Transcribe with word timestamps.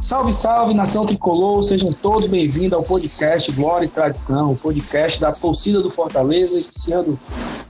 Salve, 0.00 0.32
salve, 0.32 0.74
nação 0.74 1.04
tricolor, 1.04 1.62
sejam 1.62 1.92
todos 1.92 2.28
bem-vindos 2.28 2.74
ao 2.74 2.82
podcast 2.82 3.50
Glória 3.52 3.86
e 3.86 3.88
Tradição, 3.88 4.52
o 4.52 4.56
podcast 4.56 5.20
da 5.20 5.32
torcida 5.32 5.80
do 5.80 5.90
Fortaleza, 5.90 6.60
iniciando 6.60 7.18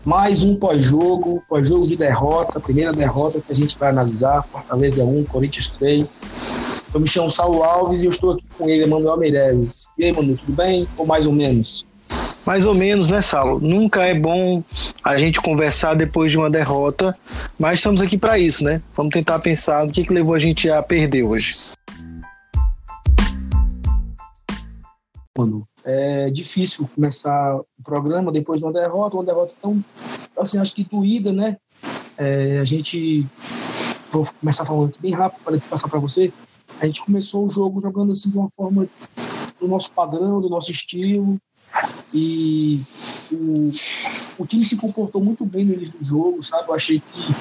mais 0.04 0.42
um 0.42 0.54
pós-jogo, 0.54 1.42
pós-jogo 1.48 1.86
de 1.86 1.96
derrota, 1.96 2.60
primeira 2.60 2.92
derrota 2.92 3.40
que 3.40 3.52
a 3.52 3.56
gente 3.56 3.78
vai 3.78 3.88
analisar, 3.88 4.42
Fortaleza 4.42 5.04
1, 5.04 5.24
Corinthians 5.24 5.70
3. 5.70 6.20
Eu 6.92 7.00
me 7.00 7.08
chamo 7.08 7.30
Saulo 7.30 7.62
Alves 7.62 8.02
e 8.02 8.06
eu 8.06 8.10
estou 8.10 8.32
aqui 8.32 8.44
com 8.58 8.68
ele, 8.68 8.84
Emanuel 8.84 9.16
Meireles. 9.16 9.88
E 9.96 10.04
aí, 10.04 10.12
Manu, 10.12 10.36
tudo 10.36 10.52
bem? 10.52 10.86
Ou 10.98 11.06
mais 11.06 11.26
ou 11.26 11.32
menos? 11.32 11.86
Mais 12.44 12.64
ou 12.64 12.74
menos, 12.74 13.08
né, 13.08 13.20
Saulo? 13.22 13.58
Nunca 13.60 14.04
é 14.04 14.14
bom 14.14 14.62
a 15.02 15.16
gente 15.16 15.40
conversar 15.40 15.94
depois 15.94 16.30
de 16.30 16.38
uma 16.38 16.48
derrota, 16.48 17.16
mas 17.58 17.80
estamos 17.80 18.00
aqui 18.00 18.16
para 18.16 18.38
isso, 18.38 18.62
né? 18.62 18.80
Vamos 18.96 19.12
tentar 19.12 19.38
pensar 19.40 19.84
o 19.84 19.90
que, 19.90 20.04
que 20.04 20.12
levou 20.12 20.34
a 20.34 20.38
gente 20.38 20.70
a 20.70 20.80
perder 20.82 21.24
hoje. 21.24 21.56
Mano, 25.36 25.68
é 25.84 26.30
difícil 26.30 26.88
começar 26.94 27.56
o 27.56 27.82
programa 27.84 28.32
depois 28.32 28.60
de 28.60 28.64
uma 28.64 28.72
derrota, 28.72 29.16
uma 29.16 29.24
derrota 29.24 29.52
tão, 29.60 29.84
assim, 30.38 30.58
acho 30.58 30.74
que 30.74 30.84
doída, 30.84 31.32
né? 31.32 31.58
É, 32.16 32.58
a 32.58 32.64
gente, 32.64 33.26
vou 34.10 34.26
começar 34.40 34.64
falando 34.64 34.88
aqui 34.88 35.02
bem 35.02 35.12
rápido 35.12 35.42
para 35.42 35.58
passar 35.58 35.88
para 35.88 35.98
você. 35.98 36.32
A 36.80 36.86
gente 36.86 37.02
começou 37.02 37.44
o 37.44 37.50
jogo 37.50 37.80
jogando 37.80 38.12
assim 38.12 38.30
de 38.30 38.38
uma 38.38 38.48
forma 38.48 38.88
do 39.60 39.68
nosso 39.68 39.92
padrão, 39.92 40.40
do 40.40 40.48
nosso 40.48 40.70
estilo, 40.70 41.36
e 42.12 42.82
o, 43.30 43.70
o 44.38 44.46
time 44.46 44.64
se 44.64 44.76
comportou 44.76 45.22
muito 45.22 45.44
bem 45.44 45.64
no 45.64 45.74
início 45.74 45.98
do 45.98 46.04
jogo, 46.04 46.42
sabe? 46.42 46.68
Eu 46.68 46.74
achei 46.74 47.00
que 47.00 47.34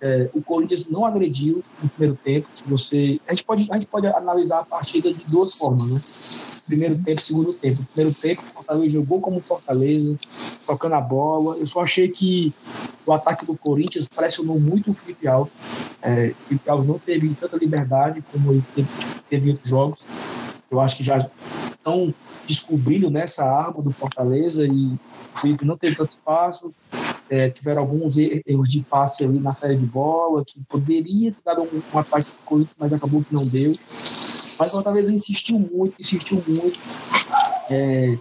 é, 0.00 0.30
o 0.34 0.42
Corinthians 0.42 0.88
não 0.88 1.04
agrediu 1.04 1.62
no 1.82 1.88
primeiro 1.90 2.18
tempo. 2.22 2.48
Você, 2.66 3.20
a, 3.26 3.32
gente 3.32 3.44
pode, 3.44 3.66
a 3.70 3.74
gente 3.74 3.86
pode 3.86 4.06
analisar 4.06 4.60
a 4.60 4.64
partida 4.64 5.12
de 5.12 5.24
duas 5.26 5.54
formas, 5.56 5.86
né? 5.86 6.00
Primeiro 6.66 6.98
tempo 7.02 7.20
segundo 7.20 7.52
tempo. 7.52 7.84
Primeiro 7.92 8.16
tempo, 8.16 8.42
o 8.42 8.46
Fortaleza 8.46 8.90
jogou 8.90 9.20
como 9.20 9.40
Fortaleza, 9.40 10.18
tocando 10.66 10.94
a 10.94 11.00
bola. 11.00 11.56
Eu 11.56 11.66
só 11.66 11.82
achei 11.82 12.08
que 12.08 12.52
o 13.04 13.12
ataque 13.12 13.44
do 13.44 13.56
Corinthians 13.56 14.06
pressionou 14.06 14.58
muito 14.58 14.90
o 14.90 14.94
Felipe 14.94 15.26
Alves. 15.26 15.52
É, 16.00 16.32
o 16.40 16.46
Felipe 16.46 16.70
Alves 16.70 16.88
não 16.88 16.98
teve 16.98 17.34
tanta 17.34 17.56
liberdade 17.56 18.22
como 18.32 18.52
ele 18.52 18.64
teve, 18.74 18.88
teve 19.28 19.48
em 19.48 19.52
outros 19.52 19.68
jogos. 19.68 20.06
Eu 20.70 20.80
acho 20.80 20.98
que 20.98 21.04
já 21.04 21.28
estão 21.70 22.14
descobrindo 22.50 23.08
nessa 23.08 23.44
né, 23.44 23.50
arma 23.50 23.80
do 23.80 23.92
Fortaleza 23.92 24.66
e 24.66 24.98
o 25.32 25.38
Felipe 25.38 25.64
não 25.64 25.76
teve 25.76 25.94
tanto 25.94 26.10
espaço. 26.10 26.74
É, 27.28 27.48
tiveram 27.48 27.82
alguns 27.82 28.16
erros 28.18 28.68
de 28.68 28.80
passe 28.82 29.22
ali 29.22 29.38
na 29.38 29.52
série 29.52 29.76
de 29.76 29.86
bola, 29.86 30.44
que 30.44 30.60
poderia 30.68 31.30
ter 31.30 31.38
dado 31.44 31.62
um, 31.62 31.82
um 31.94 31.98
ataque 31.98 32.28
para 32.28 32.44
Corinthians, 32.44 32.76
mas 32.76 32.92
acabou 32.92 33.22
que 33.22 33.32
não 33.32 33.46
deu. 33.46 33.70
Mas 34.58 34.68
o 34.68 34.72
Fortaleza 34.72 35.12
insistiu 35.12 35.60
muito, 35.60 35.94
insistiu 36.00 36.42
muito. 36.46 36.76
É, 37.70 38.18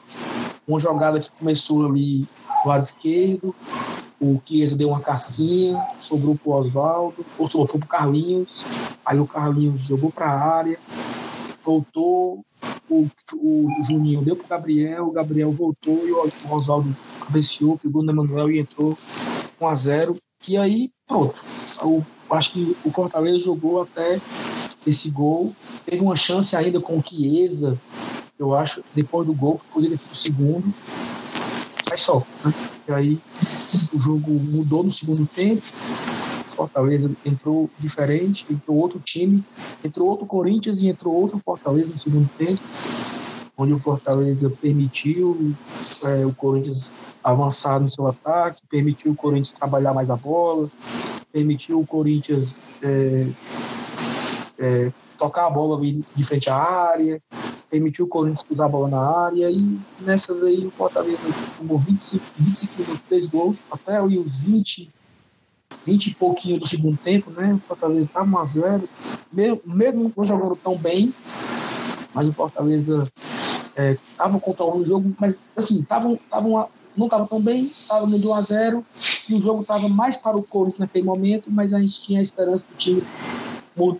uma 0.68 0.80
jogada 0.80 1.20
que 1.20 1.32
começou 1.32 1.88
ali 1.88 2.28
do 2.64 2.70
lado 2.70 2.84
esquerdo, 2.84 3.56
o 4.22 4.40
Chiesa 4.46 4.78
deu 4.78 4.90
uma 4.90 5.00
casquinha, 5.00 5.84
sobrou 5.98 6.36
para 6.36 6.52
o 6.52 6.54
Oswaldo, 6.54 7.26
ou 7.36 7.48
sobrou 7.48 7.80
para 7.80 7.86
o 7.86 7.88
Carlinhos, 7.88 8.64
aí 9.04 9.20
o 9.20 9.26
Carlinhos 9.26 9.82
jogou 9.82 10.12
para 10.12 10.28
a 10.28 10.56
área, 10.58 10.78
voltou, 11.64 12.46
o, 12.90 13.08
o 13.36 13.68
Juninho 13.84 14.22
deu 14.22 14.36
para 14.36 14.46
o 14.46 14.50
Gabriel, 14.50 15.08
o 15.08 15.12
Gabriel 15.12 15.52
voltou 15.52 16.08
e 16.08 16.12
o 16.12 16.54
Oswaldo 16.54 16.96
cabeceou, 17.26 17.78
pegou 17.78 18.04
no 18.04 18.12
Emanuel 18.12 18.52
e 18.52 18.60
entrou 18.60 18.98
1 19.62 19.68
a 19.68 19.76
0 19.76 20.18
E 20.48 20.58
aí, 20.58 20.92
pronto. 21.08 21.36
Acho 22.32 22.52
que 22.52 22.78
o 22.84 22.92
Fortaleza 22.92 23.40
jogou 23.40 23.82
até 23.82 24.20
esse 24.86 25.10
gol. 25.10 25.54
Teve 25.86 26.04
uma 26.04 26.16
chance 26.16 26.56
ainda 26.56 26.80
com 26.80 26.98
o 26.98 27.04
Chiesa, 27.04 27.80
eu 28.38 28.56
acho, 28.56 28.84
depois 28.96 29.28
do 29.28 29.34
gol, 29.34 29.60
que 29.60 29.74
poderia 29.74 29.98
ter 29.98 30.12
o 30.12 30.16
segundo. 30.16 30.74
Mas 31.90 32.02
só. 32.02 32.24
Né? 32.46 32.54
E 32.88 32.92
aí 32.92 33.20
o 33.94 34.00
jogo 34.00 34.32
mudou 34.32 34.84
no 34.84 34.92
segundo 34.92 35.26
tempo. 35.28 35.62
Fortaleza 36.60 37.10
entrou 37.26 37.70
diferente, 37.80 38.46
entrou 38.50 38.76
outro 38.76 39.00
time, 39.00 39.42
entrou 39.82 40.10
outro 40.10 40.26
Corinthians 40.26 40.82
e 40.82 40.90
entrou 40.90 41.16
outro 41.16 41.40
Fortaleza 41.40 41.90
no 41.90 41.98
segundo 41.98 42.30
tempo, 42.38 42.62
onde 43.58 43.72
o 43.72 43.78
Fortaleza 43.78 44.50
permitiu 44.50 45.56
é, 46.04 46.26
o 46.26 46.34
Corinthians 46.34 46.94
avançar 47.24 47.80
no 47.80 47.88
seu 47.88 48.08
ataque, 48.08 48.62
permitiu 48.70 49.14
o 49.14 49.16
Corinthians 49.16 49.54
trabalhar 49.54 49.94
mais 49.94 50.10
a 50.10 50.18
bola, 50.18 50.70
permitiu 51.32 51.80
o 51.80 51.88
Corinthians 51.88 52.60
é, 52.84 53.28
é, 54.58 54.92
tocar 55.18 55.48
a 55.48 55.50
bola 55.50 55.80
de 56.14 56.24
frente 56.26 56.50
à 56.50 56.58
área, 56.58 57.22
permitiu 57.70 58.04
o 58.04 58.10
Corinthians 58.10 58.46
usar 58.50 58.66
a 58.66 58.70
bola 58.70 58.90
na 58.90 59.26
área 59.28 59.50
e 59.50 59.80
nessas 60.02 60.44
aí 60.44 60.66
o 60.66 60.72
Fortaleza 60.72 61.26
tomou 61.58 61.80
25, 61.80 62.26
25 62.38 62.74
minutos, 62.82 63.02
3 63.08 63.28
gols, 63.28 63.60
até 63.72 63.96
ali 63.96 64.18
os 64.20 64.42
20, 64.42 64.90
20 65.90 66.08
e 66.08 66.16
pouquinho 66.16 66.60
do 66.60 66.68
segundo 66.68 66.98
tempo, 66.98 67.32
né? 67.32 67.54
O 67.54 67.60
Fortaleza 67.60 68.08
estava 68.08 68.30
1 68.30 68.38
a 68.38 68.46
0 68.46 68.90
mesmo, 69.34 69.62
mesmo 69.66 70.14
não 70.16 70.26
jogando 70.26 70.56
tão 70.56 70.78
bem, 70.78 71.12
mas 72.14 72.28
o 72.28 72.34
Fortaleza 72.34 73.08
estava 73.76 74.38
é, 74.38 74.40
controlando 74.40 74.84
o 74.84 74.86
jogo, 74.86 75.12
mas 75.20 75.36
assim, 75.56 75.82
tavam, 75.82 76.20
tavam, 76.30 76.70
não 76.96 77.08
estava 77.08 77.26
tão 77.26 77.42
bem, 77.42 77.66
estava 77.66 78.06
no 78.06 78.18
1 78.18 78.34
a 78.34 78.42
0 78.42 78.84
e 79.30 79.34
o 79.34 79.42
jogo 79.42 79.62
estava 79.62 79.90
mais 79.90 80.16
para 80.16 80.38
o 80.38 80.44
Corinthians 80.44 80.80
naquele 80.80 81.06
momento, 81.06 81.52
mas 81.52 81.74
a 81.74 81.80
gente 81.80 82.00
tinha 82.02 82.20
a 82.20 82.24
esperança 82.24 82.68
do 82.68 82.78
time 82.78 83.02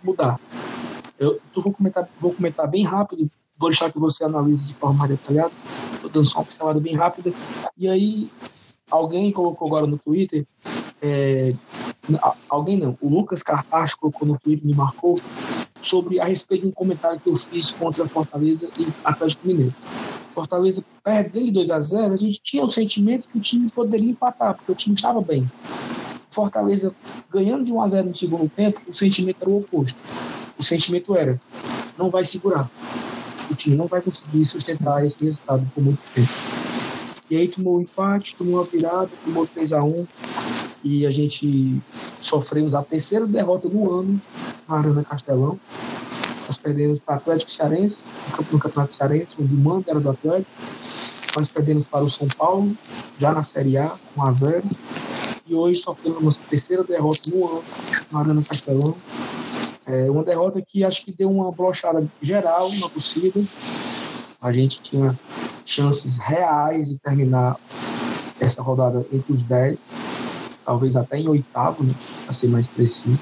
mudar. 0.04 0.38
Eu, 1.18 1.40
eu 1.56 1.62
vou, 1.62 1.72
comentar, 1.72 2.08
vou 2.20 2.32
comentar 2.32 2.68
bem 2.68 2.84
rápido, 2.84 3.28
vou 3.58 3.68
deixar 3.68 3.90
que 3.90 3.98
você 3.98 4.24
analise 4.24 4.68
de 4.68 4.74
forma 4.74 4.98
mais 4.98 5.10
detalhada, 5.10 5.52
estou 5.94 6.10
dando 6.10 6.26
só 6.26 6.38
uma 6.38 6.44
pincelada 6.44 6.78
bem 6.78 6.94
rápida. 6.94 7.32
E 7.76 7.88
aí, 7.88 8.30
alguém 8.90 9.32
colocou 9.32 9.66
agora 9.66 9.86
no 9.86 9.98
Twitter 9.98 10.46
é, 11.02 11.52
alguém 12.48 12.78
não, 12.78 12.96
o 13.00 13.08
Lucas 13.08 13.42
Cartacho 13.42 13.98
colocou 13.98 14.26
no 14.26 14.38
Twitter, 14.38 14.66
me 14.66 14.74
marcou, 14.74 15.18
sobre 15.82 16.20
a 16.20 16.24
respeito 16.24 16.62
de 16.62 16.68
um 16.68 16.72
comentário 16.72 17.18
que 17.18 17.28
eu 17.28 17.36
fiz 17.36 17.70
contra 17.72 18.06
Fortaleza 18.06 18.68
e 18.78 18.86
Atlético 19.04 19.46
Mineiro. 19.46 19.74
Fortaleza 20.32 20.84
perdendo 21.02 21.46
de 21.46 21.50
2 21.52 21.70
a 21.70 21.80
0 21.80 22.14
a 22.14 22.16
gente 22.16 22.40
tinha 22.42 22.64
o 22.64 22.70
sentimento 22.70 23.26
que 23.28 23.38
o 23.38 23.40
time 23.40 23.70
poderia 23.70 24.10
empatar, 24.10 24.54
porque 24.54 24.72
o 24.72 24.74
time 24.74 24.94
estava 24.94 25.20
bem. 25.20 25.50
Fortaleza 26.28 26.94
ganhando 27.30 27.64
de 27.64 27.72
1 27.72 27.82
a 27.82 27.88
0 27.88 28.08
no 28.08 28.14
segundo 28.14 28.48
tempo, 28.48 28.80
o 28.86 28.94
sentimento 28.94 29.38
era 29.40 29.50
o 29.50 29.58
oposto. 29.58 29.98
O 30.58 30.62
sentimento 30.62 31.16
era: 31.16 31.40
não 31.98 32.10
vai 32.10 32.24
segurar. 32.24 32.70
O 33.50 33.54
time 33.54 33.74
não 33.76 33.86
vai 33.86 34.00
conseguir 34.00 34.44
sustentar 34.44 35.04
esse 35.04 35.24
resultado 35.24 35.66
por 35.74 35.82
muito 35.82 36.00
tempo. 36.14 36.30
E 37.28 37.36
aí 37.36 37.48
tomou 37.48 37.78
um 37.78 37.80
empate, 37.80 38.36
tomou 38.36 38.54
uma 38.54 38.64
virada, 38.64 39.10
tomou 39.24 39.46
3 39.46 39.72
a 39.72 39.82
1 39.82 40.06
e 40.82 41.06
a 41.06 41.10
gente 41.10 41.80
sofremos 42.20 42.74
a 42.74 42.82
terceira 42.82 43.26
derrota 43.26 43.68
do 43.68 43.92
ano 43.92 44.20
na 44.68 44.78
Arena 44.78 45.04
Castelão. 45.04 45.58
Nós 46.46 46.56
perdemos 46.56 46.98
para 46.98 47.14
o 47.14 47.18
Atlético 47.18 47.50
Cearense, 47.50 48.08
no 48.50 48.58
Campeonato 48.58 48.92
Cearense, 48.92 49.36
onde 49.40 49.54
o 49.54 49.58
mando 49.58 49.84
era 49.88 50.00
do 50.00 50.10
Atlético. 50.10 50.50
Nós 51.36 51.48
perdemos 51.48 51.84
para 51.84 52.02
o 52.02 52.10
São 52.10 52.26
Paulo, 52.26 52.74
já 53.18 53.32
na 53.32 53.42
Série 53.42 53.78
A, 53.78 53.94
1 54.16 54.22
a 54.22 54.32
0 54.32 54.62
E 55.46 55.54
hoje 55.54 55.80
sofremos 55.80 56.18
a 56.18 56.24
nossa 56.24 56.40
terceira 56.48 56.82
derrota 56.82 57.20
no 57.30 57.48
ano 57.48 57.64
na 58.10 58.20
Arena 58.20 58.42
Castelão. 58.42 58.96
É 59.86 60.10
uma 60.10 60.24
derrota 60.24 60.60
que 60.60 60.82
acho 60.82 61.04
que 61.04 61.12
deu 61.12 61.30
uma 61.30 61.52
brochada 61.52 62.04
geral 62.20 62.70
na 62.80 62.88
torcida. 62.88 63.40
A 64.40 64.50
gente 64.50 64.80
tinha 64.80 65.16
chances 65.64 66.18
reais 66.18 66.88
de 66.88 66.98
terminar 66.98 67.56
essa 68.40 68.62
rodada 68.62 69.06
entre 69.12 69.32
os 69.32 69.42
10 69.44 70.09
talvez 70.70 70.96
até 70.96 71.18
em 71.18 71.26
oitavo, 71.26 71.82
né, 71.82 71.92
para 72.24 72.32
ser 72.32 72.46
mais 72.46 72.68
preciso. 72.68 73.18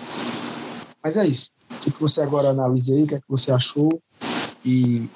Mas 1.02 1.16
é 1.16 1.26
isso. 1.26 1.50
O 1.70 1.80
que, 1.80 1.98
você 1.98 2.20
agora 2.20 2.48
analisei, 2.48 3.04
o 3.04 3.06
que 3.06 3.14
é 3.14 3.18
que 3.18 3.24
você 3.26 3.50
achou 3.50 3.88
e 4.62 5.08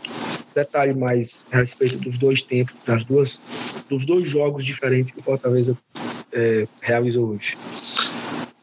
detalhe 0.54 0.94
mais 0.94 1.44
a 1.52 1.58
respeito 1.58 1.98
dos 1.98 2.18
dois 2.18 2.40
tempos, 2.40 2.74
das 2.86 3.04
duas, 3.04 3.38
dos 3.86 4.06
dois 4.06 4.26
jogos 4.26 4.64
diferentes 4.64 5.12
que 5.12 5.20
o 5.20 5.22
Fortaleza 5.22 5.76
é, 6.32 6.66
realizou 6.80 7.28
hoje. 7.28 7.58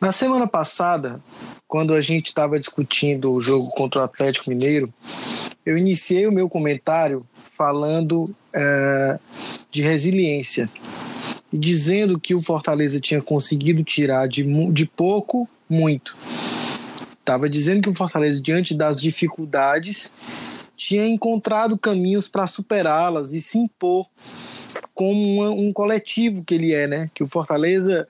Na 0.02 0.12
semana 0.12 0.48
passada, 0.48 1.22
quando 1.68 1.94
a 1.94 2.02
gente 2.02 2.30
estava 2.30 2.60
discutindo 2.60 3.32
o 3.32 3.40
jogo 3.40 3.70
contra 3.70 4.02
o 4.02 4.04
Atlético 4.04 4.50
Mineiro, 4.50 4.92
eu 5.64 5.78
iniciei 5.78 6.26
o 6.26 6.32
meu 6.32 6.50
comentário 6.50 7.24
falando 7.52 8.34
é, 8.52 9.20
de 9.70 9.84
resiliência 9.84 10.68
dizendo 11.52 12.20
que 12.20 12.36
o 12.36 12.42
Fortaleza 12.42 13.00
tinha 13.00 13.22
conseguido 13.22 13.84
tirar 13.84 14.28
de, 14.28 14.44
de 14.72 14.86
pouco, 14.86 15.48
muito. 15.70 16.16
Estava 17.20 17.50
dizendo 17.50 17.82
que 17.82 17.90
o 17.90 17.94
Fortaleza, 17.94 18.42
diante 18.42 18.74
das 18.74 19.00
dificuldades, 19.00 20.14
tinha 20.76 21.08
encontrado 21.08 21.78
caminhos 21.78 22.28
para 22.28 22.48
superá-las 22.48 23.34
e 23.34 23.42
se 23.42 23.58
impor 23.58 24.08
como 24.94 25.22
uma, 25.36 25.50
um 25.50 25.72
coletivo 25.72 26.44
que 26.44 26.56
ele 26.56 26.74
é, 26.74 26.88
né? 26.88 27.12
Que 27.14 27.24
o 27.24 27.28
Fortaleza 27.28 28.08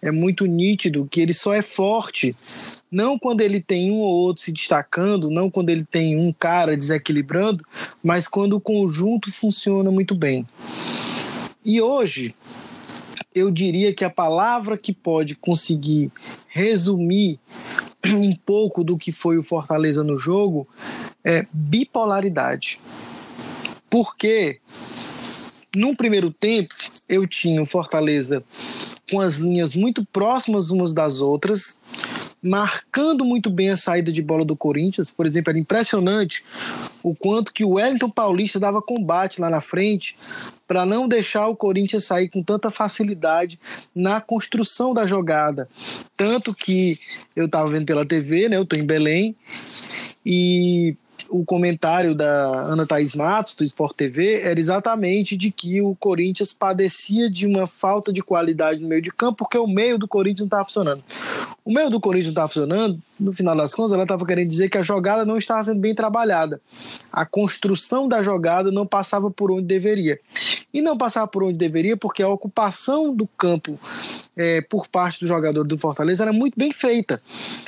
é 0.00 0.10
muito 0.10 0.46
nítido, 0.46 1.08
que 1.10 1.20
ele 1.20 1.34
só 1.34 1.54
é 1.54 1.62
forte 1.62 2.34
não 2.94 3.18
quando 3.18 3.40
ele 3.40 3.60
tem 3.60 3.90
um 3.90 3.98
ou 3.98 4.14
outro 4.14 4.44
se 4.44 4.52
destacando, 4.52 5.28
não 5.28 5.50
quando 5.50 5.68
ele 5.70 5.84
tem 5.84 6.16
um 6.16 6.32
cara 6.32 6.76
desequilibrando, 6.76 7.64
mas 8.00 8.28
quando 8.28 8.54
o 8.54 8.60
conjunto 8.60 9.32
funciona 9.32 9.90
muito 9.90 10.14
bem. 10.14 10.46
E 11.64 11.82
hoje, 11.82 12.36
eu 13.34 13.50
diria 13.50 13.92
que 13.92 14.04
a 14.04 14.10
palavra 14.10 14.78
que 14.78 14.92
pode 14.92 15.34
conseguir 15.34 16.12
resumir 16.48 17.38
um 18.06 18.34
pouco 18.34 18.84
do 18.84 18.96
que 18.96 19.10
foi 19.10 19.36
o 19.36 19.42
Fortaleza 19.42 20.04
no 20.04 20.16
jogo 20.16 20.68
é 21.24 21.46
bipolaridade. 21.52 22.78
Porque 23.90 24.60
no 25.74 25.96
primeiro 25.96 26.30
tempo 26.30 26.74
eu 27.08 27.26
tinha 27.26 27.60
o 27.60 27.66
Fortaleza 27.66 28.44
com 29.10 29.20
as 29.20 29.36
linhas 29.36 29.74
muito 29.74 30.04
próximas 30.04 30.70
umas 30.70 30.92
das 30.92 31.20
outras, 31.20 31.76
marcando 32.42 33.24
muito 33.24 33.50
bem 33.50 33.70
a 33.70 33.76
saída 33.76 34.12
de 34.12 34.22
bola 34.22 34.44
do 34.44 34.56
Corinthians. 34.56 35.10
Por 35.10 35.26
exemplo, 35.26 35.50
era 35.50 35.58
impressionante 35.58 36.44
o 37.04 37.14
quanto 37.14 37.52
que 37.52 37.62
o 37.62 37.72
Wellington 37.72 38.08
Paulista 38.08 38.58
dava 38.58 38.80
combate 38.80 39.38
lá 39.38 39.50
na 39.50 39.60
frente 39.60 40.16
para 40.66 40.86
não 40.86 41.06
deixar 41.06 41.46
o 41.48 41.54
Corinthians 41.54 42.06
sair 42.06 42.30
com 42.30 42.42
tanta 42.42 42.70
facilidade 42.70 43.60
na 43.94 44.22
construção 44.22 44.94
da 44.94 45.06
jogada. 45.06 45.68
Tanto 46.16 46.54
que 46.54 46.98
eu 47.36 47.44
estava 47.44 47.68
vendo 47.68 47.84
pela 47.84 48.06
TV, 48.06 48.48
né? 48.48 48.56
Eu 48.56 48.62
estou 48.62 48.78
em 48.78 48.86
Belém 48.86 49.36
e 50.24 50.96
o 51.28 51.44
comentário 51.44 52.14
da 52.14 52.26
Ana 52.26 52.86
Thaís 52.86 53.14
Matos, 53.14 53.54
do 53.54 53.64
Sport 53.64 53.96
TV, 53.96 54.40
era 54.40 54.58
exatamente 54.58 55.36
de 55.36 55.50
que 55.50 55.80
o 55.80 55.94
Corinthians 55.96 56.52
padecia 56.52 57.30
de 57.30 57.46
uma 57.46 57.66
falta 57.66 58.12
de 58.12 58.22
qualidade 58.22 58.80
no 58.80 58.88
meio 58.88 59.02
de 59.02 59.10
campo, 59.10 59.38
porque 59.38 59.58
o 59.58 59.66
meio 59.66 59.98
do 59.98 60.06
Corinthians 60.06 60.40
não 60.40 60.46
estava 60.46 60.64
funcionando. 60.64 61.04
O 61.64 61.72
meio 61.72 61.90
do 61.90 62.00
Corinthians 62.00 62.34
não 62.34 62.42
estava 62.42 62.48
funcionando, 62.48 63.00
no 63.18 63.32
final 63.32 63.56
das 63.56 63.74
contas, 63.74 63.92
ela 63.92 64.02
estava 64.02 64.26
querendo 64.26 64.48
dizer 64.48 64.68
que 64.68 64.78
a 64.78 64.82
jogada 64.82 65.24
não 65.24 65.36
estava 65.36 65.62
sendo 65.62 65.80
bem 65.80 65.94
trabalhada. 65.94 66.60
A 67.12 67.24
construção 67.24 68.08
da 68.08 68.22
jogada 68.22 68.70
não 68.70 68.86
passava 68.86 69.30
por 69.30 69.50
onde 69.50 69.66
deveria. 69.66 70.18
E 70.72 70.82
não 70.82 70.96
passava 70.96 71.26
por 71.26 71.44
onde 71.44 71.56
deveria 71.56 71.96
porque 71.96 72.22
a 72.22 72.28
ocupação 72.28 73.14
do 73.14 73.26
campo 73.26 73.78
é, 74.36 74.60
por 74.60 74.88
parte 74.88 75.20
do 75.20 75.26
jogador 75.26 75.66
do 75.66 75.78
Fortaleza 75.78 76.24
era 76.24 76.32
muito 76.32 76.58
bem 76.58 76.72
feita. 76.72 77.22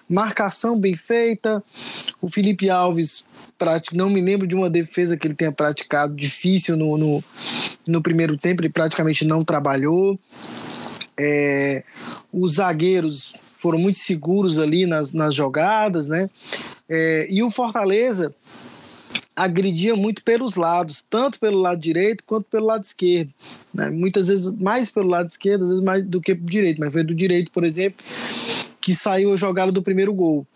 Marcação 0.08 0.78
bem 0.78 0.96
feita. 0.96 1.62
O 2.20 2.28
Felipe 2.28 2.68
Alves 2.68 3.24
não 3.92 4.10
me 4.10 4.20
lembro 4.20 4.46
de 4.46 4.54
uma 4.54 4.68
defesa 4.68 5.16
que 5.16 5.26
ele 5.26 5.34
tenha 5.34 5.52
praticado 5.52 6.14
difícil 6.14 6.76
no, 6.76 6.96
no, 6.98 7.24
no 7.86 8.02
primeiro 8.02 8.36
tempo, 8.36 8.62
ele 8.62 8.68
praticamente 8.68 9.24
não 9.24 9.44
trabalhou. 9.44 10.18
É, 11.18 11.82
os 12.32 12.54
zagueiros 12.54 13.34
foram 13.58 13.78
muito 13.78 13.98
seguros 13.98 14.58
ali 14.58 14.86
nas, 14.86 15.12
nas 15.12 15.34
jogadas, 15.34 16.06
né? 16.06 16.28
É, 16.88 17.26
e 17.30 17.42
o 17.42 17.50
Fortaleza 17.50 18.34
agredia 19.34 19.94
muito 19.94 20.22
pelos 20.22 20.56
lados, 20.56 21.04
tanto 21.08 21.38
pelo 21.38 21.60
lado 21.60 21.78
direito 21.78 22.24
quanto 22.24 22.46
pelo 22.48 22.66
lado 22.66 22.84
esquerdo. 22.84 23.30
Né? 23.72 23.90
Muitas 23.90 24.28
vezes 24.28 24.54
mais 24.58 24.90
pelo 24.90 25.08
lado 25.08 25.28
esquerdo, 25.28 25.64
às 25.64 25.68
vezes 25.68 25.84
mais 25.84 26.02
do 26.02 26.20
que 26.20 26.34
pelo 26.34 26.46
direito, 26.46 26.80
mas 26.80 26.92
foi 26.92 27.04
do 27.04 27.14
direito, 27.14 27.50
por 27.50 27.64
exemplo, 27.64 28.04
que 28.86 28.94
saiu 28.94 29.32
a 29.32 29.36
jogada 29.36 29.72
do 29.72 29.82
primeiro 29.82 30.14
gol. 30.14 30.46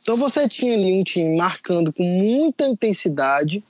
Então 0.00 0.16
você 0.16 0.48
tinha 0.48 0.72
ali 0.72 0.92
um 0.92 1.02
time 1.02 1.36
marcando 1.36 1.92
com 1.92 2.04
muita 2.04 2.64
intensidade, 2.64 3.60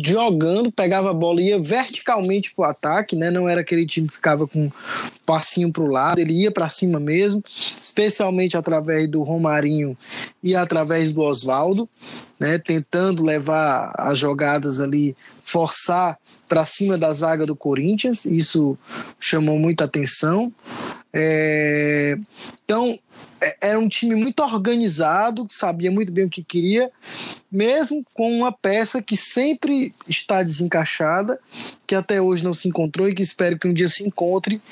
jogando, 0.00 0.70
pegava 0.70 1.10
a 1.10 1.12
bola 1.12 1.42
e 1.42 1.48
ia 1.48 1.60
verticalmente 1.60 2.54
para 2.54 2.62
o 2.62 2.70
ataque, 2.70 3.16
né? 3.16 3.28
Não 3.28 3.48
era 3.48 3.62
aquele 3.62 3.84
time 3.84 4.06
que 4.06 4.14
ficava 4.14 4.46
com 4.46 4.70
passinho 5.26 5.72
para 5.72 5.82
o 5.82 5.88
lado, 5.88 6.20
ele 6.20 6.32
ia 6.32 6.52
para 6.52 6.68
cima 6.68 7.00
mesmo, 7.00 7.42
especialmente 7.80 8.56
através 8.56 9.10
do 9.10 9.24
Romarinho 9.24 9.98
e 10.40 10.54
através 10.54 11.12
do 11.12 11.22
Oswaldo, 11.22 11.88
né? 12.38 12.56
Tentando 12.56 13.24
levar 13.24 13.92
as 13.98 14.16
jogadas 14.16 14.78
ali, 14.78 15.16
forçar 15.42 16.16
para 16.48 16.64
cima 16.64 16.96
da 16.96 17.12
zaga 17.12 17.44
do 17.44 17.56
Corinthians, 17.56 18.26
isso 18.26 18.78
chamou 19.18 19.58
muita 19.58 19.86
atenção. 19.86 20.52
É... 21.12 22.16
Então, 22.64 22.98
é, 23.42 23.70
era 23.70 23.78
um 23.78 23.88
time 23.88 24.14
muito 24.14 24.40
organizado, 24.42 25.46
sabia 25.50 25.90
muito 25.90 26.12
bem 26.12 26.24
o 26.24 26.30
que 26.30 26.44
queria, 26.44 26.90
mesmo 27.50 28.04
com 28.14 28.32
uma 28.32 28.52
peça 28.52 29.02
que 29.02 29.16
sempre 29.16 29.92
está 30.08 30.42
desencaixada, 30.42 31.38
que 31.86 31.94
até 31.94 32.22
hoje 32.22 32.44
não 32.44 32.54
se 32.54 32.68
encontrou 32.68 33.08
e 33.08 33.14
que 33.14 33.22
espero 33.22 33.58
que 33.58 33.66
um 33.66 33.74
dia 33.74 33.88
se 33.88 34.04
encontre. 34.04 34.62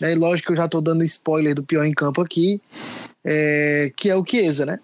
Né? 0.00 0.14
lógico 0.14 0.48
que 0.48 0.52
eu 0.52 0.56
já 0.56 0.66
estou 0.66 0.80
dando 0.80 1.02
spoiler 1.04 1.54
do 1.54 1.62
pior 1.62 1.84
em 1.84 1.94
campo 1.94 2.20
aqui, 2.20 2.60
é, 3.24 3.90
que 3.96 4.10
é 4.10 4.14
o 4.14 4.24
Chiesa, 4.24 4.66
né? 4.66 4.78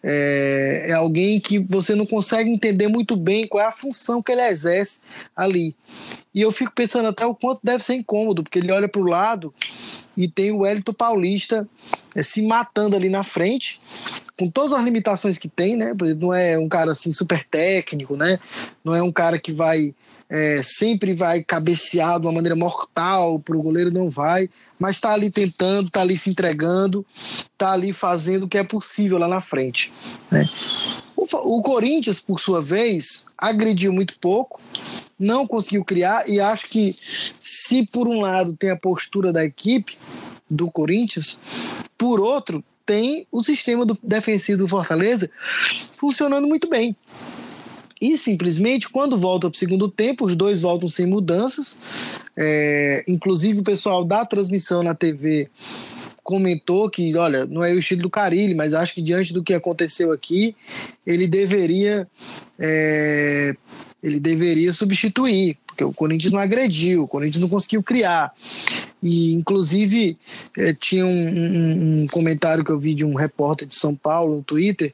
É, 0.00 0.86
é, 0.88 0.92
alguém 0.92 1.40
que 1.40 1.58
você 1.58 1.94
não 1.96 2.06
consegue 2.06 2.48
entender 2.48 2.86
muito 2.86 3.16
bem 3.16 3.48
qual 3.48 3.64
é 3.64 3.66
a 3.66 3.72
função 3.72 4.22
que 4.22 4.30
ele 4.30 4.42
exerce 4.42 5.00
ali. 5.34 5.74
E 6.32 6.40
eu 6.40 6.52
fico 6.52 6.72
pensando 6.72 7.08
até 7.08 7.26
o 7.26 7.34
quanto 7.34 7.60
deve 7.64 7.82
ser 7.82 7.94
incômodo, 7.94 8.44
porque 8.44 8.60
ele 8.60 8.70
olha 8.70 8.88
para 8.88 9.00
o 9.00 9.06
lado 9.06 9.52
e 10.18 10.26
tem 10.26 10.50
o 10.50 10.66
Hélito 10.66 10.92
Paulista 10.92 11.66
é, 12.12 12.24
se 12.24 12.42
matando 12.42 12.96
ali 12.96 13.08
na 13.08 13.22
frente, 13.22 13.80
com 14.36 14.50
todas 14.50 14.72
as 14.72 14.84
limitações 14.84 15.38
que 15.38 15.48
tem, 15.48 15.76
né? 15.76 15.94
Não 16.18 16.34
é 16.34 16.58
um 16.58 16.68
cara 16.68 16.90
assim 16.90 17.12
super 17.12 17.44
técnico, 17.44 18.16
né? 18.16 18.40
Não 18.84 18.96
é 18.96 19.00
um 19.02 19.12
cara 19.12 19.38
que 19.38 19.52
vai 19.52 19.94
é, 20.28 20.60
sempre 20.62 21.14
vai 21.14 21.42
cabecear 21.42 22.20
de 22.20 22.26
uma 22.26 22.32
maneira 22.32 22.56
mortal 22.56 23.38
para 23.38 23.56
o 23.56 23.62
goleiro, 23.62 23.92
não 23.92 24.10
vai, 24.10 24.50
mas 24.78 24.96
está 24.96 25.12
ali 25.12 25.30
tentando, 25.30 25.86
está 25.86 26.02
ali 26.02 26.18
se 26.18 26.28
entregando, 26.28 27.06
está 27.52 27.72
ali 27.72 27.92
fazendo 27.92 28.42
o 28.42 28.48
que 28.48 28.58
é 28.58 28.64
possível 28.64 29.18
lá 29.18 29.28
na 29.28 29.40
frente. 29.40 29.92
Né? 30.30 30.44
O, 31.20 31.60
Corinthians, 31.62 32.20
por 32.20 32.38
sua 32.38 32.62
vez, 32.62 33.26
agrediu 33.36 33.92
muito 33.92 34.16
pouco, 34.20 34.60
não 35.18 35.48
conseguiu 35.48 35.84
criar 35.84 36.28
e 36.28 36.40
acho 36.40 36.68
que 36.68 36.94
se 37.40 37.84
por 37.88 38.06
um 38.06 38.20
lado 38.20 38.56
tem 38.56 38.70
a 38.70 38.76
postura 38.76 39.32
da 39.32 39.44
equipe 39.44 39.98
do 40.48 40.70
Corinthians, 40.70 41.36
por 41.98 42.20
outro 42.20 42.62
tem 42.86 43.26
o 43.32 43.42
sistema 43.42 43.84
do 43.84 43.98
defensivo 44.00 44.58
do 44.58 44.68
Fortaleza 44.68 45.28
funcionando 45.96 46.46
muito 46.46 46.70
bem. 46.70 46.94
E 48.00 48.16
simplesmente, 48.16 48.88
quando 48.88 49.18
volta 49.18 49.50
para 49.50 49.56
o 49.56 49.58
segundo 49.58 49.88
tempo, 49.88 50.24
os 50.24 50.36
dois 50.36 50.60
voltam 50.60 50.88
sem 50.88 51.04
mudanças. 51.04 51.80
É, 52.36 53.04
inclusive, 53.08 53.58
o 53.58 53.64
pessoal 53.64 54.04
da 54.04 54.24
transmissão 54.24 54.84
na 54.84 54.94
TV 54.94 55.50
comentou 56.28 56.90
que, 56.90 57.16
olha, 57.16 57.46
não 57.46 57.64
é 57.64 57.72
o 57.72 57.78
estilo 57.78 58.02
do 58.02 58.10
Carilli, 58.10 58.54
mas 58.54 58.74
acho 58.74 58.92
que 58.92 59.00
diante 59.00 59.32
do 59.32 59.42
que 59.42 59.54
aconteceu 59.54 60.12
aqui, 60.12 60.54
ele 61.06 61.26
deveria 61.26 62.06
é, 62.58 63.56
ele 64.02 64.20
deveria 64.20 64.70
substituir, 64.70 65.56
porque 65.78 65.84
o 65.84 65.92
Corinthians 65.92 66.32
não 66.32 66.40
agrediu, 66.40 67.04
o 67.04 67.08
Corinthians 67.08 67.40
não 67.40 67.48
conseguiu 67.48 67.80
criar. 67.84 68.34
E, 69.00 69.32
inclusive, 69.32 70.18
é, 70.56 70.74
tinha 70.74 71.06
um, 71.06 71.28
um, 71.28 72.02
um, 72.02 72.06
comentário 72.08 72.64
que 72.64 72.70
eu 72.70 72.78
vi 72.80 72.94
de 72.94 73.04
um 73.04 73.14
repórter 73.14 73.68
de 73.68 73.76
São 73.76 73.94
Paulo 73.94 74.36
no 74.36 74.42
Twitter, 74.42 74.92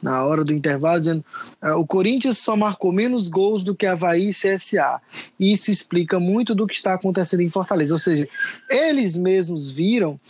na 0.00 0.24
hora 0.24 0.44
do 0.44 0.52
intervalo, 0.52 1.00
dizendo 1.00 1.24
é, 1.60 1.72
o 1.72 1.84
Corinthians 1.84 2.38
só 2.38 2.54
marcou 2.54 2.92
menos 2.92 3.26
gols 3.26 3.64
do 3.64 3.74
que 3.74 3.86
Havaí 3.86 4.28
e 4.28 4.32
CSA. 4.32 5.00
Isso 5.38 5.68
explica 5.68 6.20
muito 6.20 6.54
do 6.54 6.64
que 6.64 6.74
está 6.74 6.94
acontecendo 6.94 7.40
em 7.40 7.50
Fortaleza. 7.50 7.92
Ou 7.92 7.98
seja, 7.98 8.28
eles 8.70 9.16
mesmos 9.16 9.68
viram 9.68 10.20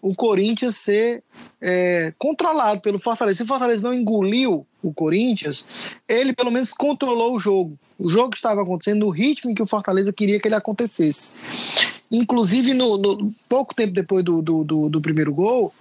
o 0.00 0.14
Corinthians 0.14 0.76
ser 0.76 1.22
é, 1.60 2.12
controlado 2.18 2.80
pelo 2.80 2.98
Fortaleza. 2.98 3.38
Se 3.38 3.42
o 3.42 3.46
Fortaleza 3.46 3.82
não 3.82 3.92
engoliu 3.92 4.66
o 4.82 4.92
Corinthians, 4.92 5.66
ele 6.08 6.32
pelo 6.32 6.50
menos 6.50 6.72
controlou 6.72 7.34
o 7.34 7.38
jogo. 7.38 7.78
O 7.98 8.08
jogo 8.08 8.34
estava 8.34 8.62
acontecendo 8.62 9.00
no 9.00 9.10
ritmo 9.10 9.54
que 9.54 9.62
o 9.62 9.66
Fortaleza 9.66 10.12
queria 10.12 10.40
que 10.40 10.48
ele 10.48 10.54
acontecesse. 10.54 11.34
Inclusive, 12.10 12.74
no, 12.74 12.98
no 12.98 13.32
pouco 13.48 13.72
tempo 13.72 13.92
depois 13.92 14.24
do, 14.24 14.42
do, 14.42 14.64
do, 14.64 14.88
do, 14.88 15.00
primeiro 15.00 15.32
gol, 15.32 15.72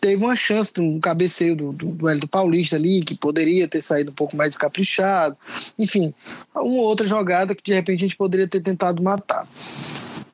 teve 0.00 0.24
uma 0.24 0.34
chance 0.34 0.72
de 0.74 0.80
um 0.80 0.98
cabeceio 0.98 1.54
do, 1.54 1.72
do, 1.72 1.86
do 1.90 2.08
Hélio 2.08 2.26
Paulista 2.26 2.74
ali, 2.74 3.02
que 3.02 3.14
poderia 3.14 3.68
ter 3.68 3.80
saído 3.80 4.10
um 4.10 4.14
pouco 4.14 4.36
mais 4.36 4.50
descaprichado. 4.50 5.36
Enfim, 5.78 6.12
uma 6.52 6.82
outra 6.82 7.06
jogada 7.06 7.54
que 7.54 7.62
de 7.62 7.72
repente 7.72 7.98
a 7.98 8.08
gente 8.08 8.16
poderia 8.16 8.48
ter 8.48 8.60
tentado 8.60 9.00
matar. 9.00 9.46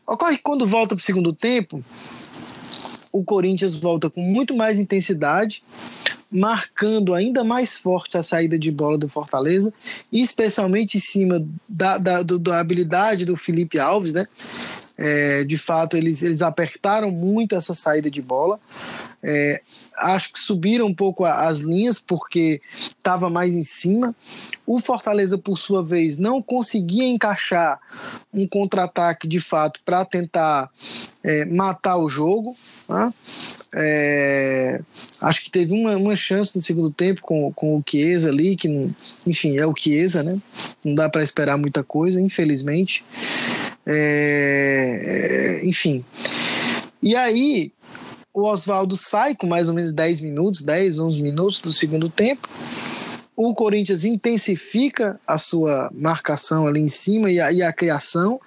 Ocorre 0.06 0.36
que 0.36 0.42
quando 0.42 0.66
volta 0.66 0.94
para 0.94 1.02
o 1.02 1.04
segundo 1.04 1.32
tempo, 1.34 1.84
o 3.14 3.22
Corinthians 3.22 3.76
volta 3.76 4.10
com 4.10 4.20
muito 4.20 4.56
mais 4.56 4.76
intensidade, 4.76 5.62
marcando 6.28 7.14
ainda 7.14 7.44
mais 7.44 7.78
forte 7.78 8.18
a 8.18 8.24
saída 8.24 8.58
de 8.58 8.72
bola 8.72 8.98
do 8.98 9.08
Fortaleza, 9.08 9.72
especialmente 10.12 10.96
em 10.96 11.00
cima 11.00 11.46
da, 11.68 11.96
da, 11.96 12.22
do, 12.24 12.40
da 12.40 12.58
habilidade 12.58 13.24
do 13.24 13.36
Felipe 13.36 13.78
Alves, 13.78 14.14
né? 14.14 14.26
É, 14.98 15.44
de 15.44 15.56
fato, 15.56 15.96
eles, 15.96 16.24
eles 16.24 16.42
apertaram 16.42 17.12
muito 17.12 17.54
essa 17.54 17.72
saída 17.72 18.10
de 18.10 18.20
bola. 18.20 18.58
É, 19.22 19.60
acho 19.96 20.32
que 20.32 20.40
subiram 20.40 20.86
um 20.86 20.94
pouco 20.94 21.24
as 21.24 21.60
linhas 21.60 22.00
porque 22.00 22.60
estava 22.80 23.30
mais 23.30 23.54
em 23.54 23.62
cima. 23.62 24.14
O 24.66 24.80
Fortaleza, 24.80 25.38
por 25.38 25.56
sua 25.56 25.84
vez, 25.84 26.18
não 26.18 26.42
conseguia 26.42 27.06
encaixar 27.06 27.78
um 28.32 28.46
contra-ataque 28.46 29.28
de 29.28 29.38
fato 29.38 29.80
para 29.84 30.04
tentar 30.04 30.68
é, 31.22 31.44
matar 31.44 31.96
o 31.96 32.08
jogo. 32.08 32.56
Né? 32.88 33.12
É, 33.72 34.80
acho 35.20 35.42
que 35.42 35.50
teve 35.50 35.72
uma, 35.72 35.96
uma 35.96 36.14
chance 36.14 36.54
no 36.54 36.62
segundo 36.62 36.90
tempo 36.90 37.20
com, 37.22 37.52
com 37.52 37.76
o 37.76 37.82
Chiesa 37.88 38.28
ali, 38.28 38.56
que 38.56 38.90
enfim, 39.26 39.56
é 39.58 39.66
o 39.66 39.74
Chiesa, 39.76 40.22
né? 40.22 40.38
Não 40.84 40.94
dá 40.94 41.08
para 41.08 41.22
esperar 41.22 41.56
muita 41.58 41.82
coisa, 41.82 42.20
infelizmente. 42.20 43.04
É, 43.84 45.60
é 45.62 45.66
enfim. 45.66 46.04
E 47.02 47.16
aí, 47.16 47.72
o 48.32 48.42
Oswaldo 48.42 48.96
sai 48.96 49.34
com 49.34 49.46
mais 49.46 49.68
ou 49.68 49.74
menos 49.74 49.92
10 49.92 50.20
minutos, 50.20 50.62
10, 50.62 50.98
11 50.98 51.22
minutos 51.22 51.60
do 51.60 51.72
segundo 51.72 52.08
tempo 52.08 52.48
o 53.36 53.52
Corinthians 53.52 54.04
intensifica 54.04 55.20
a 55.26 55.36
sua 55.38 55.90
marcação 55.92 56.66
ali 56.66 56.80
em 56.80 56.88
cima 56.88 57.30
e 57.30 57.40
a, 57.40 57.52
e 57.52 57.62
a, 57.62 57.72
criação. 57.72 58.40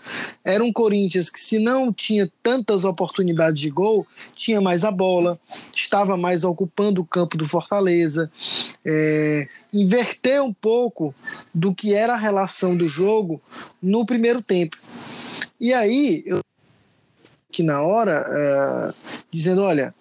Era 0.44 0.64
um 0.64 0.72
Corinthians 0.72 1.30
que, 1.30 1.40
se 1.40 1.60
não 1.60 1.92
tinha 1.92 2.32
tantas 2.42 2.86
oportunidades 2.86 3.60
de 3.60 3.70
gol, 3.70 4.06
tinha 4.36 4.62
mais 4.62 4.86
a 4.86 4.92
bola, 4.92 5.40
estava 5.76 6.16
mais 6.16 6.44
ocupando 6.44 7.02
o 7.02 7.06
campo 7.06 7.38
do 7.38 7.48
Fortaleza. 7.48 8.32
É, 8.86 9.48
inverteu 9.74 10.46
um 10.46 10.54
pouco 10.54 11.14
do 11.54 11.76
que 11.76 11.94
era 11.94 12.14
a 12.14 12.18
relação 12.18 12.76
do 12.76 12.88
jogo 12.88 13.42
no 13.82 14.06
primeiro 14.06 14.42
tempo. 14.42 14.78
E 15.60 15.74
aí, 15.74 16.24
eu 16.26 16.40
que 17.58 17.64
na 17.64 17.82
hora, 17.82 18.24
é, 18.30 18.94
dizendo: 19.32 19.64
olha, 19.64 19.92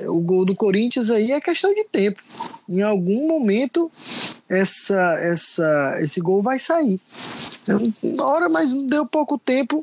o 0.00 0.20
gol 0.20 0.44
do 0.44 0.54
Corinthians 0.54 1.08
aí 1.08 1.32
é 1.32 1.40
questão 1.40 1.72
de 1.72 1.84
tempo. 1.88 2.22
Em 2.68 2.82
algum 2.82 3.26
momento, 3.26 3.90
essa, 4.46 5.14
essa, 5.18 5.96
esse 5.98 6.20
gol 6.20 6.42
vai 6.42 6.58
sair. 6.58 7.00
Na 8.02 8.22
hora, 8.22 8.50
mas 8.50 8.70
deu 8.70 9.06
pouco 9.06 9.38
tempo. 9.38 9.82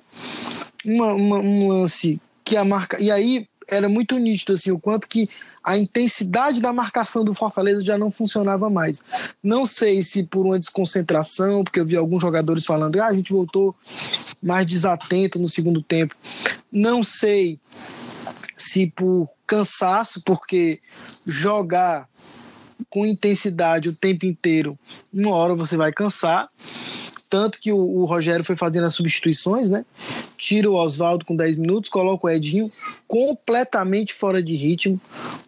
Uma, 0.86 1.14
uma, 1.14 1.40
um 1.40 1.70
lance 1.70 2.22
que 2.46 2.56
a 2.56 2.64
marca. 2.64 3.02
E 3.02 3.10
aí 3.10 3.48
era 3.68 3.90
muito 3.90 4.16
nítido 4.20 4.54
assim, 4.54 4.70
o 4.70 4.78
quanto 4.78 5.08
que 5.08 5.28
a 5.64 5.78
intensidade 5.78 6.60
da 6.60 6.74
marcação 6.74 7.24
do 7.24 7.34
Fortaleza 7.34 7.82
já 7.82 7.98
não 7.98 8.12
funcionava 8.12 8.70
mais. 8.70 9.04
Não 9.42 9.66
sei 9.66 10.02
se 10.02 10.24
por 10.24 10.46
uma 10.46 10.60
desconcentração, 10.60 11.64
porque 11.64 11.80
eu 11.80 11.86
vi 11.86 11.96
alguns 11.96 12.22
jogadores 12.22 12.66
falando, 12.66 13.00
ah, 13.00 13.08
a 13.08 13.14
gente 13.14 13.32
voltou 13.32 13.74
mais 14.42 14.68
desatento 14.68 15.40
no 15.40 15.48
segundo 15.48 15.82
tempo. 15.82 16.16
Não 16.72 17.02
sei 17.02 17.60
se 18.58 18.88
por 18.88 19.30
cansaço, 19.48 20.22
porque 20.24 20.80
jogar 21.26 22.10
com 22.90 23.06
intensidade 23.06 23.90
o 23.90 23.94
tempo 23.94 24.26
inteiro, 24.26 24.78
uma 25.12 25.34
hora 25.36 25.56
você 25.56 25.78
vai 25.78 25.92
cansar. 25.92 26.50
Tanto 27.34 27.60
que 27.60 27.72
o, 27.72 27.80
o 27.80 28.06
Rogério 28.06 28.46
foi 28.46 28.56
fazendo 28.56 28.86
as 28.86 28.94
substituições, 28.94 29.68
né? 29.68 29.84
Tira 30.38 30.70
o 30.70 30.76
Oswaldo 30.76 31.26
com 31.26 31.36
10 31.36 31.58
minutos, 31.58 31.90
coloca 31.90 32.28
o 32.28 32.30
Edinho 32.30 32.72
completamente 33.08 34.14
fora 34.14 34.40
de 34.40 34.56
ritmo, 34.56 35.02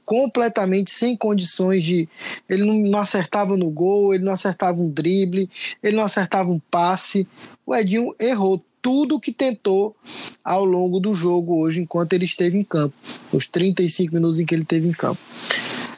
completamente 0.03 0.89
sem 0.89 1.15
condições 1.15 1.83
de. 1.83 2.09
Ele 2.49 2.63
não, 2.63 2.73
não 2.73 2.99
acertava 2.99 3.55
no 3.55 3.69
gol, 3.69 4.15
ele 4.15 4.23
não 4.23 4.33
acertava 4.33 4.81
um 4.81 4.89
drible, 4.89 5.47
ele 5.83 5.95
não 5.95 6.03
acertava 6.03 6.49
um 6.49 6.59
passe. 6.71 7.27
O 7.63 7.75
Edinho 7.75 8.15
errou 8.19 8.65
tudo 8.81 9.19
que 9.19 9.31
tentou 9.31 9.95
ao 10.43 10.65
longo 10.65 10.99
do 10.99 11.13
jogo 11.13 11.61
hoje, 11.61 11.81
enquanto 11.81 12.13
ele 12.13 12.25
esteve 12.25 12.57
em 12.57 12.63
campo, 12.63 12.95
os 13.31 13.45
35 13.45 14.11
minutos 14.11 14.39
em 14.39 14.45
que 14.47 14.55
ele 14.55 14.63
esteve 14.63 14.87
em 14.87 14.91
campo. 14.91 15.21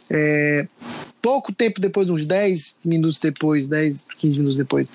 É, 0.09 0.67
pouco 1.21 1.53
tempo 1.53 1.79
depois, 1.79 2.09
uns 2.09 2.25
10 2.25 2.77
minutos 2.83 3.19
depois, 3.19 3.69
10, 3.69 4.05
15 4.17 4.37
minutos 4.37 4.57
depois, 4.57 4.91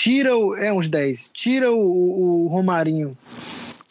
tira 0.00 0.34
o. 0.34 0.56
É, 0.56 0.72
uns 0.72 0.88
10. 0.88 1.30
Tira 1.34 1.70
o, 1.70 2.44
o 2.44 2.46
Romarinho, 2.48 3.16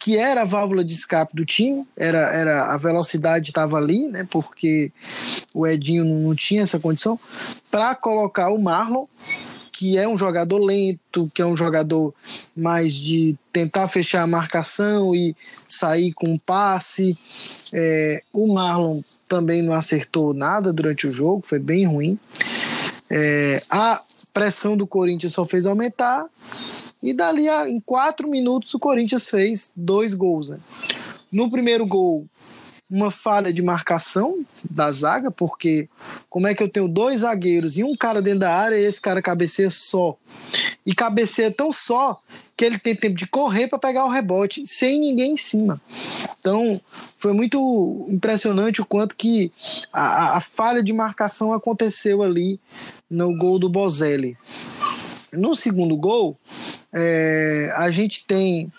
que 0.00 0.16
era 0.16 0.42
a 0.42 0.44
válvula 0.44 0.84
de 0.84 0.92
escape 0.92 1.36
do 1.36 1.46
time, 1.46 1.86
era, 1.96 2.18
era 2.34 2.74
a 2.74 2.76
velocidade 2.76 3.50
estava 3.50 3.76
ali, 3.76 4.08
né? 4.08 4.26
Porque 4.28 4.90
o 5.54 5.64
Edinho 5.64 6.04
não, 6.04 6.34
tinha 6.34 6.62
essa 6.62 6.80
condição, 6.80 7.18
para 7.70 7.94
colocar 7.94 8.50
o 8.50 8.60
Marlon, 8.60 9.04
que 9.72 9.96
é 9.96 10.08
um 10.08 10.18
jogador 10.18 10.58
lento, 10.58 11.30
que 11.32 11.40
é 11.40 11.46
um 11.46 11.56
jogador 11.56 12.12
mais 12.56 12.92
de 12.92 13.36
tentar 13.52 13.86
fechar 13.86 14.22
a 14.22 14.26
marcação 14.26 15.14
e 15.14 15.36
sair 15.68 16.12
com 16.12 16.30
um 16.30 16.38
passe. 16.38 17.16
É, 17.72 18.20
o 18.32 18.52
Marlon 18.52 19.00
também 19.28 19.62
não 19.62 19.74
acertou 19.74 20.34
nada 20.34 20.72
durante 20.72 21.06
o 21.06 21.12
jogo, 21.12 21.46
foi 21.46 21.60
bem 21.60 21.86
ruim. 21.86 22.18
É, 23.08 23.62
a 23.70 24.00
pressão 24.32 24.76
do 24.76 24.86
Corinthians 24.86 25.32
só 25.32 25.44
fez 25.44 25.66
aumentar. 25.66 26.26
E 27.02 27.12
dali 27.14 27.48
a, 27.48 27.68
em 27.68 27.80
quatro 27.80 28.28
minutos 28.28 28.74
o 28.74 28.78
Corinthians 28.78 29.28
fez 29.28 29.72
dois 29.74 30.14
gols. 30.14 30.50
Né? 30.50 30.58
No 31.32 31.50
primeiro 31.50 31.86
gol, 31.86 32.26
uma 32.90 33.10
falha 33.10 33.52
de 33.52 33.62
marcação 33.62 34.44
da 34.68 34.90
zaga, 34.90 35.30
porque 35.30 35.88
como 36.28 36.48
é 36.48 36.54
que 36.54 36.62
eu 36.62 36.68
tenho 36.68 36.88
dois 36.88 37.20
zagueiros 37.20 37.78
e 37.78 37.84
um 37.84 37.96
cara 37.96 38.20
dentro 38.20 38.40
da 38.40 38.54
área 38.54 38.76
e 38.76 38.84
esse 38.84 39.00
cara 39.00 39.22
cabeceia 39.22 39.70
só? 39.70 40.16
E 40.84 40.94
cabeceia 40.94 41.50
tão 41.50 41.72
só 41.72 42.20
que 42.60 42.64
ele 42.66 42.78
tem 42.78 42.94
tempo 42.94 43.16
de 43.16 43.26
correr 43.26 43.68
para 43.68 43.78
pegar 43.78 44.04
o 44.04 44.10
rebote 44.10 44.66
sem 44.66 45.00
ninguém 45.00 45.32
em 45.32 45.36
cima. 45.38 45.80
Então, 46.38 46.78
foi 47.16 47.32
muito 47.32 48.06
impressionante 48.10 48.82
o 48.82 48.84
quanto 48.84 49.16
que 49.16 49.50
a, 49.90 50.36
a 50.36 50.40
falha 50.42 50.82
de 50.82 50.92
marcação 50.92 51.54
aconteceu 51.54 52.22
ali 52.22 52.60
no 53.08 53.34
gol 53.38 53.58
do 53.58 53.70
Bozelli. 53.70 54.36
No 55.32 55.56
segundo 55.56 55.96
gol, 55.96 56.36
é, 56.92 57.72
a 57.76 57.90
gente 57.90 58.26
tem 58.26 58.70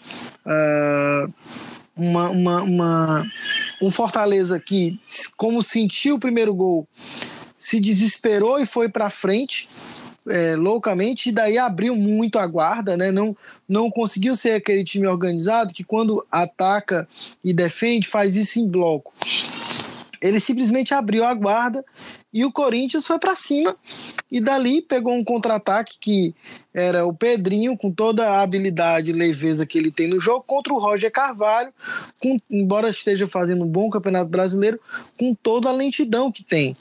uh, 0.46 1.34
uma, 1.96 2.30
uma, 2.30 2.62
uma, 2.62 3.32
um 3.82 3.90
Fortaleza 3.90 4.60
que, 4.60 4.94
como 5.36 5.64
sentiu 5.64 6.18
o 6.18 6.20
primeiro 6.20 6.54
gol, 6.54 6.88
se 7.58 7.80
desesperou 7.80 8.60
e 8.60 8.66
foi 8.68 8.90
para 8.90 9.10
frente 9.10 9.68
é, 10.28 10.56
loucamente, 10.56 11.30
e 11.30 11.32
daí 11.32 11.58
abriu 11.58 11.96
muito 11.96 12.38
a 12.38 12.46
guarda, 12.46 12.96
né? 12.96 13.12
Não, 13.12 13.36
não 13.68 13.90
conseguiu 13.90 14.36
ser 14.36 14.54
aquele 14.54 14.84
time 14.84 15.08
organizado 15.08 15.74
que 15.74 15.84
quando 15.84 16.26
ataca 16.32 17.08
e 17.44 17.54
defende 17.54 18.08
faz 18.08 18.36
isso 18.36 18.60
em 18.60 18.68
bloco. 18.68 19.14
Ele 20.22 20.40
simplesmente 20.40 20.94
abriu 20.94 21.26
a 21.26 21.34
guarda 21.34 21.84
e 22.34 22.46
o 22.46 22.52
Corinthians 22.52 23.06
foi 23.06 23.20
para 23.20 23.36
cima 23.36 23.76
e 24.32 24.40
dali 24.40 24.82
pegou 24.82 25.14
um 25.14 25.24
contra-ataque 25.24 25.98
que 26.00 26.36
era 26.74 27.06
o 27.06 27.14
Pedrinho 27.14 27.76
com 27.76 27.92
toda 27.92 28.30
a 28.30 28.42
habilidade 28.42 29.10
e 29.10 29.14
leveza 29.14 29.66
que 29.66 29.78
ele 29.78 29.92
tem 29.92 30.08
no 30.08 30.20
jogo 30.20 30.44
contra 30.48 30.72
o 30.72 30.80
Roger 30.80 31.12
Carvalho, 31.12 31.74
com, 32.22 32.38
embora 32.50 32.90
esteja 32.90 33.28
fazendo 33.28 33.66
um 33.66 33.68
bom 33.68 33.90
campeonato 33.90 34.30
brasileiro, 34.30 34.80
com 35.20 35.36
toda 35.36 35.68
a 35.68 35.74
lentidão 35.74 36.32
que 36.32 36.44
tem. 36.44 36.78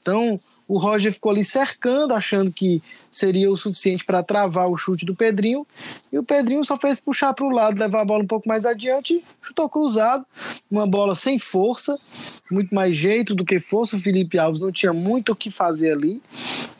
Então, 0.00 0.40
o 0.66 0.78
Roger 0.78 1.12
ficou 1.12 1.32
ali 1.32 1.44
cercando, 1.44 2.14
achando 2.14 2.50
que 2.50 2.82
seria 3.16 3.50
o 3.50 3.56
suficiente 3.56 4.04
para 4.04 4.22
travar 4.22 4.68
o 4.68 4.76
chute 4.76 5.04
do 5.04 5.14
Pedrinho. 5.14 5.66
E 6.12 6.18
o 6.18 6.22
Pedrinho 6.22 6.64
só 6.64 6.76
fez 6.76 7.00
puxar 7.00 7.32
para 7.32 7.44
o 7.44 7.50
lado, 7.50 7.78
levar 7.78 8.00
a 8.00 8.04
bola 8.04 8.22
um 8.22 8.26
pouco 8.26 8.48
mais 8.48 8.66
adiante, 8.66 9.22
chutou 9.40 9.68
cruzado, 9.68 10.24
uma 10.70 10.86
bola 10.86 11.14
sem 11.14 11.38
força, 11.38 11.98
muito 12.50 12.74
mais 12.74 12.96
jeito 12.96 13.34
do 13.34 13.44
que 13.44 13.60
força. 13.60 13.96
O 13.96 13.98
Felipe 13.98 14.38
Alves 14.38 14.60
não 14.60 14.72
tinha 14.72 14.92
muito 14.92 15.32
o 15.32 15.36
que 15.36 15.50
fazer 15.50 15.92
ali. 15.92 16.22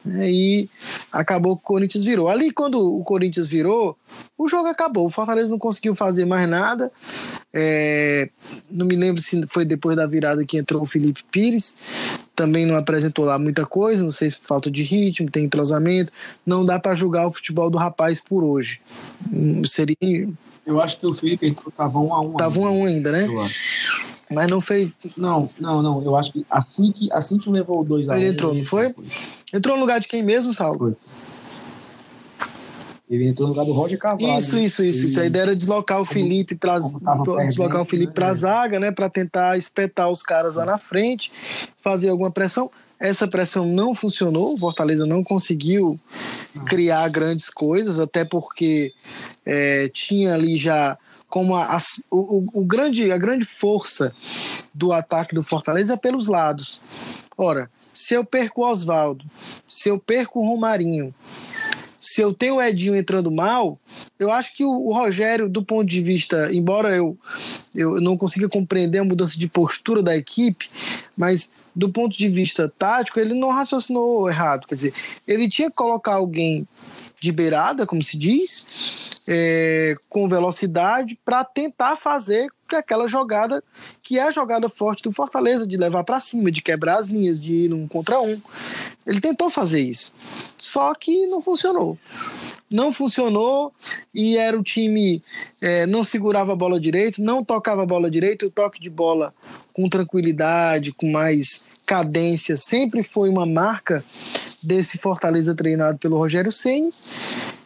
Né, 0.05 0.31
e 0.31 0.69
acabou 1.11 1.57
que 1.57 1.63
o 1.63 1.67
Corinthians 1.67 2.05
virou. 2.05 2.29
Ali, 2.29 2.51
quando 2.51 2.79
o 2.79 3.03
Corinthians 3.03 3.47
virou, 3.47 3.97
o 4.37 4.47
jogo 4.47 4.69
acabou. 4.69 5.07
O 5.07 5.11
Fortaleza 5.11 5.51
não 5.51 5.59
conseguiu 5.59 5.95
fazer 5.95 6.27
mais 6.27 6.47
nada. 6.47 6.93
É, 7.53 8.29
não 8.71 8.85
me 8.85 8.97
lembro 8.97 9.23
se 9.23 9.47
foi 9.47 9.65
depois 9.65 9.97
da 9.97 10.07
virada 10.07 10.45
que 10.45 10.59
entrou 10.59 10.83
o 10.83 10.87
Felipe 10.87 11.25
Pires. 11.31 11.77
Também 12.37 12.67
não 12.67 12.77
apresentou 12.77 13.25
lá 13.25 13.39
muita 13.39 13.65
coisa. 13.65 14.05
Não 14.05 14.11
sei 14.11 14.29
se 14.29 14.37
falta 14.37 14.71
de 14.71 14.83
ritmo, 14.83 15.31
tem 15.31 15.45
entrosamento. 15.45 16.13
Não 16.45 16.65
dá 16.65 16.79
para 16.79 16.95
julgar 16.95 17.27
o 17.27 17.33
futebol 17.33 17.71
do 17.71 17.79
rapaz 17.79 18.21
por 18.21 18.45
hoje. 18.45 18.81
Hum, 19.33 19.65
seria. 19.65 20.29
Eu 20.67 20.81
acho 20.81 20.99
que 20.99 21.07
o 21.07 21.15
Felipe 21.15 21.47
entrou, 21.47 21.71
tava 21.71 21.99
um 21.99 22.15
a 22.15 22.21
um. 22.21 22.35
Tava 22.35 22.59
um 22.59 22.67
a 22.67 22.71
um 22.71 22.87
ainda, 22.87 23.13
né? 23.13 23.29
Mas 24.31 24.49
não 24.49 24.61
fez. 24.61 24.91
Não, 25.17 25.51
não, 25.61 25.83
não. 25.83 26.03
Eu 26.03 26.17
acho 26.17 26.33
que 26.33 26.45
assim 26.51 26.91
que, 26.91 27.13
assim 27.13 27.39
que 27.39 27.51
levou 27.51 27.81
o 27.81 27.85
2 27.85 28.09
a 28.09 28.15
1 28.15 28.17
Ele 28.17 28.29
entrou, 28.29 28.55
não 28.55 28.65
foi? 28.65 28.95
Entrou 29.53 29.77
no 29.77 29.83
lugar 29.83 30.01
de 30.01 30.09
quem 30.09 30.23
mesmo, 30.23 30.53
Saulo? 30.53 30.79
Foi. 30.79 30.95
Ele 33.09 33.29
entrou 33.29 33.47
no 33.47 33.53
lugar 33.53 33.67
do 33.67 33.73
Roger 33.73 33.99
Carvalho. 33.99 34.39
Isso, 34.39 34.59
isso, 34.59 34.83
isso. 34.83 35.07
isso. 35.07 35.21
A 35.21 35.27
ideia 35.27 35.43
era 35.43 35.57
deslocar 35.57 36.01
o 36.01 36.05
Felipe 36.05 36.55
para 36.55 36.79
deslocar 37.47 37.83
o 37.83 37.85
Felipe 37.85 38.09
né? 38.09 38.15
para 38.15 38.29
a 38.29 38.35
zaga, 38.35 38.81
né? 38.81 38.91
Para 38.91 39.11
tentar 39.11 39.59
espetar 39.59 40.11
os 40.11 40.23
caras 40.23 40.57
lá 40.57 40.65
na 40.65 40.79
frente, 40.79 41.31
fazer 41.83 42.09
alguma 42.09 42.31
pressão. 42.31 42.71
Essa 43.05 43.29
pressão 43.29 43.67
não 43.67 43.95
funcionou, 43.95 44.55
o 44.55 44.59
Fortaleza 44.59 45.05
não 45.05 45.23
conseguiu 45.23 46.01
criar 46.65 47.07
grandes 47.11 47.51
coisas, 47.51 48.01
até 48.01 48.25
porque 48.25 48.95
é, 49.45 49.91
tinha 49.91 50.33
ali 50.33 50.57
já 50.57 50.97
como 51.29 51.55
a, 51.55 51.77
a, 51.77 51.79
o, 52.11 52.61
o, 52.61 52.65
grande, 52.65 53.13
a 53.13 53.19
grande 53.19 53.45
força 53.45 54.15
do 54.73 54.91
ataque 54.91 55.35
do 55.35 55.43
Fortaleza 55.43 55.93
é 55.93 55.97
pelos 55.99 56.29
lados. 56.29 56.81
Ora, 57.37 57.71
se 57.93 58.15
eu 58.15 58.25
perco 58.25 58.63
o 58.63 58.71
Oswaldo, 58.71 59.27
se 59.69 59.91
eu 59.91 59.99
perco 59.99 60.41
o 60.41 60.49
Romarinho, 60.49 61.15
se 62.01 62.23
eu 62.23 62.33
tenho 62.33 62.55
o 62.55 62.63
Edinho 62.63 62.97
entrando 62.97 63.31
mal, 63.31 63.79
eu 64.19 64.31
acho 64.31 64.57
que 64.57 64.65
o, 64.65 64.71
o, 64.71 64.95
Rogério, 64.95 65.47
do 65.47 65.63
ponto 65.63 65.85
de 65.85 66.01
vista, 66.01 66.51
embora 66.51 66.97
eu, 66.97 67.19
eu 67.75 68.01
não 68.01 68.17
consiga 68.17 68.49
compreender 68.49 69.01
a 69.01 69.05
mudança 69.05 69.39
de 69.39 69.47
postura 69.47 70.03
da 70.03 70.17
equipe, 70.17 70.71
mas 71.15 71.53
do 71.75 71.89
ponto 71.89 72.17
de 72.17 72.29
vista 72.29 72.73
tático, 72.79 73.19
ele 73.19 73.35
não 73.35 73.51
raciocinou 73.51 74.29
errado. 74.29 74.67
Quer 74.67 74.75
dizer, 74.75 74.95
ele 75.27 75.49
tinha 75.49 75.71
que 75.71 75.77
colocar 75.77 76.15
alguém 76.15 76.67
de 77.25 77.33
beirada, 77.33 77.87
como 77.87 78.03
se 78.03 78.19
diz, 78.19 79.23
é, 79.27 79.95
com 80.11 80.29
velocidade, 80.29 81.19
para 81.25 81.43
tentar 81.43 81.97
fazer 81.97 82.49
que 82.69 82.77
aquela 82.77 83.09
jogada, 83.09 83.65
que 84.03 84.19
é 84.19 84.25
a 84.25 84.31
jogada 84.31 84.69
forte 84.69 85.03
do 85.03 85.11
Fortaleza, 85.11 85.67
de 85.67 85.77
levar 85.77 86.05
para 86.05 86.21
cima, 86.21 86.51
de 86.51 86.61
quebrar 86.61 86.99
as 86.99 87.09
linhas, 87.09 87.41
de 87.41 87.53
ir 87.53 87.73
um 87.73 87.89
contra 87.89 88.21
um. 88.21 88.39
Ele 89.07 89.21
tentou 89.23 89.49
fazer 89.49 89.81
isso, 89.81 90.13
só 90.59 90.95
que 90.95 91.27
não 91.27 91.41
funcionou. 91.41 91.99
Não 92.71 92.93
funcionou 92.93 93.73
e 94.13 94.37
era 94.37 94.59
o 94.59 94.63
time 94.63 95.23
é, 95.61 95.87
não 95.87 96.03
segurava 96.03 96.53
a 96.53 96.57
bola 96.57 96.81
direito, 96.81 97.23
não 97.23 97.45
tocava 97.45 97.83
a 97.83 97.87
bola 97.87 98.11
direito, 98.11 98.47
o 98.47 98.51
toque 98.51 98.81
de 98.81 98.91
bola 98.91 99.33
com 99.73 99.89
tranquilidade, 99.89 100.93
com 100.93 101.11
mais 101.11 101.65
cadência, 101.87 102.57
sempre 102.57 103.03
foi 103.03 103.29
uma 103.29 103.45
marca 103.45 104.03
desse 104.63 104.99
Fortaleza 104.99 105.55
treinado 105.55 105.99
pelo 105.99 106.17
Rogério 106.17 106.51
Ceni. 106.51 106.93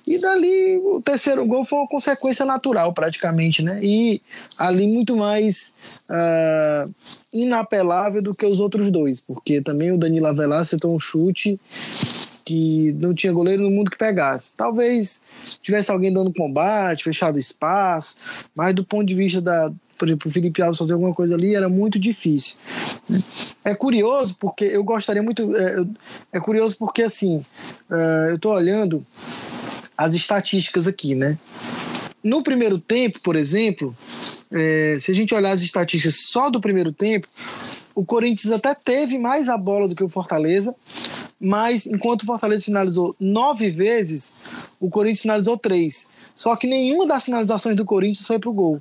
E 0.07 0.19
dali 0.19 0.79
o 0.79 1.03
terceiro 1.03 1.45
gol 1.45 1.67
foi 1.67 1.81
uma 1.81 1.87
consequência 1.87 2.47
natural, 2.47 2.95
praticamente, 2.95 3.63
né? 3.63 3.79
E 3.83 4.23
ali 4.57 4.87
muito 4.87 5.15
mais 5.15 5.77
uh, 6.09 6.91
inapelável 7.31 8.23
do 8.23 8.35
que 8.35 8.47
os 8.47 8.59
outros 8.59 8.91
dois, 8.91 9.21
porque 9.21 9.61
também 9.61 9.93
o 9.93 9.99
Danilo 9.99 10.27
Avelar 10.27 10.61
acertou 10.61 10.97
um 10.97 10.99
chute 10.99 11.61
que 12.49 12.93
não 12.99 13.13
tinha 13.13 13.31
goleiro 13.31 13.63
no 13.63 13.71
mundo 13.71 13.91
que 13.91 13.99
pegasse. 13.99 14.55
Talvez 14.57 15.23
tivesse 15.61 15.91
alguém 15.91 16.11
dando 16.11 16.33
combate, 16.33 17.05
fechado 17.05 17.39
espaço, 17.39 18.17
mas 18.57 18.75
do 18.75 18.83
ponto 18.83 19.07
de 19.07 19.15
vista 19.15 19.39
da, 19.39 19.71
por 19.99 20.09
exemplo, 20.09 20.31
o 20.31 20.33
Felipe 20.33 20.63
Alves 20.63 20.79
fazer 20.79 20.95
alguma 20.95 21.13
coisa 21.13 21.35
ali 21.35 21.55
era 21.55 21.69
muito 21.69 21.99
difícil. 21.99 22.57
É 23.63 23.75
curioso 23.75 24.35
porque 24.41 24.65
eu 24.65 24.83
gostaria 24.83 25.23
muito. 25.23 25.55
É, 25.55 25.85
é 26.33 26.41
curioso 26.41 26.75
porque 26.79 27.03
assim, 27.03 27.45
é, 27.91 28.31
eu 28.31 28.37
estou 28.37 28.55
olhando 28.55 29.05
as 29.97 30.15
estatísticas 30.15 30.89
aqui, 30.89 31.15
né? 31.15 31.39
No 32.25 32.43
primeiro 32.43 32.79
tempo, 32.79 33.21
por 33.21 33.37
exemplo, 33.37 33.95
é, 34.51 34.97
se 34.99 35.13
a 35.13 35.15
gente 35.15 35.35
olhar 35.35 35.51
as 35.51 35.61
estatísticas 35.61 36.17
só 36.31 36.49
do 36.49 36.63
primeiro 36.63 36.93
tempo, 36.93 37.29
o 37.95 38.07
Corinthians 38.07 38.55
até 38.55 38.75
teve 38.75 39.19
mais 39.19 39.51
a 39.51 39.57
bola 39.59 39.87
do 39.87 39.95
que 39.95 40.03
o 40.03 40.09
Fortaleza, 40.09 40.75
mas 41.41 41.87
enquanto 41.87 42.23
o 42.23 42.27
Fortaleza 42.27 42.65
finalizou 42.65 43.15
nove 43.19 43.71
vezes, 43.71 44.35
o 44.81 44.91
Corinthians 44.91 45.23
finalizou 45.23 45.57
três. 45.57 46.11
Só 46.35 46.55
que 46.57 46.67
nenhuma 46.67 47.07
das 47.07 47.25
finalizações 47.25 47.77
do 47.77 47.85
Corinthians 47.85 48.27
foi 48.27 48.39
para 48.39 48.51
o 48.51 48.53
gol. 48.53 48.81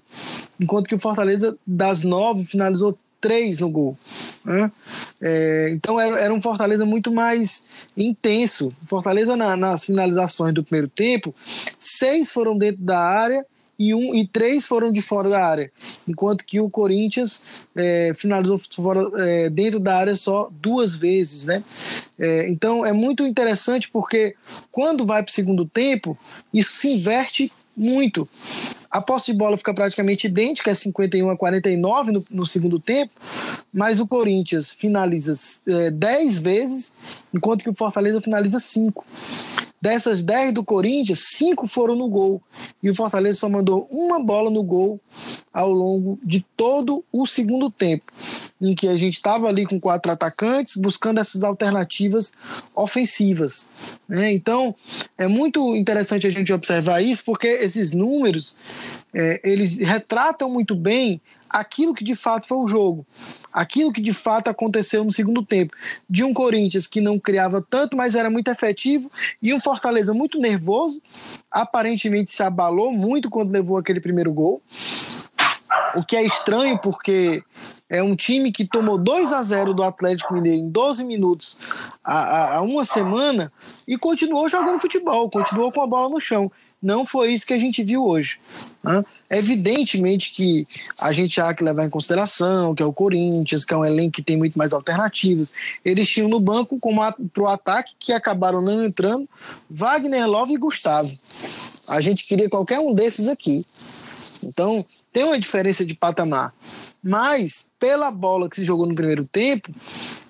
Enquanto 0.60 0.88
que 0.88 0.96
o 0.96 1.00
Fortaleza, 1.00 1.58
das 1.66 2.04
nove, 2.04 2.46
finalizou 2.46 2.98
três 3.20 3.60
no 3.60 3.70
gol. 3.70 3.98
Né? 4.46 4.72
É, 5.20 5.70
então 5.74 6.00
era, 6.00 6.20
era 6.20 6.34
um 6.34 6.42
Fortaleza 6.42 6.86
muito 6.86 7.12
mais 7.12 7.66
intenso. 7.96 8.72
Fortaleza 8.88 9.36
na, 9.36 9.56
nas 9.56 9.86
finalizações 9.86 10.54
do 10.54 10.64
primeiro 10.64 10.88
tempo, 10.88 11.34
seis 11.80 12.32
foram 12.32 12.58
dentro 12.58 12.84
da 12.84 13.00
área 13.00 13.46
e, 13.78 13.94
um, 13.94 14.16
e 14.16 14.28
três 14.28 14.66
foram 14.66 14.92
de 14.92 15.02
fora 15.02 15.30
da 15.30 15.46
área, 15.46 15.72
enquanto 16.08 16.46
que 16.46 16.60
o 16.60 16.70
Corinthians 16.70 17.44
é, 17.76 18.14
finalizou 18.16 18.58
fora, 18.58 19.02
é, 19.18 19.50
dentro 19.50 19.80
da 19.80 19.98
área 19.98 20.16
só 20.16 20.50
duas 20.52 20.96
vezes. 20.96 21.46
Né? 21.48 21.64
É, 22.18 22.50
então 22.50 22.86
é 22.86 22.94
muito 22.94 23.26
interessante 23.26 23.90
porque 23.90 24.36
quando 24.72 25.06
vai 25.06 25.24
para 25.24 25.32
o 25.32 25.34
segundo 25.34 25.66
tempo, 25.66 26.18
isso 26.54 26.74
se 26.74 26.90
inverte 26.90 27.52
muito. 27.76 28.28
A 28.98 29.02
posse 29.02 29.32
de 29.32 29.38
bola 29.38 29.56
fica 29.56 29.76
praticamente 29.76 30.26
idêntica, 30.26 30.72
é 30.72 30.74
51 30.74 31.30
a 31.30 31.38
49 31.38 32.12
no, 32.12 32.26
no 32.32 32.46
segundo 32.48 32.80
tempo, 32.80 33.14
mas 33.72 34.00
o 34.00 34.08
Corinthians 34.08 34.72
finaliza 34.72 35.36
é, 35.68 35.92
10 35.92 36.40
vezes, 36.40 36.96
enquanto 37.32 37.62
que 37.62 37.70
o 37.70 37.76
Fortaleza 37.76 38.20
finaliza 38.20 38.60
5. 38.60 39.06
Dessas 39.80 40.24
10 40.24 40.56
do 40.56 40.64
Corinthians, 40.64 41.20
5 41.36 41.68
foram 41.68 41.96
no 41.96 42.10
gol. 42.10 42.42
E 42.82 42.90
o 42.90 42.96
Fortaleza 42.96 43.40
só 43.40 43.48
mandou 43.48 43.88
uma 43.92 44.20
bola 44.20 44.50
no 44.50 44.64
gol 44.64 45.00
ao 45.54 45.72
longo 45.72 46.20
de 46.24 46.44
todo 46.56 47.04
o 47.12 47.28
segundo 47.28 47.70
tempo, 47.70 48.12
em 48.60 48.74
que 48.74 48.88
a 48.88 48.98
gente 48.98 49.16
estava 49.16 49.48
ali 49.48 49.68
com 49.68 49.80
quatro 49.80 50.12
atacantes, 50.12 50.76
buscando 50.76 51.20
essas 51.20 51.44
alternativas 51.44 52.34
ofensivas. 52.76 53.70
Né? 54.10 54.34
Então, 54.34 54.76
é 55.16 55.28
muito 55.28 55.76
interessante 55.76 56.26
a 56.26 56.32
gente 56.32 56.52
observar 56.52 57.02
isso, 57.02 57.24
porque 57.24 57.48
esses 57.48 57.92
números 57.92 58.58
é, 59.14 59.40
eles 59.44 59.80
retratam 59.80 60.50
muito 60.50 60.76
bem 60.76 61.22
aquilo 61.50 61.94
que 61.94 62.04
de 62.04 62.16
fato 62.16 62.46
foi 62.46 62.58
o 62.58 62.68
jogo, 62.68 63.06
aquilo 63.52 63.92
que 63.92 64.02
de 64.02 64.14
fato 64.14 64.50
aconteceu 64.50 65.04
no 65.04 65.12
segundo 65.12 65.44
tempo, 65.44 65.74
de 66.10 66.24
um 66.24 66.34
Corinthians 66.34 66.88
que 66.88 67.02
não 67.02 67.18
criava 67.18 67.66
tanto, 67.68 67.96
mas 67.96 68.16
era 68.16 68.30
muito 68.30 68.50
efetivo, 68.50 69.10
e 69.42 69.54
um 69.54 69.60
Fortaleza 69.60 70.14
muito 70.14 70.40
nervoso, 70.40 71.02
aparentemente 71.50 72.32
se 72.32 72.44
abalou 72.44 72.92
muito 72.92 73.30
quando 73.30 73.52
levou 73.52 73.78
aquele 73.78 74.00
primeiro 74.00 74.32
gol. 74.32 74.62
O 75.96 76.04
que 76.04 76.16
é 76.16 76.24
estranho 76.24 76.78
porque 76.80 77.44
é 77.90 78.04
um 78.04 78.16
time 78.16 78.52
que 78.52 78.66
tomou 78.66 78.98
2 78.98 79.32
a 79.32 79.42
0 79.42 79.74
do 79.74 79.84
Atlético 79.84 80.34
Mineiro 80.34 80.60
em 80.60 80.70
12 80.70 81.06
minutos 81.06 81.58
há, 82.04 82.56
há 82.56 82.62
uma 82.62 82.84
semana 82.84 83.52
e 83.88 83.98
continuou 83.98 84.50
jogando 84.50 84.80
futebol, 84.80 85.30
continuou 85.30 85.72
com 85.72 85.82
a 85.82 85.88
bola 85.88 86.10
no 86.10 86.20
chão. 86.20 86.52
Não 86.82 87.06
foi 87.06 87.34
isso 87.34 87.46
que 87.46 87.54
a 87.54 87.60
gente 87.60 87.84
viu 87.84 88.06
hoje. 88.06 88.40
Né? 88.84 89.04
Evidentemente 89.30 90.32
que 90.32 90.68
a 91.00 91.12
gente 91.12 91.42
há 91.42 91.54
que 91.54 91.64
levar 91.64 91.86
em 91.86 91.90
consideração 91.90 92.76
que 92.76 92.84
é 92.84 92.86
o 92.86 92.94
Corinthians, 92.94 93.66
que 93.66 93.74
é 93.74 93.78
um 93.78 93.86
elenco 93.86 94.14
que 94.14 94.22
tem 94.22 94.38
muito 94.38 94.58
mais 94.58 94.74
alternativas. 94.74 95.52
Eles 95.84 96.08
tinham 96.08 96.30
no 96.30 96.40
banco 96.40 96.80
para 97.34 97.44
o 97.44 97.48
ataque 97.48 97.94
que 98.00 98.14
acabaram 98.14 98.62
não 98.62 98.84
entrando 98.84 99.28
Wagner 99.70 100.28
Love 100.28 100.54
e 100.54 100.58
Gustavo. 100.58 101.12
A 101.88 102.00
gente 102.00 102.28
queria 102.28 102.50
qualquer 102.50 102.80
um 102.80 102.94
desses 102.94 103.28
aqui. 103.28 103.66
Então 104.44 104.86
tem 105.12 105.24
uma 105.24 105.40
diferença 105.40 105.84
de 105.84 105.94
patamar. 105.94 106.54
Mas 107.02 107.70
pela 107.80 108.12
bola 108.12 108.50
que 108.50 108.58
se 108.58 108.66
jogou 108.66 108.86
no 108.86 108.96
primeiro 108.96 109.26
tempo, 109.26 109.72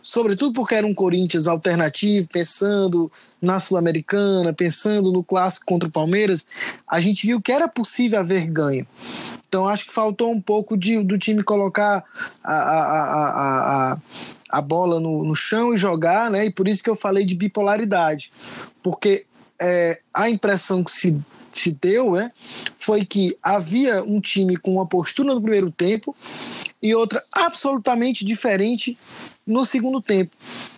sobretudo 0.07 0.53
porque 0.53 0.73
era 0.73 0.87
um 0.87 0.93
Corinthians 0.93 1.47
alternativo, 1.47 2.29
pensando 2.29 3.11
na 3.41 3.59
Sul-Americana, 3.59 4.53
pensando 4.53 5.11
no 5.11 5.21
clássico 5.21 5.65
contra 5.65 5.89
o 5.89 5.91
Palmeiras, 5.91 6.47
a 6.87 7.01
gente 7.01 7.27
viu 7.27 7.41
que 7.41 7.51
era 7.51 7.67
possível 7.67 8.17
haver 8.17 8.47
ganho. 8.47 8.87
Então 9.49 9.67
acho 9.67 9.85
que 9.85 9.93
faltou 9.93 10.31
um 10.31 10.39
pouco 10.39 10.77
de, 10.77 11.03
do 11.03 11.17
time 11.17 11.43
colocar 11.43 12.05
a, 12.41 12.53
a, 12.53 13.91
a, 13.91 13.97
a, 14.49 14.61
bola 14.61 14.97
no, 14.97 15.25
no 15.25 15.35
chão 15.35 15.73
e 15.73 15.77
jogar, 15.77 16.31
né? 16.31 16.45
E 16.45 16.53
por 16.53 16.69
isso 16.69 16.81
que 16.81 16.89
eu 16.89 16.95
falei 16.95 17.25
de 17.25 17.35
bipolaridade. 17.35 18.31
Porque 18.81 19.25
é, 19.59 19.99
a 20.13 20.29
impressão 20.29 20.85
que 20.85 20.91
se 20.91 21.19
se 21.51 21.71
deu, 21.71 22.11
né, 22.11 22.31
foi 22.77 23.03
que 23.03 23.35
havia 23.41 24.03
um 24.03 24.21
time 24.21 24.55
com 24.57 24.73
uma 24.73 24.85
postura 24.85 25.33
no 25.33 25.41
primeiro 25.41 25.71
tempo 25.71 26.15
e 26.79 26.93
outra 26.93 27.23
absolutamente 27.33 28.23
diferente 28.23 28.95
no 29.47 29.65
segundo 29.65 30.01
tempo. 30.01 30.35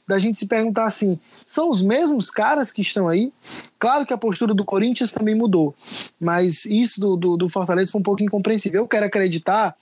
Da 0.07 0.19
gente 0.19 0.37
se 0.37 0.45
perguntar 0.45 0.85
assim: 0.85 1.19
são 1.45 1.69
os 1.69 1.81
mesmos 1.81 2.29
caras 2.29 2.71
que 2.71 2.81
estão 2.81 3.09
aí? 3.09 3.33
Claro 3.79 4.05
que 4.05 4.13
a 4.13 4.17
postura 4.17 4.53
do 4.53 4.63
Corinthians 4.63 5.11
também 5.11 5.35
mudou, 5.35 5.75
mas 6.19 6.65
isso 6.65 7.01
do, 7.01 7.17
do, 7.17 7.37
do 7.37 7.49
Fortaleza 7.49 7.91
foi 7.91 7.99
um 7.99 8.03
pouco 8.03 8.23
incompreensível. 8.23 8.81
Eu 8.81 8.87
quero 8.87 9.07
acreditar 9.07 9.75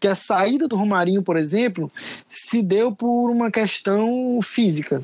que 0.00 0.08
a 0.08 0.14
saída 0.14 0.66
do 0.66 0.76
Romarinho, 0.76 1.22
por 1.22 1.36
exemplo, 1.36 1.92
se 2.28 2.62
deu 2.62 2.92
por 2.92 3.30
uma 3.30 3.50
questão 3.50 4.40
física. 4.42 5.02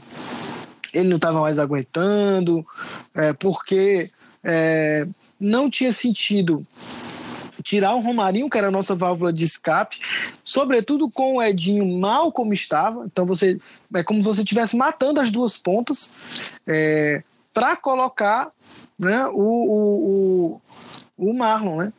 Ele 0.92 1.08
não 1.08 1.16
estava 1.16 1.40
mais 1.40 1.58
aguentando, 1.58 2.66
é, 3.14 3.32
porque 3.34 4.10
é, 4.42 5.06
não 5.38 5.68
tinha 5.68 5.92
sentido 5.92 6.66
tirar 7.62 7.94
o 7.94 8.00
Romarinho, 8.00 8.48
que 8.48 8.58
era 8.58 8.68
a 8.68 8.72
nossa 8.72 8.94
válvula 8.94 9.32
de 9.32 9.44
escape, 9.44 9.98
sobretudo 10.44 11.10
com 11.10 11.36
o 11.36 11.42
Edinho 11.42 11.86
mal 11.98 12.32
como 12.32 12.52
estava. 12.52 13.04
Então 13.04 13.26
você 13.26 13.58
é 13.94 14.02
como 14.02 14.20
se 14.20 14.26
você 14.26 14.42
estivesse 14.42 14.76
matando 14.76 15.20
as 15.20 15.30
duas 15.30 15.56
pontas 15.56 16.12
é, 16.66 17.22
para 17.52 17.76
colocar 17.76 18.50
né, 18.98 19.26
o, 19.28 19.40
o, 19.40 20.60
o, 21.16 21.30
o 21.30 21.34
Marlon, 21.34 21.78
né? 21.78 21.92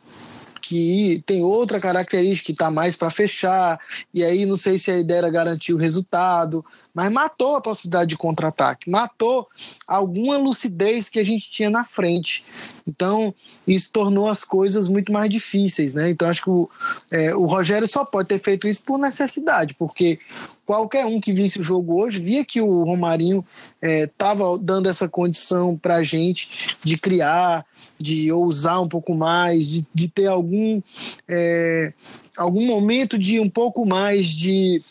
que 0.70 1.20
tem 1.26 1.42
outra 1.42 1.80
característica 1.80 2.46
que 2.46 2.52
está 2.52 2.70
mais 2.70 2.94
para 2.94 3.10
fechar, 3.10 3.80
e 4.14 4.22
aí 4.22 4.46
não 4.46 4.56
sei 4.56 4.78
se 4.78 4.88
a 4.90 4.98
ideia 4.98 5.18
era 5.18 5.30
garantir 5.30 5.72
o 5.72 5.76
resultado, 5.76 6.64
mas 6.94 7.10
matou 7.10 7.56
a 7.56 7.60
possibilidade 7.60 8.10
de 8.10 8.16
contra-ataque, 8.16 8.90
matou 8.90 9.48
alguma 9.86 10.36
lucidez 10.36 11.08
que 11.08 11.18
a 11.18 11.24
gente 11.24 11.50
tinha 11.50 11.70
na 11.70 11.84
frente. 11.84 12.44
Então, 12.86 13.34
isso 13.66 13.90
tornou 13.92 14.28
as 14.28 14.44
coisas 14.44 14.88
muito 14.88 15.12
mais 15.12 15.30
difíceis, 15.30 15.94
né? 15.94 16.10
Então, 16.10 16.28
acho 16.28 16.42
que 16.42 16.50
o, 16.50 16.68
é, 17.10 17.34
o 17.34 17.46
Rogério 17.46 17.86
só 17.86 18.04
pode 18.04 18.28
ter 18.28 18.38
feito 18.38 18.66
isso 18.66 18.84
por 18.84 18.98
necessidade, 18.98 19.74
porque 19.74 20.18
qualquer 20.66 21.06
um 21.06 21.20
que 21.20 21.32
visse 21.32 21.60
o 21.60 21.62
jogo 21.62 22.00
hoje 22.00 22.18
via 22.18 22.44
que 22.44 22.60
o 22.60 22.84
Romarinho 22.84 23.44
estava 23.82 24.44
é, 24.54 24.58
dando 24.60 24.88
essa 24.88 25.08
condição 25.08 25.76
para 25.76 25.96
a 25.96 26.02
gente 26.02 26.76
de 26.82 26.96
criar, 26.96 27.64
de 27.98 28.30
ousar 28.32 28.80
um 28.80 28.88
pouco 28.88 29.14
mais, 29.14 29.66
de, 29.66 29.86
de 29.94 30.08
ter 30.08 30.26
algum, 30.26 30.80
é, 31.28 31.92
algum 32.36 32.66
momento 32.66 33.18
de 33.18 33.38
um 33.38 33.48
pouco 33.48 33.84
mais 33.84 34.26
de 34.26 34.82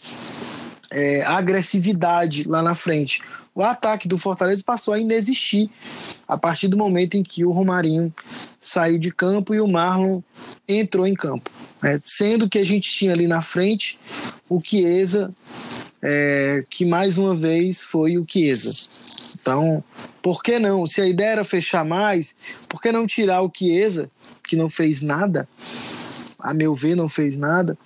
é, 0.91 1.21
agressividade 1.23 2.43
lá 2.47 2.61
na 2.61 2.75
frente. 2.75 3.21
O 3.53 3.63
ataque 3.63 4.07
do 4.07 4.17
Fortaleza 4.17 4.63
passou 4.65 4.93
a 4.93 4.99
inexistir 4.99 5.69
a 6.27 6.37
partir 6.37 6.67
do 6.67 6.77
momento 6.77 7.15
em 7.15 7.23
que 7.23 7.43
o 7.43 7.51
Romarinho 7.51 8.13
saiu 8.59 8.97
de 8.97 9.11
campo 9.11 9.53
e 9.53 9.59
o 9.59 9.67
Marlon 9.67 10.21
entrou 10.67 11.05
em 11.05 11.13
campo. 11.13 11.49
É, 11.83 11.99
sendo 12.01 12.49
que 12.49 12.59
a 12.59 12.65
gente 12.65 12.89
tinha 12.89 13.13
ali 13.13 13.27
na 13.27 13.41
frente 13.41 13.97
o 14.49 14.61
Chiesa, 14.63 15.33
é, 16.01 16.63
que 16.69 16.85
mais 16.85 17.17
uma 17.17 17.35
vez 17.35 17.83
foi 17.83 18.17
o 18.17 18.25
Chiesa. 18.27 18.71
Então, 19.41 19.83
por 20.21 20.43
que 20.43 20.59
não? 20.59 20.85
Se 20.85 21.01
a 21.01 21.07
ideia 21.07 21.31
era 21.31 21.43
fechar 21.43 21.85
mais, 21.85 22.37
por 22.67 22.81
que 22.81 22.91
não 22.91 23.07
tirar 23.07 23.41
o 23.41 23.51
Chiesa, 23.53 24.09
que 24.47 24.55
não 24.55 24.69
fez 24.69 25.01
nada? 25.01 25.47
A 26.37 26.53
meu 26.53 26.73
ver, 26.73 26.95
não 26.95 27.09
fez 27.09 27.35
nada 27.35 27.77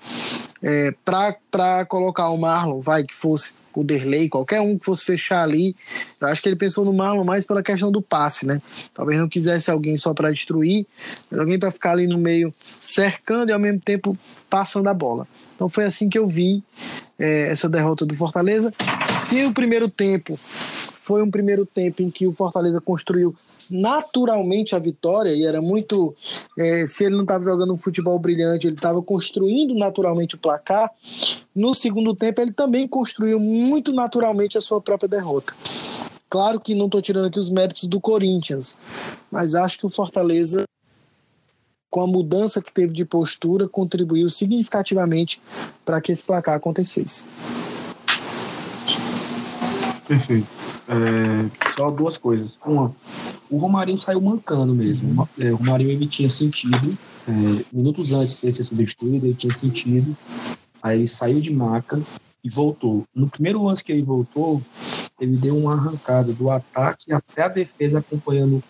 é, 0.64 0.94
para 1.06 1.86
colocar 1.86 2.30
o 2.30 2.38
Marlon, 2.38 2.80
vai, 2.80 3.04
que 3.04 3.14
fosse 3.14 3.56
o 3.76 3.84
Derley, 3.84 4.30
qualquer 4.30 4.62
um 4.62 4.78
que 4.78 4.86
fosse 4.86 5.04
fechar 5.04 5.44
ali. 5.44 5.76
Eu 6.22 6.28
acho 6.28 6.42
que 6.42 6.48
ele 6.48 6.56
pensou 6.56 6.86
no 6.86 6.94
Marlon 6.94 7.24
mais 7.24 7.46
pela 7.46 7.62
questão 7.62 7.92
do 7.92 8.02
passe, 8.02 8.46
né? 8.46 8.62
Talvez 8.94 9.20
não 9.20 9.28
quisesse 9.28 9.70
alguém 9.70 9.98
só 9.98 10.14
para 10.14 10.32
destruir, 10.32 10.86
mas 11.30 11.40
alguém 11.40 11.60
para 11.60 11.72
ficar 11.72 11.92
ali 11.92 12.08
no 12.08 12.18
meio 12.18 12.54
cercando 12.80 13.50
e 13.50 13.54
ao 13.54 13.60
mesmo 13.60 13.82
tempo 13.82 14.18
passando 14.50 14.88
a 14.88 14.94
bola. 14.94 15.28
Então 15.56 15.68
foi 15.68 15.86
assim 15.86 16.08
que 16.08 16.18
eu 16.18 16.28
vi 16.28 16.64
é, 17.20 17.48
essa 17.50 17.68
derrota 17.68 18.06
do 18.06 18.16
Fortaleza. 18.16 18.72
Se 19.14 19.44
o 19.44 19.54
primeiro 19.54 19.90
tempo 19.90 20.40
foi 21.02 21.22
um 21.22 21.30
primeiro 21.30 21.66
tempo 21.66 22.02
em 22.02 22.10
que 22.10 22.26
o 22.26 22.32
Fortaleza 22.32 22.80
construiu 22.80 23.36
naturalmente 23.70 24.76
a 24.76 24.80
vitória, 24.80 25.34
e 25.34 25.46
era 25.46 25.62
muito. 25.62 26.16
É, 26.58 26.86
se 26.88 27.04
ele 27.04 27.16
não 27.16 27.24
estava 27.24 27.44
jogando 27.44 27.74
um 27.74 27.78
futebol 27.78 28.18
brilhante, 28.20 28.68
ele 28.68 28.76
estava 28.76 29.02
construindo 29.02 29.74
naturalmente 29.76 30.36
o 30.36 30.40
placar. 30.40 30.90
No 31.56 31.74
segundo 31.74 32.16
tempo, 32.16 32.42
ele 32.42 32.52
também 32.52 32.88
construiu 32.88 33.40
muito 33.40 33.94
naturalmente 33.94 34.58
a 34.58 34.62
sua 34.62 34.82
própria 34.82 35.08
derrota. 35.08 35.54
Claro 36.30 36.60
que 36.60 36.74
não 36.74 36.86
estou 36.86 37.02
tirando 37.02 37.28
aqui 37.28 37.38
os 37.38 37.52
méritos 37.52 37.84
do 37.84 38.02
Corinthians, 38.02 38.76
mas 39.30 39.54
acho 39.54 39.78
que 39.78 39.86
o 39.86 39.90
Fortaleza, 39.90 40.64
com 41.92 42.02
a 42.02 42.08
mudança 42.08 42.60
que 42.60 42.74
teve 42.74 42.92
de 42.92 43.06
postura, 43.06 43.68
contribuiu 43.68 44.28
significativamente 44.30 45.40
para 45.86 46.02
que 46.02 46.12
esse 46.12 46.24
placar 46.24 46.56
acontecesse. 46.56 47.28
Perfeito. 50.08 50.63
É, 50.88 51.72
só 51.72 51.90
duas 51.90 52.18
coisas. 52.18 52.60
Uma, 52.66 52.94
o 53.50 53.58
Romarinho 53.58 53.98
saiu 53.98 54.22
mancando 54.22 54.74
mesmo. 54.74 55.28
É, 55.40 55.52
o 55.52 55.56
Romarinho 55.56 55.92
ele 55.92 56.08
tinha 56.08 56.30
sentido, 56.30 56.98
é, 57.28 57.66
minutos 57.72 58.12
antes 58.12 58.42
de 58.42 58.52
ser 58.52 58.64
substituído, 58.64 59.26
ele 59.26 59.34
tinha 59.34 59.54
sentido. 59.54 60.16
Aí 60.82 61.00
ele 61.00 61.08
saiu 61.08 61.40
de 61.40 61.54
maca 61.54 62.02
e 62.44 62.50
voltou. 62.50 63.06
No 63.16 63.30
primeiro 63.30 63.64
lance 63.64 63.84
que 63.84 63.92
ele 63.92 64.02
voltou, 64.02 64.62
ele 65.20 65.38
deu 65.38 65.58
uma 65.58 65.74
arrancada 65.74 66.34
do 66.34 66.52
ataque 66.52 67.14
até 67.14 67.44
a 67.44 67.48
defesa 67.48 68.00
acompanhando 68.00 68.62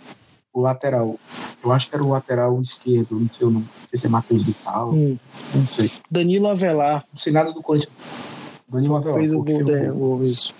o 0.53 0.61
lateral. 0.61 1.19
Eu 1.63 1.71
acho 1.71 1.89
que 1.89 1.95
era 1.95 2.03
o 2.03 2.09
lateral 2.09 2.61
esquerdo, 2.61 3.19
não 3.19 3.29
sei, 3.31 3.47
não 3.47 3.63
sei 3.89 3.99
se 3.99 4.05
é 4.05 4.09
Matheus 4.09 4.43
Vital, 4.43 4.93
hum. 4.93 5.17
não 5.55 5.65
sei. 5.65 5.89
Danilo 6.11 6.47
Avelar. 6.47 7.03
Não 7.11 7.19
sei 7.19 7.33
nada 7.33 7.51
do 7.51 7.63
Corinthians. 7.63 7.93
Danilo 8.67 8.97
Avelar. 8.97 9.17
Fez 9.17 9.33
o 9.33 9.41
gol, 9.41 10.19
de, 10.19 10.29
isso 10.29 10.53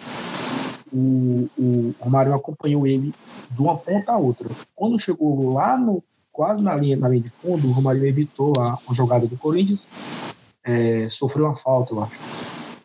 o, 0.93 1.49
o 1.57 1.95
Romário 1.99 2.33
acompanhou 2.33 2.85
ele 2.85 3.13
de 3.49 3.61
uma 3.61 3.75
ponta 3.75 4.11
a 4.11 4.17
outra. 4.17 4.49
Quando 4.75 4.99
chegou 4.99 5.53
lá 5.53 5.75
no 5.75 6.03
quase 6.31 6.61
na 6.61 6.75
linha, 6.75 6.97
na 6.97 7.07
linha 7.07 7.23
de 7.23 7.29
fundo, 7.29 7.67
o 7.67 7.71
Romário 7.71 8.05
evitou 8.05 8.53
a, 8.57 8.77
uma 8.85 8.95
jogada 8.95 9.27
do 9.27 9.37
Corinthians, 9.37 9.85
é, 10.63 11.07
sofreu 11.09 11.45
uma 11.45 11.55
falta, 11.55 11.93
eu 11.93 12.03
acho. 12.03 12.19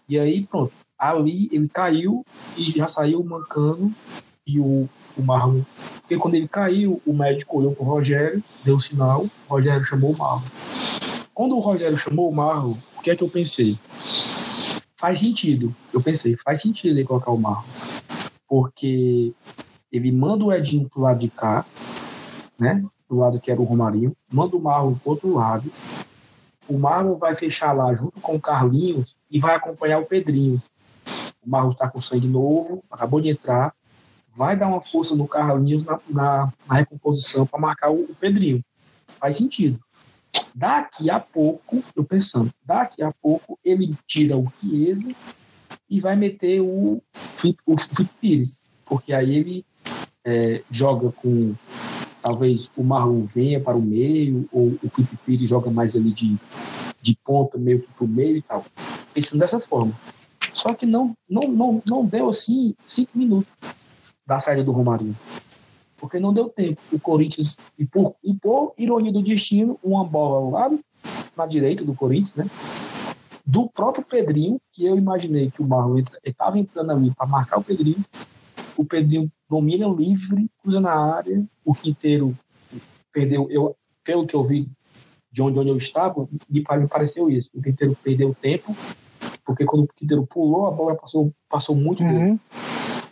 E 0.09 0.19
aí, 0.19 0.45
pronto, 0.45 0.73
ali 0.99 1.49
ele 1.51 1.69
caiu 1.69 2.25
e 2.57 2.71
já 2.71 2.87
saiu 2.87 3.23
mancando 3.25 3.93
e 4.47 4.61
o, 4.61 4.89
o 5.17 5.23
Marlon. 5.23 5.63
Porque 6.01 6.19
quando 6.19 6.35
ele 6.35 6.49
caiu, 6.49 7.01
o 7.07 7.13
médico 7.13 7.59
olhou 7.59 7.75
para 7.75 7.85
o 7.85 7.89
Rogério, 7.89 8.43
deu 8.65 8.77
o 8.77 8.81
sinal, 8.81 9.23
o 9.23 9.31
Rogério 9.55 9.85
chamou 9.85 10.13
o 10.13 10.19
Marlon. 10.19 10.47
Quando 11.33 11.57
o 11.57 11.61
Rogério 11.61 11.97
chamou 11.97 12.29
o 12.29 12.35
Marlon, 12.35 12.75
o 12.99 13.03
que 13.03 13.11
é 13.11 13.17
que 13.17 13.23
eu 13.23 13.29
pensei? 13.31 13.79
Faz 14.97 15.21
sentido. 15.21 15.75
Eu 15.93 16.03
pensei, 16.03 16.37
faz 16.37 16.61
sentido 16.61 16.91
ele 16.91 17.05
colocar 17.05 17.31
o 17.31 17.39
Marlon 17.39 17.65
porque 18.49 19.35
ele 19.93 20.11
manda 20.11 20.45
o 20.45 20.53
Edinho 20.53 20.89
pro 20.89 21.03
lado 21.03 21.21
de 21.21 21.31
cá, 21.31 21.65
né? 22.59 22.85
Do 23.09 23.17
lado 23.17 23.41
que 23.41 23.51
era 23.51 23.61
o 23.61 23.65
Romarinho, 23.65 24.17
manda 24.31 24.57
o 24.57 24.61
Marlon 24.61 24.95
pro 24.95 25.11
outro 25.13 25.35
lado. 25.35 25.71
O 26.69 26.79
Marlon 26.79 27.17
vai 27.17 27.35
fechar 27.35 27.73
lá 27.73 27.95
junto 27.95 28.21
com 28.21 28.37
o 28.37 28.41
Carlinhos 28.41 29.17
e 29.31 29.39
vai 29.39 29.55
acompanhar 29.55 29.99
o 29.99 30.07
Pedrinho. 30.07 30.61
O 31.45 31.49
Marlon 31.49 31.71
está 31.71 31.89
com 31.89 32.01
sangue 32.01 32.27
novo, 32.27 32.83
acabou 32.91 33.21
de 33.21 33.31
entrar, 33.31 33.73
vai 34.35 34.57
dar 34.57 34.69
uma 34.69 34.83
força 34.83 35.17
no 35.17 35.27
Carlinhos 35.27 35.85
na, 35.85 35.99
na, 36.09 36.53
na 36.67 36.75
recomposição 36.75 37.47
para 37.47 37.59
marcar 37.59 37.91
o, 37.91 38.03
o, 38.03 38.15
Pedrinho. 38.15 38.63
Faz 39.19 39.37
sentido. 39.37 39.81
Daqui 40.55 41.09
a 41.09 41.19
pouco, 41.19 41.83
eu 41.97 42.05
pensando, 42.05 42.53
daqui 42.65 43.03
a 43.03 43.13
pouco 43.23 43.59
ele 43.65 43.97
tira 44.07 44.37
o 44.37 44.53
Chiesa 44.61 45.15
e 45.89 46.01
vai 46.01 46.17
meter 46.17 46.61
o 46.61 47.03
Felipe, 47.13 47.63
o 47.67 47.77
Pires, 48.21 48.69
porque 48.85 49.13
aí 49.13 49.35
ele 49.35 49.65
é, 50.25 50.63
joga 50.71 51.11
com 51.13 51.55
talvez 52.23 52.71
o 52.77 52.83
Marlon 52.83 53.25
venha 53.25 53.61
para 53.61 53.77
o 53.77 53.83
meio, 53.83 54.49
ou 54.53 54.79
o 54.83 54.91
Felipe 54.91 55.17
Pires 55.25 55.49
joga 55.49 55.71
mais 55.71 55.97
ali 55.97 56.11
de, 56.11 56.37
de 57.01 57.17
ponta, 57.25 57.57
meio 57.57 57.81
que 57.81 57.89
para 57.89 58.05
o 58.05 58.09
meio 58.09 58.37
e 58.37 58.43
tal. 58.43 58.65
Pensando 59.15 59.41
dessa 59.41 59.59
forma. 59.59 59.93
Só 60.53 60.75
que 60.75 60.85
não, 60.85 61.15
não, 61.29 61.49
não, 61.49 61.83
não 61.89 62.05
deu 62.05 62.29
assim 62.29 62.75
cinco 62.85 63.17
minutos 63.17 63.51
da 64.27 64.41
saída 64.41 64.63
do 64.63 64.73
Romarinho. 64.73 65.17
Porque 65.97 66.21
não 66.21 66.33
deu 66.33 66.49
tempo. 66.49 66.81
O 66.93 67.01
Corinthians, 67.01 67.57
e 67.79 67.85
por, 67.85 68.15
e 68.23 68.35
por 68.35 68.75
ironia 68.77 69.13
do 69.13 69.23
destino, 69.23 69.79
uma 69.83 70.05
bola 70.05 70.37
ao 70.37 70.51
lado, 70.51 70.81
na 71.37 71.47
direita 71.47 71.85
do 71.85 71.95
Corinthians, 71.95 72.35
né? 72.35 72.47
Do 73.49 73.67
próprio 73.67 74.05
Pedrinho, 74.05 74.61
que 74.71 74.85
eu 74.85 74.95
imaginei 74.99 75.51
que 75.51 75.63
o 75.63 75.67
Marlon 75.67 76.03
estava 76.23 76.59
entrando 76.59 76.93
ali 76.93 77.15
para 77.15 77.27
marcar 77.27 77.59
o 77.59 77.65
Pedrinho. 77.65 78.05
O 78.77 78.85
Pedrinho 78.85 79.33
domina 79.49 79.89
livre, 79.89 80.51
cruza 80.61 80.83
na 80.83 80.93
área, 80.93 81.43
o 81.65 81.75
Quinteiro 81.75 82.37
perdeu, 83.11 83.51
eu, 83.51 83.75
pelo 84.05 84.27
que 84.27 84.37
eu 84.37 84.45
vi 84.45 84.69
de 85.33 85.41
onde, 85.41 85.59
onde 85.59 85.71
eu 85.71 85.79
estava, 85.79 86.29
me, 86.47 86.63
pareceu 86.63 87.31
isso. 87.31 87.51
O 87.55 87.63
Quinteiro 87.63 87.97
perdeu 88.05 88.37
tempo, 88.39 88.77
porque 89.47 89.65
quando 89.65 89.85
o 89.85 89.89
Quinteiro 89.89 90.27
pulou, 90.27 90.67
a 90.67 90.71
bola 90.71 90.95
passou, 90.95 91.33
passou 91.49 91.75
muito 91.75 92.03
uhum. 92.03 92.39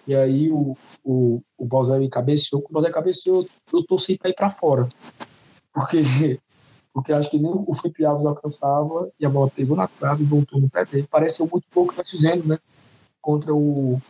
E 0.06 0.14
aí 0.14 0.50
o, 0.50 0.76
o, 1.02 1.42
o 1.56 1.64
Balzari 1.64 2.08
cabeceou. 2.10 2.60
Quando 2.60 2.70
o 2.70 2.74
Balzari 2.74 2.94
cabeceou, 2.94 3.42
eu 3.72 3.82
torci 3.84 4.18
para 4.18 4.30
ir 4.30 4.34
para 4.34 4.50
fora. 4.50 4.86
Porque 5.72 6.38
porque 6.96 7.12
acho 7.12 7.28
que 7.28 7.38
nem 7.38 7.52
o 7.52 7.74
Felipe 7.74 8.06
Alves 8.06 8.24
alcançava 8.24 9.10
e 9.20 9.26
a 9.26 9.28
bola 9.28 9.50
pegou 9.54 9.76
na 9.76 9.86
trave 9.86 10.22
e 10.22 10.26
voltou 10.26 10.58
no 10.58 10.70
pé 10.70 10.82
dele. 10.86 11.06
Pareceu 11.06 11.46
muito 11.46 11.66
pouco 11.70 11.92
que 11.92 11.98
nós 11.98 12.10
fizemos, 12.10 12.46
né? 12.46 12.58
Contra 13.20 13.54
o 13.54 14.00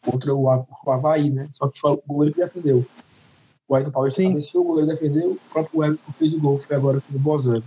contra 0.00 0.32
o, 0.32 0.44
o 0.44 0.90
Havaí, 0.92 1.28
né? 1.28 1.48
Só 1.52 1.66
que 1.66 1.80
foi 1.80 1.90
o 1.90 2.02
goleiro 2.06 2.36
que 2.36 2.40
defendeu. 2.40 2.86
O 3.66 3.74
Ayrton 3.74 3.90
Paulista 3.90 4.22
cabeceou, 4.22 4.62
o 4.62 4.68
goleiro 4.68 4.88
defendeu, 4.92 5.32
o 5.32 5.40
próprio 5.52 5.82
Everton 5.82 6.12
fez 6.12 6.34
o 6.34 6.40
gol, 6.40 6.56
foi 6.56 6.76
agora 6.76 6.98
aqui 6.98 7.12
no 7.12 7.18
Bozano. 7.18 7.64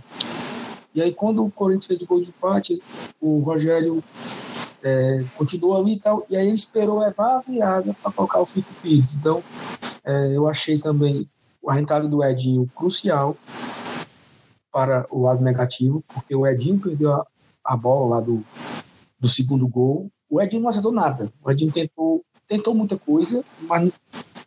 E 0.94 1.02
aí, 1.02 1.12
quando 1.12 1.44
o 1.44 1.50
Corinthians 1.50 1.88
fez 1.88 2.00
o 2.00 2.06
gol 2.06 2.22
de 2.22 2.28
empate, 2.30 2.82
o 3.20 3.40
Rogério 3.40 4.02
é, 4.82 5.22
continuou 5.36 5.76
ali 5.76 5.96
e 5.96 6.00
tal, 6.00 6.24
e 6.30 6.38
aí 6.38 6.46
ele 6.46 6.54
esperou 6.54 7.00
levar 7.00 7.36
a 7.36 7.40
virada 7.40 7.94
para 8.02 8.10
colocar 8.10 8.40
o 8.40 8.46
Felipe 8.46 8.72
Pires. 8.80 9.14
Então, 9.14 9.42
é, 10.02 10.34
eu 10.34 10.48
achei 10.48 10.78
também 10.78 11.28
a 11.68 11.78
entrada 11.78 12.08
do 12.08 12.24
Edinho 12.24 12.66
crucial, 12.74 13.36
para 14.72 15.06
o 15.10 15.22
lado 15.22 15.44
negativo, 15.44 16.02
porque 16.14 16.34
o 16.34 16.46
Edinho 16.46 16.78
perdeu 16.78 17.12
a, 17.12 17.26
a 17.64 17.76
bola 17.76 18.16
lá 18.16 18.20
do, 18.20 18.42
do 19.20 19.28
segundo 19.28 19.68
gol. 19.68 20.10
O 20.30 20.40
Edinho 20.40 20.62
não 20.62 20.70
acertou 20.70 20.92
nada. 20.92 21.30
O 21.44 21.50
Edinho 21.50 21.70
tentou, 21.70 22.24
tentou 22.48 22.74
muita 22.74 22.96
coisa, 22.96 23.44
mas 23.60 23.92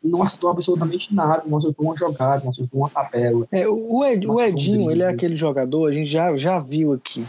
não 0.03 0.21
acertou 0.21 0.49
absolutamente 0.49 1.13
nada, 1.13 1.43
não 1.45 1.57
acertou 1.57 1.85
uma 1.85 1.97
jogada, 1.97 2.43
não 2.43 2.49
acertou 2.49 2.79
uma 2.81 2.89
tabela. 2.89 3.47
É, 3.51 3.67
o, 3.67 4.03
Ed, 4.03 4.27
o 4.27 4.41
Edinho, 4.41 4.85
um 4.85 4.91
ele 4.91 5.03
é 5.03 5.07
aquele 5.07 5.35
jogador, 5.35 5.89
a 5.89 5.93
gente 5.93 6.09
já, 6.09 6.35
já 6.37 6.59
viu 6.59 6.93
aqui, 6.93 7.25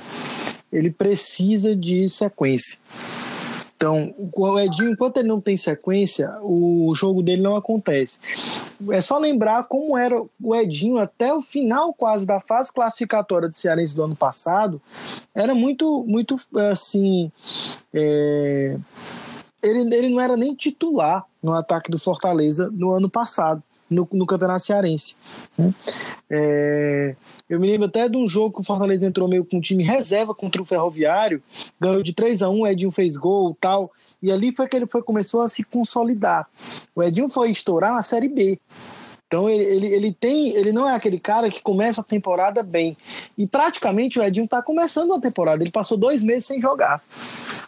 ele 0.72 0.90
precisa 0.90 1.74
de 1.74 2.08
sequência. 2.08 2.78
Então, 3.76 4.14
o 4.34 4.58
Edinho, 4.58 4.90
enquanto 4.90 5.18
ele 5.18 5.28
não 5.28 5.40
tem 5.40 5.54
sequência, 5.56 6.34
o 6.40 6.94
jogo 6.94 7.22
dele 7.22 7.42
não 7.42 7.56
acontece. 7.56 8.20
É 8.90 9.00
só 9.02 9.18
lembrar 9.18 9.64
como 9.64 9.98
era 9.98 10.18
o 10.42 10.56
Edinho 10.56 10.98
até 10.98 11.32
o 11.34 11.42
final 11.42 11.92
quase 11.92 12.26
da 12.26 12.40
fase 12.40 12.72
classificatória 12.72 13.48
do 13.48 13.54
Cearense 13.54 13.94
do 13.94 14.02
ano 14.02 14.16
passado. 14.16 14.80
Era 15.34 15.54
muito, 15.54 16.02
muito 16.06 16.40
assim. 16.70 17.30
É... 17.92 18.78
Ele, 19.62 19.94
ele 19.94 20.08
não 20.08 20.20
era 20.20 20.36
nem 20.36 20.54
titular 20.54 21.24
no 21.42 21.52
ataque 21.52 21.90
do 21.90 21.98
Fortaleza 21.98 22.70
no 22.72 22.90
ano 22.90 23.10
passado 23.10 23.62
no, 23.90 24.08
no 24.12 24.26
Campeonato 24.26 24.64
Cearense. 24.64 25.16
Né? 25.56 25.72
É, 26.30 27.16
eu 27.48 27.60
me 27.60 27.70
lembro 27.70 27.86
até 27.86 28.08
de 28.08 28.16
um 28.16 28.26
jogo 28.26 28.54
que 28.54 28.60
o 28.60 28.64
Fortaleza 28.64 29.06
entrou 29.06 29.28
meio 29.28 29.44
com 29.44 29.58
um 29.58 29.60
time 29.60 29.82
reserva 29.82 30.34
contra 30.34 30.60
o 30.60 30.64
Ferroviário, 30.64 31.42
ganhou 31.80 32.02
de 32.02 32.12
3 32.12 32.42
a 32.42 32.48
1 32.48 32.60
o 32.60 32.66
Edinho 32.66 32.90
fez 32.90 33.16
gol 33.16 33.56
tal. 33.60 33.90
E 34.22 34.32
ali 34.32 34.50
foi 34.50 34.66
que 34.66 34.76
ele 34.76 34.86
foi, 34.86 35.02
começou 35.02 35.42
a 35.42 35.48
se 35.48 35.62
consolidar. 35.62 36.48
O 36.94 37.02
Edinho 37.02 37.28
foi 37.28 37.50
estourar 37.50 37.94
na 37.94 38.02
Série 38.02 38.28
B. 38.28 38.58
Então 39.26 39.50
ele, 39.50 39.64
ele, 39.64 39.86
ele 39.86 40.12
tem, 40.12 40.50
ele 40.54 40.72
não 40.72 40.88
é 40.88 40.94
aquele 40.94 41.18
cara 41.18 41.50
que 41.50 41.60
começa 41.60 42.00
a 42.00 42.04
temporada 42.04 42.62
bem. 42.62 42.96
E 43.36 43.46
praticamente 43.46 44.18
o 44.18 44.22
Edinho 44.22 44.44
está 44.44 44.62
começando 44.62 45.12
a 45.12 45.20
temporada. 45.20 45.62
Ele 45.62 45.70
passou 45.70 45.98
dois 45.98 46.22
meses 46.22 46.46
sem 46.46 46.60
jogar. 46.60 47.02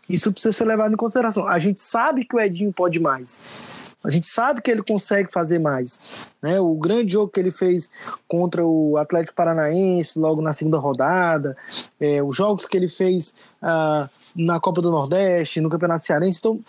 Isso 0.08 0.32
precisa 0.32 0.52
ser 0.52 0.64
levado 0.64 0.92
em 0.92 0.96
consideração. 0.96 1.46
A 1.46 1.58
gente 1.58 1.80
sabe 1.80 2.24
que 2.24 2.34
o 2.34 2.40
Edinho 2.40 2.72
pode 2.72 3.00
mais. 3.00 3.40
A 4.02 4.10
gente 4.10 4.28
sabe 4.28 4.62
que 4.62 4.70
ele 4.70 4.82
consegue 4.82 5.30
fazer 5.30 5.58
mais. 5.58 6.00
Né? 6.40 6.60
O 6.60 6.74
grande 6.74 7.12
jogo 7.12 7.32
que 7.32 7.40
ele 7.40 7.50
fez 7.50 7.90
contra 8.28 8.64
o 8.64 8.96
Atlético 8.96 9.34
Paranaense, 9.34 10.18
logo 10.18 10.40
na 10.40 10.52
segunda 10.52 10.78
rodada, 10.78 11.56
é, 11.98 12.22
os 12.22 12.36
jogos 12.36 12.64
que 12.64 12.76
ele 12.76 12.88
fez 12.88 13.34
ah, 13.60 14.08
na 14.36 14.60
Copa 14.60 14.80
do 14.80 14.90
Nordeste, 14.90 15.60
no 15.60 15.68
Campeonato 15.68 16.04
Cearense. 16.04 16.38
Então, 16.38 16.60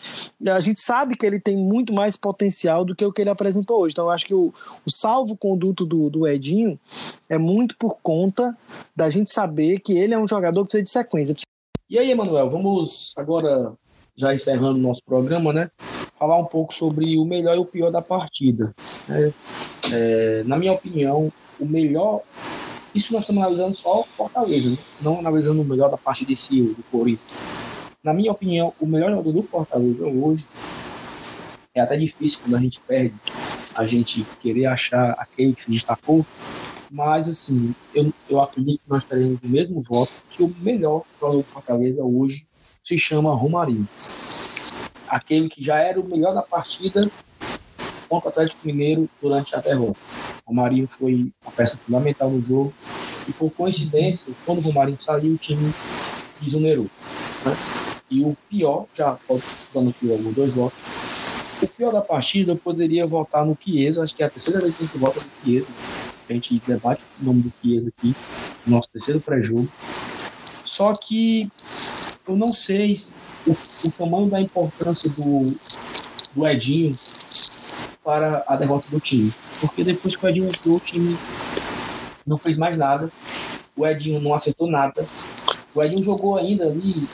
a 0.48 0.60
gente 0.60 0.80
sabe 0.80 1.16
que 1.16 1.26
ele 1.26 1.40
tem 1.40 1.56
muito 1.56 1.94
mais 1.94 2.18
potencial 2.18 2.84
do 2.84 2.96
que 2.96 3.06
o 3.06 3.14
que 3.14 3.22
ele 3.22 3.30
apresentou 3.30 3.82
hoje. 3.82 3.94
Então, 3.94 4.06
eu 4.06 4.12
acho 4.12 4.26
que 4.26 4.34
o, 4.34 4.52
o 4.84 4.92
salvo-conduto 4.92 5.86
do, 5.86 6.10
do 6.10 6.28
Edinho 6.28 6.80
é 7.30 7.38
muito 7.38 7.78
por 7.78 8.00
conta 8.02 8.58
da 8.96 9.08
gente 9.08 9.32
saber 9.32 9.80
que 9.80 9.94
ele 9.94 10.16
é 10.16 10.20
um 10.20 10.28
jogador 10.28 10.64
que 10.64 10.70
precisa 10.70 10.84
de 10.84 10.90
sequência. 10.90 11.36
E 11.88 11.98
aí, 11.98 12.10
Emanuel, 12.10 12.50
vamos 12.50 13.14
agora, 13.18 13.74
já 14.16 14.34
encerrando 14.34 14.80
o 14.80 14.82
nosso 14.82 15.02
programa, 15.06 15.54
né? 15.54 15.70
Falar 16.20 16.38
um 16.38 16.46
pouco 16.46 16.74
sobre 16.74 17.18
o 17.18 17.24
melhor 17.24 17.56
e 17.56 17.60
o 17.60 17.66
pior 17.66 17.90
da 17.90 18.02
partida. 18.02 18.76
É, 19.10 19.32
é, 19.92 20.44
na 20.46 20.58
minha 20.58 20.74
opinião, 20.74 21.32
o 21.58 21.66
melhor. 21.66 22.22
Isso 22.94 23.14
nós 23.14 23.22
estamos 23.22 23.42
analisando 23.42 23.76
só 23.76 24.04
Fortaleza, 24.18 24.72
né? 24.72 24.78
não 25.02 25.20
analisando 25.20 25.62
o 25.62 25.66
melhor 25.66 25.90
da 25.90 25.98
parte 25.98 26.26
desse 26.26 26.62
do 26.62 26.84
Corinthians. 26.92 27.32
Na 28.04 28.14
minha 28.14 28.32
opinião, 28.32 28.74
o 28.80 28.86
melhor 28.86 29.12
jogador 29.12 29.32
do 29.32 29.44
Fortaleza 29.44 30.06
hoje 30.06 30.46
é 31.74 31.82
até 31.82 31.96
difícil 31.96 32.40
quando 32.42 32.56
a 32.56 32.60
gente 32.60 32.82
perde, 32.82 33.16
a 33.76 33.86
gente 33.86 34.26
querer 34.40 34.66
achar 34.66 35.12
aquele 35.12 35.54
que 35.54 35.62
se 35.62 35.72
destacou, 35.72 36.26
mas 36.90 37.30
assim, 37.30 37.76
eu, 37.94 38.12
eu 38.28 38.42
acredito 38.42 38.80
que 38.80 38.90
nós 38.90 39.06
teremos 39.06 39.38
o 39.44 39.48
mesmo 39.48 39.82
voto 39.82 40.12
que 40.32 40.42
o 40.42 40.54
melhor 40.60 41.04
jogador 41.22 41.38
do 41.38 41.44
Fortaleza 41.44 42.04
hoje 42.04 42.48
se 42.84 42.98
chama 42.98 43.36
Romarinho 43.36 43.88
aquele 45.10 45.50
que 45.50 45.64
já 45.64 45.78
era 45.80 46.00
o 46.00 46.08
melhor 46.08 46.34
da 46.34 46.42
partida 46.42 47.10
contra 48.08 48.30
o 48.30 48.32
Atlético 48.32 48.66
Mineiro 48.66 49.10
durante 49.22 49.56
a 49.56 49.60
derrota. 49.60 50.00
O 50.46 50.50
Romarinho 50.50 50.88
foi 50.88 51.32
uma 51.44 51.52
peça 51.52 51.78
fundamental 51.78 52.30
no 52.30 52.42
jogo 52.42 52.74
e, 53.28 53.34
por 53.34 53.52
coincidência, 53.52 54.34
quando 54.46 54.60
o 54.60 54.62
Romarinho 54.62 54.98
saiu, 55.00 55.34
o 55.34 55.38
time 55.38 55.74
desonerou. 56.42 56.88
Né? 57.46 57.56
E 58.10 58.24
o 58.24 58.36
pior, 58.50 58.86
já 58.94 59.18
dando 59.74 59.90
aqui 59.92 60.12
alguns 60.12 60.36
dois 60.36 60.54
votos, 60.54 60.80
o 61.62 61.68
pior 61.68 61.92
da 61.92 62.02
partida 62.02 62.54
eu 62.54 62.58
poderia 62.58 63.06
votar 63.06 63.46
no 63.46 63.58
Chiesa, 63.60 64.02
acho 64.02 64.16
que 64.16 64.24
é 64.24 64.26
a 64.26 64.30
terceira 64.30 64.62
vez 64.62 64.76
que 64.76 64.84
a 64.84 64.88
gente 64.88 64.98
vota 64.98 65.20
no 65.20 65.30
Chiesa. 65.44 65.70
A 66.28 66.34
gente 66.34 66.62
debate 66.66 67.04
o 67.22 67.26
nome 67.26 67.42
do 67.42 67.54
Chiesa 67.62 67.92
aqui, 67.98 68.16
no 68.66 68.76
nosso 68.76 68.90
terceiro 68.90 69.20
pré-jogo. 69.20 69.68
Só 70.64 70.94
que 70.94 71.52
eu 72.30 72.38
não 72.38 72.54
sei 72.54 72.96
o, 73.48 73.52
o 73.52 73.92
tamanho 73.92 74.30
da 74.30 74.40
importância 74.40 75.10
do, 75.10 75.56
do 76.36 76.48
Edinho 76.48 76.96
para 78.04 78.44
a 78.48 78.56
derrota 78.56 78.86
do 78.90 79.00
time. 79.00 79.34
Porque 79.60 79.84
depois 79.84 80.16
que 80.16 80.24
o 80.24 80.30
Edinho 80.30 80.48
entrou, 80.48 80.78
o 80.78 80.80
time 80.80 81.18
não 82.26 82.38
fez 82.38 82.56
mais 82.56 82.78
nada. 82.78 83.12
O 83.76 83.86
Edinho 83.86 84.22
não 84.22 84.34
acertou 84.34 84.70
nada. 84.70 85.06
O 85.74 85.82
Edinho 85.82 86.04
jogou 86.04 86.38
ainda 86.38 86.66
ali 86.66 87.08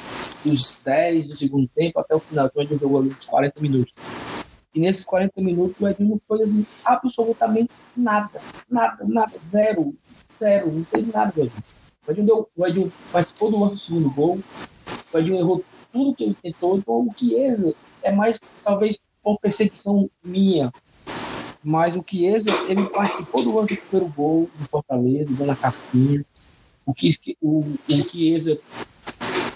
dos 0.44 0.84
10 0.84 1.30
do 1.30 1.36
segundo 1.38 1.68
tempo 1.74 1.98
até 2.00 2.14
o 2.14 2.20
final. 2.20 2.48
Então, 2.48 2.62
o 2.62 2.66
Edinho 2.66 2.80
jogou 2.80 3.00
ali 3.00 3.10
uns 3.10 3.26
40 3.26 3.62
minutos. 3.62 3.94
E 4.74 4.80
nesses 4.82 5.06
40 5.06 5.42
minutos, 5.42 5.78
o 5.80 5.88
Edinho 5.88 6.10
não 6.10 6.18
foi 6.18 6.44
assim, 6.44 6.66
absolutamente 6.84 7.72
nada. 7.96 8.42
Nada, 8.70 9.06
nada. 9.08 9.40
Zero. 9.42 9.96
Zero. 10.38 10.72
Não 10.74 10.84
teve 10.84 11.10
nada 11.14 11.32
do 11.32 11.42
Edinho. 11.44 11.64
O 12.06 12.12
Edinho, 12.12 12.28
deu, 12.28 12.50
o 12.56 12.68
Edinho 12.68 12.94
participou 13.14 13.50
do 13.50 13.60
nosso 13.60 13.78
segundo 13.78 14.10
gol. 14.10 14.40
O 15.16 15.18
Edinho 15.18 15.40
errou 15.40 15.64
tudo 15.94 16.14
que 16.14 16.26
ele 16.26 16.36
tentou. 16.44 16.78
Então, 16.78 16.96
o 16.96 17.14
Chiesa 17.16 17.74
é 18.04 18.12
mais, 18.12 18.38
talvez, 18.64 19.00
por 19.24 19.40
percepção 19.40 20.10
minha. 20.22 20.74
Mas 21.64 21.96
o 21.96 22.04
Chiesa, 22.06 22.52
ele 22.68 22.86
participou 22.90 23.42
do 23.42 23.56
lance 23.56 23.76
do 23.76 23.82
primeiro 23.82 24.14
gol 24.14 24.50
do 24.60 24.66
Fortaleza, 24.68 25.34
dando 25.34 25.52
a 25.52 25.56
casquinha. 25.56 26.26
O, 26.86 26.92
o, 27.42 27.60
o 27.60 28.10
Chiesa 28.10 28.60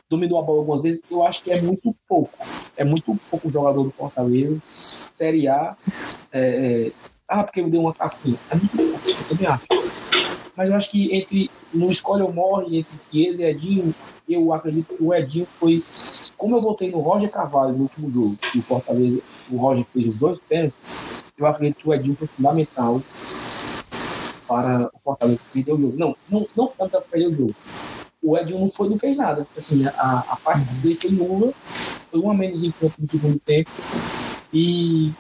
dominou 0.10 0.40
a 0.40 0.42
bola 0.42 0.60
algumas 0.60 0.82
vezes, 0.82 1.04
eu 1.12 1.24
acho 1.24 1.44
que 1.44 1.52
é 1.52 1.62
muito 1.62 1.94
pouco. 2.08 2.38
É 2.78 2.86
muito 2.86 3.20
pouco 3.30 3.52
jogador 3.52 3.84
do 3.84 3.92
Fortaleza. 3.92 4.58
Série 4.64 5.50
A. 5.50 5.76
É, 6.32 6.88
é, 6.88 6.92
ah, 7.28 7.44
porque 7.44 7.60
ele 7.60 7.70
deu 7.70 7.82
uma 7.82 7.94
casquinha. 7.94 8.40
É 8.50 8.56
muito 8.56 8.76
pouco, 8.76 9.10
eu 9.10 9.28
também 9.28 9.46
acho. 9.46 9.79
Mas 10.60 10.70
eu 10.70 10.76
acho 10.76 10.92
que 10.92 11.16
entre 11.16 11.50
no 11.74 11.90
Escolha 11.90 12.26
ou 12.26 12.34
Morre, 12.34 12.80
entre 12.80 13.00
Chiesa 13.10 13.44
e 13.44 13.46
Edinho, 13.46 13.96
eu 14.28 14.52
acredito 14.54 14.94
que 14.94 15.02
o 15.02 15.14
Edinho 15.14 15.46
foi 15.46 15.82
como 16.36 16.58
eu 16.58 16.62
votei 16.62 16.92
no 16.92 17.00
Roger 17.00 17.32
Carvalho 17.32 17.78
no 17.78 17.84
último 17.84 18.12
jogo, 18.12 18.36
que 18.52 18.60
o 18.60 18.62
Fortaleza, 18.62 19.22
o 19.50 19.56
Roger 19.56 19.86
fez 19.86 20.08
os 20.08 20.20
dois 20.20 20.38
pênaltis, 20.42 20.78
eu 21.38 21.46
acredito 21.46 21.78
que 21.78 21.88
o 21.88 21.94
Edinho 21.94 22.14
foi 22.14 22.28
fundamental 22.28 23.02
para 24.46 24.92
o 24.94 25.00
Fortaleza 25.02 25.40
perder 25.54 25.72
o 25.72 25.80
jogo. 25.80 25.98
Não, 25.98 26.16
não, 26.30 26.46
não 26.54 26.68
fundamental 26.68 27.02
para 27.04 27.10
perder 27.10 27.28
o 27.28 27.34
jogo. 27.34 27.56
O 28.22 28.38
Edinho 28.38 28.60
não, 28.60 28.68
foi, 28.68 28.90
não 28.90 29.00
fez 29.00 29.18
nada. 29.18 29.48
Assim, 29.58 29.86
a, 29.86 30.26
a 30.28 30.36
parte 30.44 30.66
dele 30.80 30.96
foi 30.96 31.12
nula, 31.12 31.54
foi 32.12 32.20
um 32.20 32.30
a 32.30 32.34
menos 32.34 32.66
em 32.66 32.72
campo 32.72 32.96
no 33.00 33.08
segundo 33.08 33.40
tempo. 33.40 33.72
E, 34.54 35.14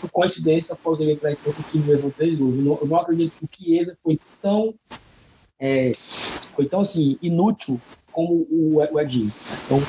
por 0.00 0.10
coincidência, 0.10 0.72
após 0.72 1.00
ele 1.00 1.12
entrar 1.12 1.32
em 1.32 1.36
campo, 1.36 1.60
o 1.60 1.70
time 1.70 1.90
levou 1.90 2.10
três 2.10 2.38
gols. 2.38 2.56
Eu 2.56 2.62
não, 2.62 2.78
eu 2.80 2.86
não 2.86 2.96
acredito 2.96 3.34
que 3.38 3.44
o 3.44 3.48
Chiesa 3.52 3.96
foi 4.02 4.18
tão, 4.40 4.74
é, 5.58 5.92
foi 6.54 6.66
tão 6.66 6.80
assim, 6.80 7.18
inútil 7.22 7.80
como 8.12 8.46
o, 8.50 8.76
o 8.76 9.00
Edinho. 9.00 9.32
Então, 9.66 9.82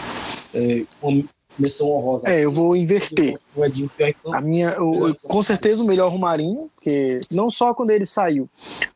é, 0.54 0.86
uma 1.02 1.24
menção 1.58 1.90
honrosa. 1.90 2.30
É, 2.30 2.46
eu 2.46 2.52
vou 2.52 2.76
inverter. 2.76 3.38
O 3.56 3.64
Edinho 3.64 3.90
pior 3.90 4.14
A 4.34 4.42
minha, 4.42 4.82
o, 4.82 5.14
com 5.16 5.44
certeza 5.44 5.84
o 5.84 5.86
melhor 5.86 6.10
Romarinho, 6.12 6.70
porque 6.76 7.20
não 7.30 7.50
só 7.50 7.74
quando 7.74 7.92
ele 7.92 8.06
saiu, 8.06 8.50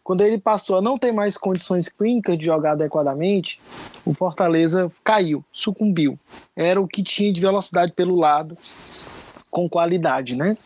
quando 0.03 0.21
ele 0.21 0.37
passou 0.37 0.77
a 0.77 0.81
não 0.81 0.97
ter 0.97 1.11
mais 1.11 1.37
condições 1.37 1.89
clínicas 1.89 2.37
de 2.37 2.45
jogar 2.45 2.71
adequadamente, 2.73 3.59
o 4.05 4.13
Fortaleza 4.13 4.91
caiu, 5.03 5.43
sucumbiu. 5.51 6.17
Era 6.55 6.79
o 6.79 6.87
que 6.87 7.03
tinha 7.03 7.31
de 7.31 7.41
velocidade 7.41 7.91
pelo 7.91 8.15
lado, 8.15 8.57
com 9.49 9.69
qualidade, 9.69 10.35
né? 10.35 10.57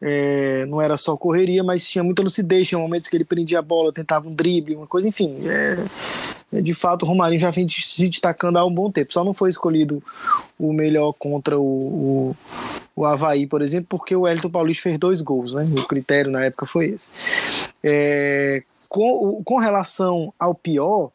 É, 0.00 0.66
não 0.66 0.80
era 0.80 0.96
só 0.96 1.16
correria, 1.16 1.64
mas 1.64 1.86
tinha 1.88 2.04
muita 2.04 2.22
lucidez, 2.22 2.68
tinha 2.68 2.78
momentos 2.78 3.08
que 3.08 3.16
ele 3.16 3.24
prendia 3.24 3.60
a 3.60 3.62
bola, 3.62 3.92
tentava 3.92 4.28
um 4.28 4.34
drible, 4.34 4.76
uma 4.76 4.86
coisa, 4.86 5.08
enfim. 5.08 5.38
É, 5.48 6.58
é, 6.58 6.60
de 6.60 6.74
fato, 6.74 7.04
o 7.04 7.08
Romarinho 7.08 7.40
já 7.40 7.50
vem 7.50 7.68
se 7.68 8.08
destacando 8.08 8.58
há 8.58 8.64
um 8.64 8.72
bom 8.72 8.90
tempo. 8.90 9.12
Só 9.12 9.24
não 9.24 9.32
foi 9.32 9.48
escolhido 9.48 10.02
o 10.58 10.72
melhor 10.72 11.12
contra 11.12 11.58
o, 11.58 11.62
o, 11.62 12.36
o 12.94 13.04
Havaí, 13.04 13.46
por 13.46 13.62
exemplo, 13.62 13.86
porque 13.88 14.14
o 14.14 14.28
Elton 14.28 14.50
Paulista 14.50 14.84
fez 14.84 14.98
dois 14.98 15.20
gols, 15.20 15.54
né? 15.54 15.66
O 15.76 15.86
critério 15.86 16.30
na 16.30 16.44
época 16.44 16.66
foi 16.66 16.90
esse. 16.90 17.10
É, 17.82 18.62
com, 18.88 19.42
com 19.44 19.56
relação 19.56 20.32
ao 20.38 20.54
pior, 20.54 21.10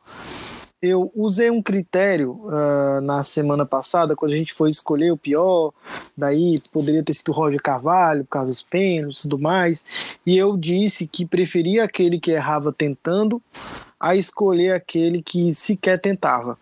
eu 0.82 1.12
usei 1.16 1.52
um 1.52 1.62
critério 1.62 2.32
uh, 2.46 3.02
na 3.02 3.22
semana 3.22 3.66
passada, 3.66 4.16
quando 4.16 4.32
a 4.34 4.36
gente 4.36 4.52
foi 4.52 4.72
escolher 4.72 5.12
o 5.12 5.18
pior, 5.18 5.72
daí 6.18 6.60
poderia 6.74 7.04
ter 7.04 7.14
sido 7.14 7.32
Roger 7.32 7.62
Carvalho, 7.62 8.24
por 8.24 8.32
causa 8.32 8.48
dos 8.48 8.64
pênaltis 8.64 9.20
e 9.20 9.22
tudo 9.24 9.38
mais, 9.38 9.86
e 10.26 10.36
eu 10.36 10.58
disse 10.58 11.08
que 11.08 11.26
preferia 11.26 11.84
aquele 11.84 12.20
que 12.20 12.32
errava 12.32 12.74
tentando 12.74 13.42
a 14.00 14.16
escolher 14.16 14.74
aquele 14.74 15.22
que 15.22 15.54
sequer 15.54 16.00
tentava. 16.00 16.58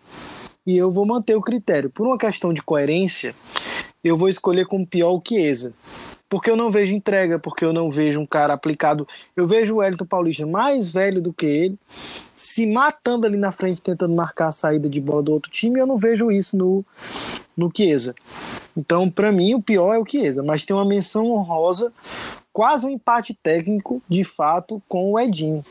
E 0.66 0.76
eu 0.76 0.90
vou 0.90 1.06
manter 1.06 1.34
o 1.34 1.40
critério. 1.40 1.88
Por 1.88 2.06
uma 2.06 2.18
questão 2.18 2.52
de 2.52 2.62
coerência, 2.62 3.34
eu 4.04 4.16
vou 4.16 4.28
escolher 4.28 4.66
como 4.66 4.86
pior 4.86 5.12
o 5.12 5.22
Chiesa. 5.26 5.72
Porque 6.30 6.48
eu 6.48 6.56
não 6.56 6.70
vejo 6.70 6.94
entrega, 6.94 7.40
porque 7.40 7.64
eu 7.64 7.72
não 7.72 7.90
vejo 7.90 8.20
um 8.20 8.24
cara 8.24 8.54
aplicado. 8.54 9.06
Eu 9.36 9.48
vejo 9.48 9.74
o 9.74 9.76
Wellington 9.78 10.06
Paulista 10.06 10.46
mais 10.46 10.88
velho 10.88 11.20
do 11.20 11.32
que 11.32 11.44
ele, 11.44 11.78
se 12.36 12.64
matando 12.66 13.26
ali 13.26 13.36
na 13.36 13.50
frente, 13.50 13.82
tentando 13.82 14.14
marcar 14.14 14.48
a 14.48 14.52
saída 14.52 14.88
de 14.88 15.00
bola 15.00 15.24
do 15.24 15.32
outro 15.32 15.50
time, 15.50 15.76
e 15.76 15.82
eu 15.82 15.86
não 15.86 15.98
vejo 15.98 16.30
isso 16.30 16.56
no, 16.56 16.84
no 17.56 17.68
Chiesa. 17.76 18.14
Então, 18.76 19.10
para 19.10 19.32
mim, 19.32 19.54
o 19.54 19.60
pior 19.60 19.92
é 19.92 19.98
o 19.98 20.06
Chiesa, 20.08 20.40
mas 20.40 20.64
tem 20.64 20.74
uma 20.74 20.84
menção 20.84 21.32
honrosa, 21.32 21.92
quase 22.52 22.86
um 22.86 22.90
empate 22.90 23.36
técnico, 23.42 24.00
de 24.08 24.22
fato, 24.22 24.80
com 24.88 25.12
o 25.12 25.18
Edinho 25.18 25.64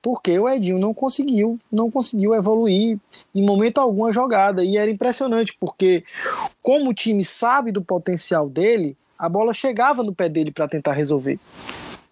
porque 0.00 0.38
o 0.38 0.48
Edinho 0.48 0.78
não 0.78 0.94
conseguiu, 0.94 1.58
não 1.70 1.90
conseguiu 1.90 2.32
evoluir 2.32 2.96
em 3.34 3.44
momento 3.44 3.78
algum 3.78 4.06
a 4.06 4.12
jogada 4.12 4.64
e 4.64 4.76
era 4.76 4.88
impressionante 4.88 5.56
porque 5.58 6.04
como 6.62 6.90
o 6.90 6.94
time 6.94 7.24
sabe 7.24 7.72
do 7.72 7.82
potencial 7.82 8.48
dele, 8.48 8.96
a 9.18 9.28
bola 9.28 9.52
chegava 9.52 10.02
no 10.02 10.14
pé 10.14 10.28
dele 10.28 10.52
para 10.52 10.68
tentar 10.68 10.92
resolver. 10.92 11.38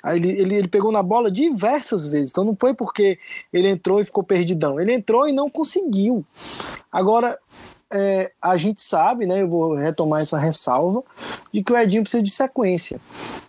Aí 0.03 0.19
ele, 0.19 0.31
ele, 0.31 0.55
ele, 0.57 0.69
pegou 0.69 0.93
na 0.93 1.03
bola 1.03 1.31
diversas 1.31 2.07
vezes. 2.07 2.31
Então 2.31 2.45
não 2.45 2.57
foi 2.59 2.75
porque 2.75 3.19
ele 3.53 3.69
entrou 3.69 4.01
e 4.01 4.05
ficou 4.05 4.23
perdidão. 4.23 4.81
Ele 4.81 4.93
entrou 4.93 5.29
e 5.29 5.33
não 5.33 5.51
conseguiu. 5.51 6.25
Agora, 6.93 7.39
é, 7.91 8.33
a 8.41 8.57
gente 8.57 8.83
sabe, 8.83 9.27
né? 9.27 9.43
Eu 9.43 9.49
vou 9.49 9.75
retomar 9.75 10.23
essa 10.23 10.39
ressalva 10.39 11.03
de 11.53 11.63
que 11.63 11.73
o 11.73 11.77
Edinho 11.77 12.03
precisa 12.03 12.23
de 12.23 12.31
sequência. 12.31 13.01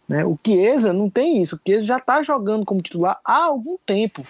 Né? 0.08 0.26
O 0.26 0.38
Chiesa 0.46 0.94
não 0.94 1.10
tem 1.10 1.42
isso. 1.42 1.56
O 1.56 1.60
Chiesa 1.66 1.84
já 1.84 1.98
está 1.98 2.22
jogando 2.24 2.66
como 2.66 2.82
titular 2.82 3.20
há 3.26 3.44
algum 3.44 3.78
tempo 3.86 4.22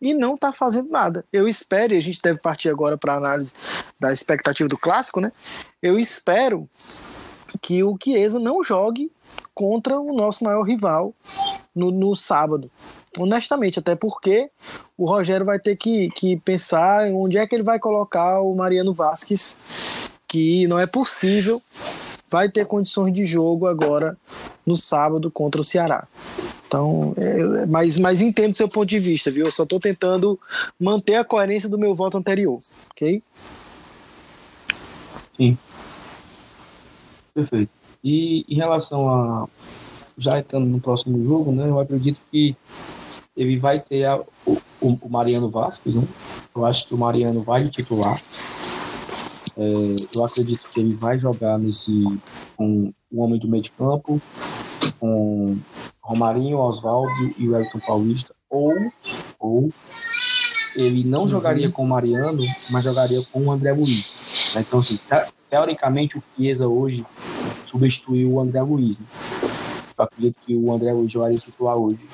e 0.00 0.14
não 0.14 0.34
está 0.34 0.50
fazendo 0.50 0.90
nada. 0.90 1.24
Eu 1.32 1.46
espero, 1.46 1.92
e 1.92 1.98
a 1.98 2.00
gente 2.00 2.20
deve 2.22 2.40
partir 2.40 2.70
agora 2.70 2.96
para 2.96 3.14
a 3.14 3.16
análise 3.16 3.54
da 3.98 4.12
expectativa 4.12 4.68
do 4.68 4.78
clássico, 4.78 5.20
né? 5.20 5.30
Eu 5.82 5.98
espero 5.98 6.66
que 7.60 7.82
o 7.84 7.96
Chiesa 8.02 8.38
não 8.38 8.62
jogue 8.62 9.10
contra 9.54 9.98
o 9.98 10.12
nosso 10.14 10.42
maior 10.44 10.62
rival 10.62 11.14
no, 11.74 11.90
no 11.90 12.16
sábado. 12.16 12.70
Honestamente, 13.18 13.78
até 13.78 13.94
porque 13.94 14.50
o 14.96 15.04
Rogério 15.04 15.44
vai 15.44 15.58
ter 15.58 15.76
que, 15.76 16.10
que 16.10 16.36
pensar 16.38 17.10
onde 17.12 17.38
é 17.38 17.46
que 17.46 17.54
ele 17.54 17.62
vai 17.62 17.78
colocar 17.78 18.40
o 18.40 18.54
Mariano 18.54 18.94
Vasquez, 18.94 19.58
que 20.28 20.66
não 20.68 20.78
é 20.78 20.86
possível, 20.86 21.60
vai 22.30 22.48
ter 22.48 22.64
condições 22.66 23.12
de 23.12 23.24
jogo 23.26 23.66
agora 23.66 24.16
no 24.64 24.76
sábado 24.76 25.30
contra 25.30 25.60
o 25.60 25.64
Ceará. 25.64 26.06
Então, 26.66 27.14
é, 27.16 27.66
mas, 27.66 27.98
mas 27.98 28.20
entendo 28.20 28.56
seu 28.56 28.68
ponto 28.68 28.86
de 28.86 29.00
vista, 29.00 29.28
viu? 29.28 29.46
Eu 29.46 29.50
só 29.50 29.64
estou 29.64 29.80
tentando 29.80 30.38
manter 30.78 31.16
a 31.16 31.24
coerência 31.24 31.68
do 31.68 31.76
meu 31.76 31.96
voto 31.96 32.16
anterior, 32.16 32.60
ok? 32.92 33.20
Sim. 35.36 35.58
Perfeito. 37.34 37.70
E 38.02 38.44
em 38.48 38.56
relação 38.56 39.08
a. 39.08 39.48
Já 40.16 40.38
entrando 40.38 40.66
no 40.66 40.80
próximo 40.80 41.22
jogo, 41.24 41.50
né? 41.52 41.68
Eu 41.68 41.80
acredito 41.80 42.20
que 42.30 42.54
ele 43.36 43.58
vai 43.58 43.80
ter 43.80 44.04
a, 44.04 44.20
o, 44.46 44.58
o, 44.80 45.08
Mariano 45.08 45.48
Vasquez, 45.48 45.96
né? 45.96 46.04
Eu 46.54 46.66
acho 46.66 46.86
que 46.86 46.94
o 46.94 46.98
Mariano 46.98 47.42
vai 47.42 47.66
titular. 47.68 48.20
É, 49.56 49.62
eu 50.14 50.24
acredito 50.24 50.68
que 50.70 50.80
ele 50.80 50.94
vai 50.94 51.18
jogar 51.18 51.58
nesse 51.58 52.04
com 52.56 52.92
o 53.10 53.22
homem 53.22 53.38
do 53.38 53.48
meio 53.48 53.62
de 53.62 53.70
campo, 53.70 54.20
com 54.98 55.56
Romarinho, 56.02 56.58
Oswaldo 56.58 57.10
e 57.38 57.48
o 57.48 57.56
Elton 57.56 57.80
Paulista, 57.80 58.34
ou, 58.48 58.72
ou 59.38 59.70
ele 60.76 61.04
não 61.04 61.22
uhum. 61.22 61.28
jogaria 61.28 61.70
com 61.70 61.82
o 61.82 61.88
Mariano, 61.88 62.44
mas 62.70 62.84
jogaria 62.84 63.22
com 63.32 63.46
o 63.46 63.50
André 63.50 63.72
Luiz. 63.72 64.54
Então, 64.56 64.80
assim, 64.80 64.98
teoricamente, 65.48 66.18
o 66.18 66.22
Chiesa 66.36 66.68
hoje 66.68 67.04
substituiu 67.70 68.32
o 68.32 68.40
André 68.40 68.60
Luiz. 68.62 68.98
Né? 68.98 69.06
Eu 69.96 70.04
acredito 70.04 70.38
que 70.40 70.56
o 70.56 70.72
André 70.72 70.92
Luiz 70.92 71.12
jogaria 71.12 71.38
titular 71.38 71.76
hoje. 71.76 72.08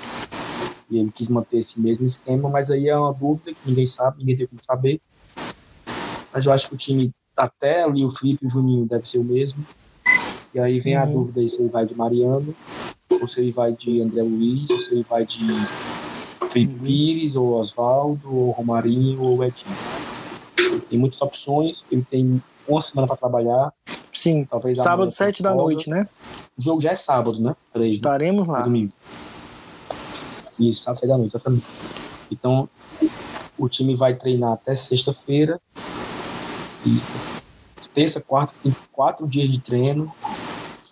E 0.90 0.98
ele 0.98 1.10
quis 1.10 1.28
manter 1.28 1.58
esse 1.58 1.80
mesmo 1.80 2.04
esquema, 2.04 2.48
mas 2.48 2.70
aí 2.70 2.88
é 2.88 2.96
uma 2.96 3.12
dúvida 3.12 3.52
que 3.52 3.68
ninguém 3.68 3.86
sabe, 3.86 4.18
ninguém 4.18 4.36
tem 4.36 4.46
como 4.46 4.62
saber. 4.62 5.00
Mas 6.32 6.46
eu 6.46 6.52
acho 6.52 6.68
que 6.68 6.74
o 6.74 6.78
time, 6.78 7.10
até 7.36 7.82
ali 7.82 8.04
o 8.04 8.10
Felipe 8.10 8.44
e 8.44 8.46
o 8.46 8.50
Juninho, 8.50 8.86
deve 8.86 9.08
ser 9.08 9.18
o 9.18 9.24
mesmo. 9.24 9.64
E 10.54 10.60
aí 10.60 10.78
vem 10.78 10.96
uhum. 10.96 11.02
a 11.02 11.06
dúvida 11.06 11.40
aí 11.40 11.48
se 11.48 11.60
ele 11.60 11.70
vai 11.70 11.86
de 11.86 11.94
Mariano, 11.94 12.54
ou 13.10 13.26
se 13.26 13.40
ele 13.40 13.52
vai 13.52 13.72
de 13.72 14.00
André 14.00 14.22
Luiz, 14.22 14.70
ou 14.70 14.80
se 14.80 14.92
ele 14.92 15.04
vai 15.08 15.26
de 15.26 15.44
Felipe 16.50 16.74
uhum. 16.74 16.84
Pires, 16.84 17.34
ou 17.34 17.54
Oswaldo, 17.54 18.32
ou 18.32 18.50
Romarinho, 18.52 19.22
ou 19.22 19.42
Edinho. 19.42 19.76
Tem 20.88 20.98
muitas 20.98 21.20
opções, 21.20 21.84
ele 21.90 22.06
tem 22.08 22.42
uma 22.68 22.82
semana 22.82 23.06
para 23.06 23.16
trabalhar. 23.16 23.72
Sim, 24.12 24.44
talvez 24.44 24.80
sábado, 24.80 25.10
sete 25.10 25.42
da 25.42 25.54
noite, 25.54 25.90
né? 25.90 26.08
O 26.56 26.62
jogo 26.62 26.80
já 26.80 26.90
é 26.92 26.94
sábado, 26.94 27.40
né? 27.40 27.54
Três, 27.72 27.90
né? 27.90 27.96
Estaremos 27.96 28.46
né? 28.46 28.52
lá. 28.52 28.60
domingo. 28.62 28.92
Isso, 30.58 30.82
sábado, 30.82 31.00
sete 31.00 31.08
da 31.08 31.18
noite, 31.18 31.36
exatamente. 31.36 31.66
Então, 32.30 32.68
o 33.58 33.68
time 33.68 33.94
vai 33.94 34.14
treinar 34.14 34.52
até 34.52 34.74
sexta-feira. 34.74 35.60
E 36.86 37.00
terça, 37.92 38.20
quarta, 38.20 38.54
tem 38.62 38.74
quatro 38.92 39.26
dias 39.26 39.50
de 39.50 39.60
treino. 39.60 40.12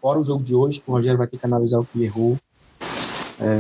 Fora 0.00 0.18
o 0.18 0.24
jogo 0.24 0.44
de 0.44 0.54
hoje, 0.54 0.80
que 0.80 0.90
o 0.90 0.92
Rogério 0.92 1.16
vai 1.16 1.26
ter 1.26 1.38
que 1.38 1.46
analisar 1.46 1.80
o 1.80 1.84
que 1.84 2.02
errou. 2.02 2.38
É, 3.40 3.54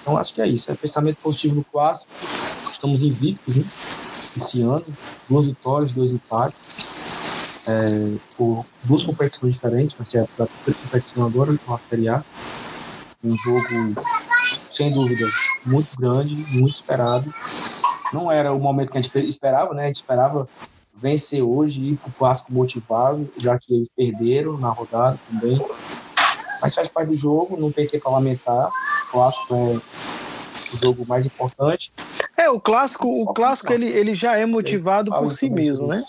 então, 0.00 0.16
acho 0.16 0.32
que 0.32 0.40
é 0.40 0.46
isso. 0.46 0.70
É 0.70 0.74
pensamento 0.74 1.16
positivo 1.22 1.56
no 1.56 1.64
clássico. 1.64 2.12
Estamos 2.70 3.02
invictos 3.02 3.56
né, 3.56 3.64
esse 4.36 4.62
ano. 4.62 4.84
Duas 5.28 5.48
vitórias, 5.48 5.92
dois 5.92 6.12
empates 6.12 6.81
é, 7.68 8.18
por 8.36 8.64
duas 8.84 9.04
competições 9.04 9.54
diferentes, 9.54 9.96
vai 9.96 10.06
ser 10.06 10.20
a 10.20 10.46
terceira 10.46 10.78
competição 10.80 11.26
agora 11.26 11.56
com 11.64 11.74
a 11.74 11.78
Série 11.78 12.08
A. 12.08 12.24
Um 13.24 13.36
jogo, 13.36 14.02
sem 14.70 14.92
dúvida, 14.92 15.24
muito 15.64 15.96
grande, 15.96 16.36
muito 16.36 16.74
esperado. 16.74 17.32
Não 18.12 18.30
era 18.30 18.52
o 18.52 18.58
momento 18.58 18.90
que 18.90 18.98
a 18.98 19.00
gente 19.00 19.16
esperava, 19.28 19.72
né? 19.74 19.84
A 19.84 19.86
gente 19.86 19.96
esperava 19.96 20.48
vencer 20.94 21.42
hoje 21.42 21.80
e 21.82 21.90
ir 21.92 21.96
para 21.96 22.08
o 22.08 22.12
clássico 22.12 22.52
motivado, 22.52 23.28
já 23.38 23.58
que 23.58 23.74
eles 23.74 23.88
perderam 23.88 24.58
na 24.58 24.70
rodada 24.70 25.18
também. 25.30 25.60
Mas 26.60 26.74
faz 26.74 26.88
parte 26.88 27.08
do 27.08 27.16
jogo, 27.16 27.56
não 27.60 27.72
tem 27.72 27.86
que 27.86 28.00
lamentar. 28.04 28.66
O 29.08 29.12
clássico 29.12 29.54
é 29.54 30.74
o 30.74 30.78
jogo 30.80 31.06
mais 31.06 31.26
importante. 31.26 31.92
É, 32.36 32.48
o 32.48 32.60
clássico, 32.60 33.08
o 33.08 33.32
clássico 33.34 33.72
ele, 33.72 33.86
ele 33.86 34.14
já 34.14 34.36
é 34.36 34.46
motivado 34.46 35.10
por 35.10 35.30
si 35.32 35.50
mesmo, 35.50 35.86
né? 35.86 36.02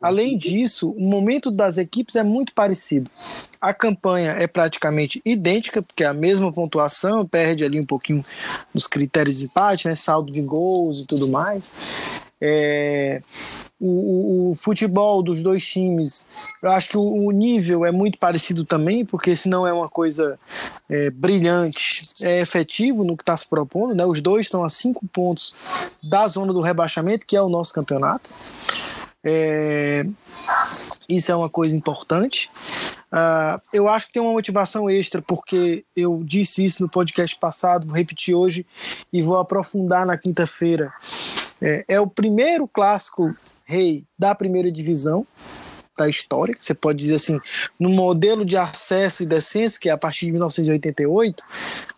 Além 0.00 0.36
disso, 0.36 0.90
o 0.90 1.08
momento 1.08 1.50
das 1.50 1.78
equipes 1.78 2.16
é 2.16 2.22
muito 2.22 2.52
parecido. 2.52 3.10
A 3.60 3.72
campanha 3.72 4.32
é 4.32 4.46
praticamente 4.46 5.22
idêntica, 5.24 5.80
porque 5.80 6.02
é 6.02 6.06
a 6.08 6.12
mesma 6.12 6.52
pontuação, 6.52 7.26
perde 7.26 7.62
ali 7.62 7.78
um 7.78 7.86
pouquinho 7.86 8.24
nos 8.74 8.88
critérios 8.88 9.38
de 9.38 9.44
empate, 9.44 9.86
né? 9.86 9.94
Saldo 9.94 10.32
de 10.32 10.42
gols 10.42 11.00
e 11.00 11.06
tudo 11.06 11.28
mais. 11.28 11.70
É, 12.40 13.22
o, 13.84 14.50
o, 14.50 14.54
futebol 14.54 15.22
dos 15.22 15.42
dois 15.42 15.66
times, 15.66 16.24
eu 16.62 16.70
acho 16.70 16.88
que 16.88 16.96
o, 16.96 17.02
o, 17.02 17.30
nível 17.32 17.84
é 17.84 17.90
muito 17.90 18.16
parecido 18.16 18.64
também, 18.64 19.04
porque 19.04 19.34
se 19.34 19.48
não 19.48 19.66
é 19.66 19.72
uma 19.72 19.88
coisa 19.88 20.38
é, 20.88 21.10
brilhante, 21.10 22.02
é 22.22 22.40
efetivo 22.40 23.02
no 23.02 23.16
que 23.16 23.24
está 23.24 23.36
se 23.36 23.48
propondo, 23.48 23.92
né? 23.92 24.06
Os 24.06 24.20
dois 24.20 24.46
estão 24.46 24.62
a 24.64 24.70
cinco 24.70 25.04
pontos 25.08 25.52
da 26.00 26.28
zona 26.28 26.52
do 26.52 26.60
rebaixamento, 26.60 27.26
que 27.26 27.36
é 27.36 27.42
o 27.42 27.48
nosso 27.48 27.74
campeonato. 27.74 28.30
É, 29.24 30.06
isso 31.08 31.32
é 31.32 31.36
uma 31.36 31.50
coisa 31.50 31.76
importante. 31.76 32.48
Uh, 33.12 33.60
eu 33.72 33.88
acho 33.88 34.06
que 34.06 34.12
tem 34.12 34.22
uma 34.22 34.32
motivação 34.32 34.88
extra, 34.88 35.20
porque 35.20 35.84
eu 35.94 36.22
disse 36.24 36.64
isso 36.64 36.82
no 36.82 36.88
podcast 36.88 37.36
passado, 37.36 37.86
vou 37.86 37.96
repetir 37.96 38.34
hoje 38.34 38.64
e 39.12 39.22
vou 39.22 39.36
aprofundar 39.38 40.06
na 40.06 40.16
quinta-feira. 40.16 40.92
É, 41.62 41.84
é 41.88 42.00
o 42.00 42.06
primeiro 42.06 42.66
clássico 42.66 43.34
rei 43.64 44.04
da 44.18 44.34
primeira 44.34 44.70
divisão 44.70 45.26
da 45.96 46.08
história. 46.08 46.56
Você 46.58 46.74
pode 46.74 46.98
dizer 46.98 47.14
assim, 47.14 47.38
no 47.78 47.88
modelo 47.88 48.44
de 48.44 48.56
acesso 48.56 49.22
e 49.22 49.26
descenso, 49.26 49.78
que 49.78 49.88
é 49.88 49.92
a 49.92 49.98
partir 49.98 50.26
de 50.26 50.32
1988, 50.32 51.42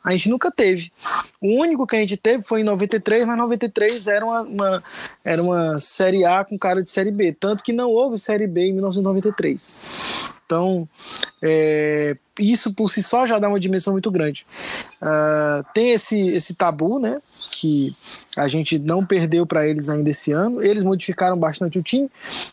a 0.04 0.12
gente 0.12 0.28
nunca 0.28 0.50
teve. 0.50 0.92
O 1.40 1.60
único 1.60 1.86
que 1.86 1.96
a 1.96 2.00
gente 2.00 2.16
teve 2.16 2.42
foi 2.42 2.60
em 2.60 2.64
93, 2.64 3.26
mas 3.26 3.38
93 3.38 4.06
era 4.06 4.24
uma, 4.24 4.42
uma, 4.42 4.84
era 5.24 5.42
uma 5.42 5.80
Série 5.80 6.24
A 6.24 6.44
com 6.44 6.58
cara 6.58 6.82
de 6.82 6.90
Série 6.90 7.10
B. 7.10 7.34
Tanto 7.38 7.62
que 7.62 7.72
não 7.72 7.90
houve 7.90 8.18
Série 8.18 8.46
B 8.46 8.66
em 8.66 8.72
1993. 8.72 9.74
Então, 10.44 10.88
é, 11.40 12.16
isso 12.38 12.74
por 12.74 12.90
si 12.90 13.02
só 13.02 13.26
já 13.26 13.38
dá 13.38 13.48
uma 13.48 13.60
dimensão 13.60 13.92
muito 13.92 14.10
grande. 14.10 14.44
Uh, 15.00 15.64
tem 15.72 15.92
esse, 15.92 16.28
esse 16.28 16.54
tabu, 16.54 16.98
né? 16.98 17.20
Que 17.52 17.94
a 18.36 18.48
gente 18.48 18.78
não 18.78 19.04
perdeu 19.04 19.46
para 19.46 19.66
eles 19.66 19.88
ainda 19.88 20.10
esse 20.10 20.32
ano. 20.32 20.62
Eles 20.62 20.82
modificaram 20.82 21.36
bastante 21.36 21.78
o 21.78 21.82
time. 21.82 22.10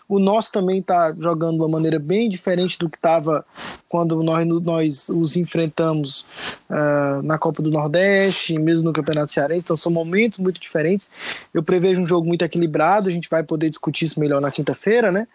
O 0.07 0.19
nosso 0.19 0.51
também 0.51 0.79
está 0.79 1.13
jogando 1.17 1.55
de 1.55 1.61
uma 1.61 1.67
maneira 1.67 1.97
bem 1.97 2.29
diferente 2.29 2.77
do 2.77 2.89
que 2.89 2.97
estava 2.97 3.45
quando 3.89 4.21
nós, 4.23 4.47
nós 4.63 5.09
os 5.09 5.35
enfrentamos 5.35 6.25
uh, 6.69 7.21
na 7.23 7.37
Copa 7.37 7.61
do 7.61 7.69
Nordeste, 7.69 8.57
mesmo 8.57 8.89
no 8.89 8.93
Campeonato 8.93 9.31
Cearense. 9.31 9.63
Então 9.63 9.75
são 9.75 9.91
momentos 9.91 10.39
muito 10.39 10.61
diferentes. 10.61 11.11
Eu 11.53 11.63
prevejo 11.63 11.99
um 11.99 12.07
jogo 12.07 12.27
muito 12.27 12.43
equilibrado. 12.43 13.09
A 13.09 13.11
gente 13.11 13.29
vai 13.29 13.43
poder 13.43 13.69
discutir 13.69 14.05
isso 14.05 14.19
melhor 14.19 14.39
na 14.39 14.51
quinta-feira, 14.51 15.11
né? 15.11 15.27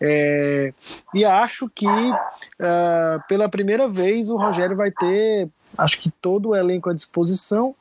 É, 0.00 0.72
e 1.14 1.24
acho 1.24 1.68
que 1.74 1.86
uh, 1.86 3.22
pela 3.28 3.48
primeira 3.48 3.79
vez 3.88 4.28
o 4.28 4.36
Rogério 4.36 4.76
vai 4.76 4.90
ter, 4.90 5.48
acho 5.76 5.98
que 5.98 6.10
todo 6.10 6.50
o 6.50 6.56
elenco 6.56 6.90
à 6.90 6.94
disposição, 6.94 7.74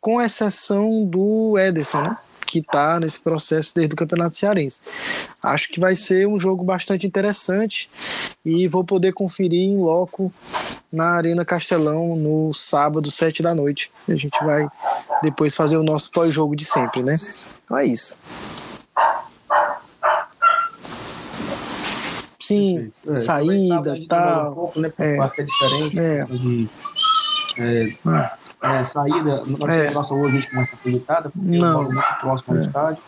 com 0.00 0.20
exceção 0.20 1.04
do 1.04 1.58
Ederson, 1.58 2.02
né? 2.02 2.18
que 2.48 2.60
está 2.60 2.98
nesse 2.98 3.20
processo 3.20 3.74
desde 3.74 3.92
o 3.92 3.96
Campeonato 3.96 4.36
Cearense. 4.36 4.80
Acho 5.42 5.68
que 5.68 5.78
vai 5.78 5.94
ser 5.94 6.26
um 6.26 6.38
jogo 6.38 6.64
bastante 6.64 7.06
interessante 7.06 7.90
e 8.42 8.66
vou 8.66 8.82
poder 8.82 9.12
conferir 9.12 9.60
em 9.60 9.76
loco 9.76 10.32
na 10.90 11.10
Arena 11.10 11.44
Castelão 11.44 12.16
no 12.16 12.54
sábado, 12.54 13.10
sete 13.10 13.42
da 13.42 13.54
noite. 13.54 13.92
A 14.08 14.14
gente 14.14 14.42
vai 14.42 14.66
depois 15.22 15.54
fazer 15.54 15.76
o 15.76 15.82
nosso 15.82 16.10
pós-jogo 16.10 16.56
de 16.56 16.64
sempre, 16.64 17.02
né? 17.02 17.16
Então 17.64 17.76
é 17.76 17.84
isso. 17.84 18.16
Sim, 22.48 22.90
é, 23.06 23.14
saída, 23.14 23.98
tal. 24.08 24.52
Um 24.52 24.54
pouco, 24.54 24.80
né? 24.80 24.90
É. 24.98 25.18
Acho 25.18 25.34
que 25.34 25.42
é 25.42 25.44
diferente. 25.44 25.98
É. 25.98 26.24
De, 26.24 26.68
é, 27.58 27.92
é, 28.62 28.84
saída, 28.84 29.42
nós 29.44 29.70
é. 29.70 29.90
nossa 29.90 30.14
hoje 30.14 30.28
a 30.28 30.40
gente 30.40 30.50
começa 30.50 30.74
acreditada, 30.74 31.28
porque 31.28 31.58
não. 31.58 31.66
eu 31.66 31.72
moro 31.74 31.92
muito 31.92 32.20
próximo 32.22 32.54
ao 32.54 32.56
é. 32.56 32.60
estádio, 32.60 33.02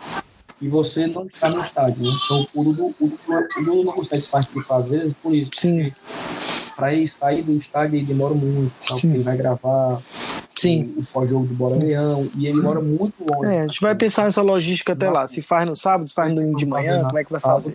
e 0.61 0.69
você 0.69 1.07
não 1.07 1.25
está 1.25 1.49
no 1.49 1.57
estádio. 1.57 2.05
Né? 2.05 2.11
Então, 2.23 2.47
o 2.55 2.63
Lula, 2.63 2.93
o, 3.01 3.71
o 3.71 3.85
não 3.85 3.93
consegue 3.95 4.27
participar 4.31 4.77
às 4.77 4.89
vezes 4.89 5.15
por 5.23 5.35
isso. 5.35 5.51
Sim. 5.57 5.91
Para 6.77 6.93
ir 6.93 7.09
sair 7.09 7.41
do 7.41 7.53
estádio 7.53 7.97
ele 7.97 8.05
demora 8.05 8.35
muito, 8.35 8.73
então, 8.85 8.99
ele 9.11 9.23
vai 9.23 9.39
gravar 9.39 10.03
Sim. 10.55 10.93
o 10.99 11.13
pós-jogo 11.15 11.47
do 11.47 11.55
Bora 11.55 11.77
Leão, 11.77 12.29
e 12.35 12.45
ele 12.45 12.57
Sim. 12.57 12.63
mora 12.63 12.81
muito 12.83 13.15
longe. 13.27 13.55
É, 13.55 13.63
a 13.63 13.67
gente 13.67 13.81
vai 13.81 13.95
pensar 13.95 14.25
nessa 14.25 14.43
logística 14.43 14.93
até 14.93 15.09
lá. 15.09 15.27
Se 15.27 15.41
faz 15.41 15.67
no 15.67 15.75
sábado, 15.75 16.07
se 16.07 16.13
faz 16.13 16.29
no 16.29 16.35
domingo 16.35 16.59
de 16.59 16.67
manhã, 16.67 17.05
como 17.05 17.19
é 17.19 17.25
que 17.25 17.33
vai 17.33 17.41
fazer? 17.41 17.75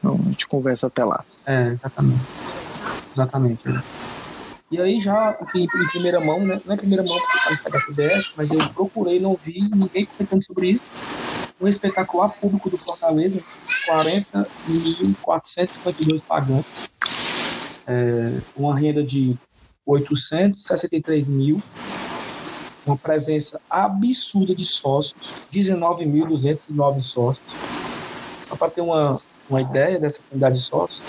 Então, 0.00 0.18
a 0.18 0.28
gente 0.30 0.48
conversa 0.48 0.88
até 0.88 1.04
lá. 1.04 1.24
É, 1.46 1.68
exatamente. 1.68 2.20
Exatamente. 3.12 3.62
E 4.70 4.80
aí 4.80 5.00
já 5.00 5.36
em, 5.54 5.66
primeira 5.90 6.20
mão, 6.20 6.46
né? 6.46 6.60
Não 6.64 6.74
é 6.74 6.76
primeira 6.76 7.02
mão 7.02 7.18
porque 7.18 7.54
está 7.54 7.70
no 7.70 7.80
CBF, 7.80 8.30
mas 8.36 8.50
eu 8.50 8.58
procurei, 8.70 9.18
não 9.18 9.34
vi 9.40 9.62
ninguém 9.62 10.04
comentando 10.06 10.44
sobre 10.44 10.70
isso. 10.70 10.92
Um 11.60 11.66
espetacular 11.68 12.28
público 12.28 12.70
do 12.70 12.78
Fortaleza, 12.78 13.42
40.452 13.88 16.22
pagantes, 16.22 16.88
é, 17.86 18.40
uma 18.56 18.78
renda 18.78 19.02
de 19.02 19.36
863 19.84 21.30
mil, 21.30 21.60
uma 22.86 22.96
presença 22.96 23.60
absurda 23.68 24.54
de 24.54 24.64
sócios, 24.64 25.34
19.209 25.52 27.00
sócios. 27.00 27.52
Só 28.48 28.54
para 28.54 28.70
ter 28.70 28.80
uma, 28.80 29.18
uma 29.50 29.62
ideia 29.62 29.98
dessa 29.98 30.20
quantidade 30.20 30.56
de 30.56 30.60
sócios, 30.62 31.02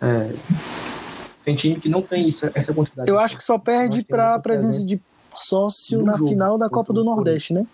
é, 0.00 0.32
tem 1.44 1.54
time 1.54 1.76
que 1.76 1.88
não 1.88 2.02
tem 2.02 2.26
essa, 2.26 2.50
essa 2.54 2.72
quantidade. 2.72 3.08
Eu 3.08 3.18
acho 3.18 3.36
que 3.36 3.44
só 3.44 3.58
perde 3.58 4.04
para 4.04 4.34
a 4.34 4.38
presença 4.38 4.80
de 4.80 5.00
sócio 5.34 6.02
na 6.02 6.12
jogo, 6.12 6.28
final 6.28 6.56
da 6.56 6.70
Copa 6.70 6.92
do 6.92 7.04
Nordeste, 7.04 7.52
né? 7.52 7.66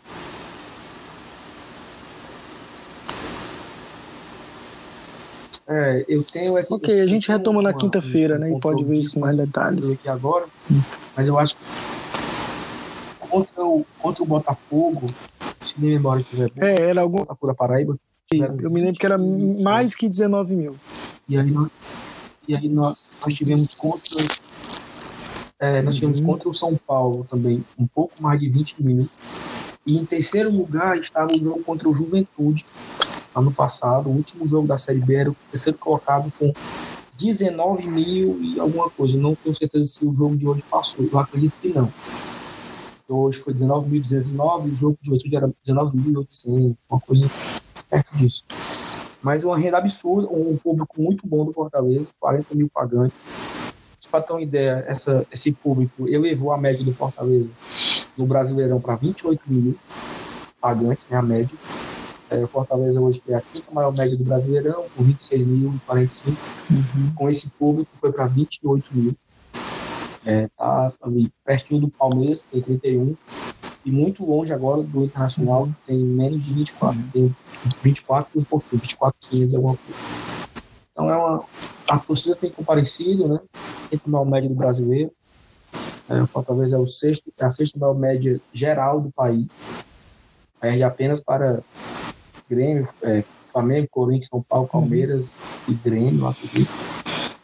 É, 5.69 6.05
eu 6.09 6.25
tenho 6.25 6.59
essa. 6.59 6.75
Ok, 6.75 7.01
a 7.01 7.07
gente 7.07 7.29
retoma 7.31 7.63
na 7.63 7.73
quinta-feira, 7.73 8.37
né? 8.37 8.51
E 8.51 8.59
pode 8.59 8.83
ver 8.83 8.99
isso 8.99 9.15
com 9.15 9.21
mais 9.21 9.37
detalhes. 9.37 9.93
Aqui 9.93 10.09
agora, 10.09 10.47
mas 11.17 11.29
eu 11.29 11.39
acho 11.39 11.55
que 11.55 11.63
contra 13.29 13.65
o, 13.65 13.87
contra 14.01 14.23
o 14.25 14.27
Botafogo, 14.27 15.07
se 15.61 15.81
nem 15.81 15.93
memória 15.93 16.25
tiver 16.29 16.51
é, 16.57 16.89
era 16.89 17.01
algum. 17.01 17.19
Botafogo 17.19 17.47
da 17.47 17.55
Paraíba. 17.55 17.97
Eu 18.33 18.71
me 18.71 18.81
lembro 18.81 19.01
que 19.01 19.05
era 19.05 19.19
mais 19.19 19.93
que 19.97 20.09
19 20.09 20.55
mil. 20.55 20.77
E 21.29 21.37
aí 21.37 21.51
nós, 21.51 21.69
e 22.47 22.55
aí 22.55 22.69
nós, 22.69 23.11
nós 23.27 23.35
tivemos 23.35 23.75
contra 23.75 24.25
é, 25.59 25.83
nós 25.83 25.97
tivemos 25.97 26.21
uhum. 26.21 26.27
contra 26.27 26.49
o 26.49 26.55
São 26.55 26.77
Paulo 26.87 27.27
também 27.29 27.65
um 27.77 27.89
pouco 27.89 28.15
mais 28.23 28.39
de 28.39 28.49
20 28.49 28.81
mil. 28.85 29.09
E 29.85 29.99
em 29.99 30.05
terceiro 30.05 30.49
lugar 30.49 30.97
estava 30.97 31.33
o 31.33 31.37
jogo 31.37 31.65
contra 31.65 31.89
o 31.89 31.93
Juventude 31.93 32.65
ano 33.35 33.51
passado 33.51 34.09
o 34.09 34.13
último 34.13 34.47
jogo 34.47 34.69
da 34.69 34.77
Série 34.77 35.01
B 35.01 35.13
era 35.13 35.31
o 35.33 35.37
terceiro 35.51 35.77
colocado 35.79 36.33
com 36.39 36.53
19 37.19 37.89
mil 37.89 38.41
e 38.41 38.61
alguma 38.61 38.89
coisa. 38.91 39.17
Não 39.19 39.35
tenho 39.35 39.57
certeza 39.57 39.87
se 39.87 40.07
o 40.07 40.15
jogo 40.15 40.37
de 40.37 40.47
hoje 40.47 40.63
passou 40.71 41.05
eu 41.13 41.19
acredito 41.19 41.55
que 41.61 41.71
não. 41.71 41.93
Então, 43.03 43.19
hoje 43.23 43.41
foi 43.41 43.53
19.209 43.55 44.71
o 44.71 44.77
jogo 44.77 44.99
de 45.03 45.13
hoje 45.13 45.35
era 45.35 45.49
19.800 45.67 46.77
uma 46.89 47.01
coisa 47.01 47.29
perto 47.91 48.17
disso 48.17 48.45
mas 49.23 49.45
uma 49.45 49.59
renda 49.59 49.79
absurda, 49.79 50.29
um 50.31 50.57
público 50.57 51.01
muito 51.01 51.27
bom 51.27 51.45
do 51.45 51.53
Fortaleza, 51.53 52.11
40 52.19 52.55
mil 52.55 52.69
pagantes. 52.69 53.23
Para 54.11 54.23
ter 54.23 54.33
uma 54.33 54.43
ideia, 54.43 54.85
essa, 54.89 55.25
esse 55.31 55.53
público 55.53 56.09
elevou 56.09 56.53
a 56.53 56.59
média 56.59 56.85
do 56.85 56.93
Fortaleza 56.93 57.49
no 58.17 58.27
Brasileirão 58.27 58.81
para 58.81 58.97
28 58.97 59.41
mil 59.47 59.79
pagantes, 60.61 61.09
né, 61.09 61.17
a 61.17 61.23
média. 61.23 61.57
É, 62.29 62.39
o 62.39 62.49
Fortaleza 62.49 63.01
hoje 63.01 63.21
tem 63.21 63.37
a 63.37 63.41
quinta 63.41 63.71
maior 63.73 63.97
média 63.97 64.17
do 64.17 64.25
Brasileirão, 64.25 64.85
com 64.97 65.05
26 65.05 65.47
mil 65.47 65.75
e 65.75 65.79
45. 65.87 66.37
Uhum. 66.71 67.13
Com 67.15 67.31
esse 67.31 67.51
público 67.51 67.91
foi 67.95 68.11
para 68.11 68.27
28 68.27 68.85
mil. 68.91 69.15
É, 70.27 70.49
tá 70.57 70.93
ali, 71.03 71.33
pertinho 71.45 71.83
do 71.83 71.89
Palmeiras, 71.89 72.43
tem 72.43 72.61
31 72.61 73.17
e 73.85 73.91
muito 73.91 74.25
longe 74.25 74.53
agora 74.53 74.83
do 74.83 75.05
Internacional, 75.05 75.67
que 75.67 75.75
tem 75.87 75.99
menos 75.99 76.45
de 76.45 76.53
24, 76.53 77.03
tem 77.13 77.35
24 77.83 78.31
e 78.35 78.39
um 78.39 78.45
pouquinho, 78.45 78.83
24, 78.83 79.17
15, 79.31 79.57
alguma 79.57 79.77
coisa. 79.77 80.01
Então 80.93 81.11
é 81.11 81.17
uma. 81.17 81.45
A 81.89 81.99
torcida 81.99 82.37
tem 82.37 82.51
comparecido, 82.51 83.27
né? 83.27 83.41
Tem 83.89 83.99
o 84.05 84.11
maior 84.11 84.27
média 84.27 84.49
do 84.49 84.55
brasileiro. 84.55 85.11
É, 86.09 86.23
o 86.23 86.27
Fortaleza 86.27 86.77
é, 86.77 86.79
o 86.79 86.87
sexto, 86.87 87.33
é 87.39 87.45
a 87.45 87.51
sexta 87.51 87.79
maior 87.79 87.95
média 87.95 88.41
geral 88.53 89.01
do 89.01 89.11
país. 89.11 89.47
Perde 90.61 90.83
apenas 90.83 91.23
para 91.23 91.61
Grêmio, 92.49 92.87
é, 93.03 93.25
Flamengo, 93.49 93.89
Corinthians, 93.91 94.29
São 94.29 94.43
Paulo, 94.43 94.69
Palmeiras 94.69 95.37
e 95.69 95.73
Grêmio, 95.73 96.27
acredito, 96.27 96.71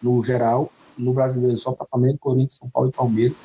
no 0.03 0.23
geral. 0.23 0.71
No 0.99 1.13
brasileiro, 1.13 1.59
só 1.59 1.73
para 1.73 1.87
Flamengo, 1.87 2.19
Corinthians, 2.19 2.59
São 2.61 2.71
Paulo 2.71 2.89
e 2.89 2.93
Palmeiras 2.93 3.37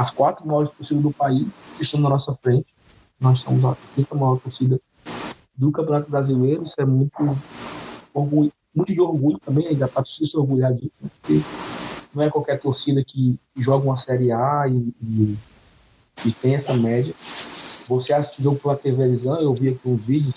as 0.00 0.10
quatro 0.10 0.46
maiores 0.46 0.70
torcidas 0.70 1.02
do 1.02 1.10
país 1.10 1.60
estão 1.78 2.00
na 2.00 2.08
nossa 2.08 2.34
frente. 2.34 2.74
Nós 3.20 3.40
somos 3.40 3.62
a 3.66 3.76
quinta 3.94 4.14
maior 4.14 4.38
torcida 4.38 4.80
do 5.54 5.70
Campeonato 5.70 6.10
Brasileiro. 6.10 6.62
Isso 6.62 6.76
é 6.78 6.86
muito 6.86 7.12
orgulho, 8.14 8.50
muito 8.74 8.94
de 8.94 9.00
orgulho 9.02 9.38
também, 9.38 9.66
ainda 9.66 9.86
para 9.86 10.02
se 10.06 10.24
orgulhar 10.38 10.72
disso, 10.72 10.90
né? 11.02 11.10
porque 11.20 11.42
não 12.14 12.22
é 12.22 12.30
qualquer 12.30 12.58
torcida 12.58 13.04
que 13.04 13.38
joga 13.54 13.84
uma 13.84 13.98
Série 13.98 14.32
A 14.32 14.66
e, 14.68 14.94
e, 15.02 15.38
e 16.24 16.32
tem 16.32 16.54
essa 16.54 16.72
média. 16.72 17.14
Você 17.86 18.14
assiste 18.14 18.40
o 18.40 18.42
jogo 18.42 18.58
pela 18.58 18.76
televisão, 18.76 19.38
eu 19.38 19.52
vi 19.52 19.68
aqui 19.68 19.86
uns 19.86 20.02
vídeos, 20.02 20.34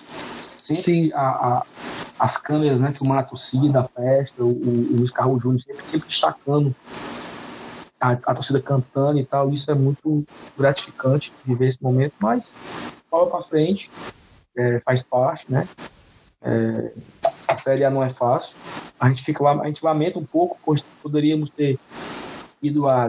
sempre 0.58 1.14
a, 1.14 1.22
a, 1.22 1.66
as 2.20 2.36
câmeras 2.36 2.82
né, 2.82 2.92
filmando 2.92 3.22
a 3.22 3.24
torcida, 3.24 3.80
a 3.80 3.84
festa, 3.86 4.44
o, 4.44 4.50
o, 4.50 4.92
o 4.92 4.96
Luiz 4.98 5.10
Carlos 5.10 5.42
Júnior 5.42 5.62
sempre, 5.62 5.86
sempre 5.86 6.08
destacando 6.10 6.76
a, 8.04 8.12
a, 8.12 8.36
torcida 8.36 8.60
cantando 8.62 9.18
e 9.18 9.26
tal, 9.26 9.50
isso 9.54 9.72
é 9.72 9.74
muito 9.74 10.26
gratificante 10.58 11.34
de 11.46 11.56
ver 11.56 11.70
esse 11.70 11.82
momento, 11.82 12.14
mas 12.20 12.58
fala 13.10 13.28
para 13.28 13.42
frente, 13.42 13.90
é, 14.58 14.82
faz 14.82 15.02
parte, 15.02 15.50
né? 15.50 15.66
É, 16.42 16.92
a 17.48 17.58
Série 17.58 17.86
A 17.86 17.90
não 17.90 18.04
é 18.04 18.10
fácil, 18.10 18.58
a 19.00 19.08
gente, 19.08 19.24
fica, 19.24 19.48
a 19.48 19.66
gente 19.68 19.86
lamenta 19.86 20.20
um 20.20 20.26
pouco, 20.26 20.58
pois 20.66 20.82
poderíamos 21.02 21.50
ter 21.50 21.80
ido 22.62 22.90
a 22.90 23.08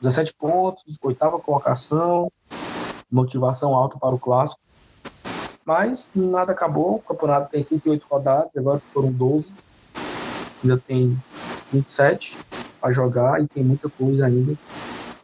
17 0.00 0.34
pontos, 0.34 0.96
oitava 1.02 1.40
colocação, 1.40 2.30
motivação 3.10 3.74
alta 3.74 3.98
para 3.98 4.14
o 4.14 4.18
clássico, 4.18 4.60
mas 5.64 6.08
nada 6.14 6.52
acabou, 6.52 6.96
o 6.96 7.00
campeonato 7.00 7.50
tem 7.50 7.64
38 7.64 8.06
rodadas, 8.08 8.56
agora 8.56 8.80
foram 8.92 9.10
12, 9.10 9.52
ainda 10.62 10.78
tem 10.78 11.20
27, 11.72 12.38
a 12.82 12.92
jogar 12.92 13.42
e 13.42 13.46
tem 13.46 13.62
muita 13.62 13.88
coisa 13.88 14.26
ainda. 14.26 14.54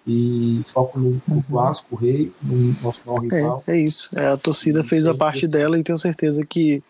E 0.06 0.62
foco 0.66 1.00
no, 1.00 1.20
no 1.26 1.34
uhum. 1.34 1.42
clássico, 1.42 1.96
o 1.96 1.98
rei, 1.98 2.32
no 2.40 2.74
nosso 2.80 3.00
maior 3.04 3.20
rival. 3.20 3.62
É, 3.66 3.72
é 3.72 3.80
isso. 3.80 4.08
É, 4.16 4.28
a 4.28 4.36
torcida 4.36 4.84
fez 4.84 5.08
a 5.08 5.14
parte 5.14 5.48
dela 5.48 5.76
e 5.76 5.82
tenho 5.82 5.98
certeza 5.98 6.46
que 6.46 6.80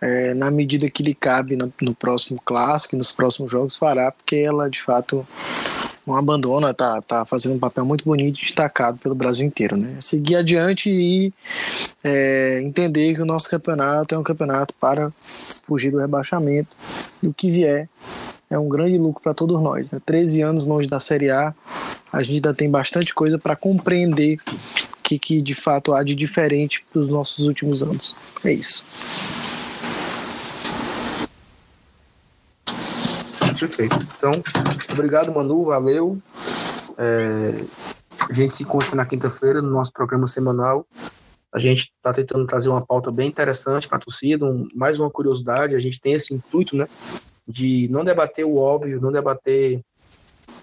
é, 0.00 0.32
na 0.32 0.50
medida 0.50 0.88
que 0.88 1.02
lhe 1.02 1.14
cabe 1.14 1.56
no, 1.56 1.72
no, 1.82 1.94
próximo 1.94 2.40
clássico 2.42 2.96
nos 2.96 3.12
próximos 3.12 3.50
jogos 3.50 3.76
fará, 3.76 4.10
porque 4.10 4.36
ela 4.36 4.70
de 4.70 4.80
fato 4.82 5.26
não 6.06 6.16
abandona, 6.16 6.72
tá, 6.72 7.02
tá 7.02 7.24
fazendo 7.26 7.56
um 7.56 7.58
papel 7.58 7.84
muito 7.84 8.04
bonito 8.04 8.38
e 8.38 8.42
destacado 8.42 8.96
pelo 8.98 9.14
Brasil 9.14 9.46
inteiro, 9.46 9.76
né? 9.76 9.96
Seguir 10.00 10.36
adiante 10.36 10.90
e 10.90 11.32
é, 12.02 12.62
entender 12.62 13.14
que 13.14 13.20
o 13.20 13.26
nosso 13.26 13.50
campeonato 13.50 14.14
é 14.14 14.18
um 14.18 14.22
campeonato 14.22 14.74
para 14.80 15.12
fugir 15.66 15.90
do 15.90 15.98
rebaixamento 15.98 16.74
e 17.22 17.26
o 17.26 17.34
que 17.34 17.50
vier 17.50 17.88
é 18.50 18.58
um 18.58 18.68
grande 18.68 18.96
lucro 18.96 19.22
para 19.22 19.34
todos 19.34 19.60
nós. 19.60 19.92
Né? 19.92 20.00
13 20.04 20.42
anos 20.42 20.66
longe 20.66 20.88
da 20.88 21.00
Série 21.00 21.30
A, 21.30 21.54
a 22.12 22.22
gente 22.22 22.36
ainda 22.36 22.54
tem 22.54 22.70
bastante 22.70 23.14
coisa 23.14 23.38
para 23.38 23.54
compreender 23.54 24.38
que, 25.02 25.18
que 25.18 25.40
de 25.40 25.54
fato 25.54 25.92
há 25.92 26.02
de 26.02 26.14
diferente 26.14 26.84
dos 26.92 27.08
nossos 27.08 27.46
últimos 27.46 27.82
anos. 27.82 28.14
É 28.44 28.52
isso. 28.52 28.84
Perfeito. 33.58 33.98
Então, 34.16 34.32
obrigado, 34.92 35.34
Manu, 35.34 35.64
valeu. 35.64 36.18
É, 36.96 37.54
a 38.28 38.32
gente 38.32 38.54
se 38.54 38.62
encontra 38.62 38.94
na 38.94 39.04
quinta-feira 39.04 39.60
no 39.60 39.70
nosso 39.70 39.92
programa 39.92 40.28
semanal. 40.28 40.86
A 41.52 41.58
gente 41.58 41.92
está 41.96 42.12
tentando 42.12 42.46
trazer 42.46 42.68
uma 42.68 42.84
pauta 42.84 43.10
bem 43.10 43.26
interessante 43.26 43.88
para 43.88 43.98
a 43.98 44.00
torcida, 44.00 44.44
um, 44.44 44.68
mais 44.74 45.00
uma 45.00 45.10
curiosidade. 45.10 45.74
A 45.74 45.78
gente 45.78 46.00
tem 46.00 46.12
esse 46.12 46.32
intuito, 46.32 46.76
né, 46.76 46.86
de 47.48 47.88
não 47.90 48.04
debater 48.04 48.44
o 48.44 48.56
óbvio, 48.56 49.00
não 49.00 49.10
debater 49.10 49.80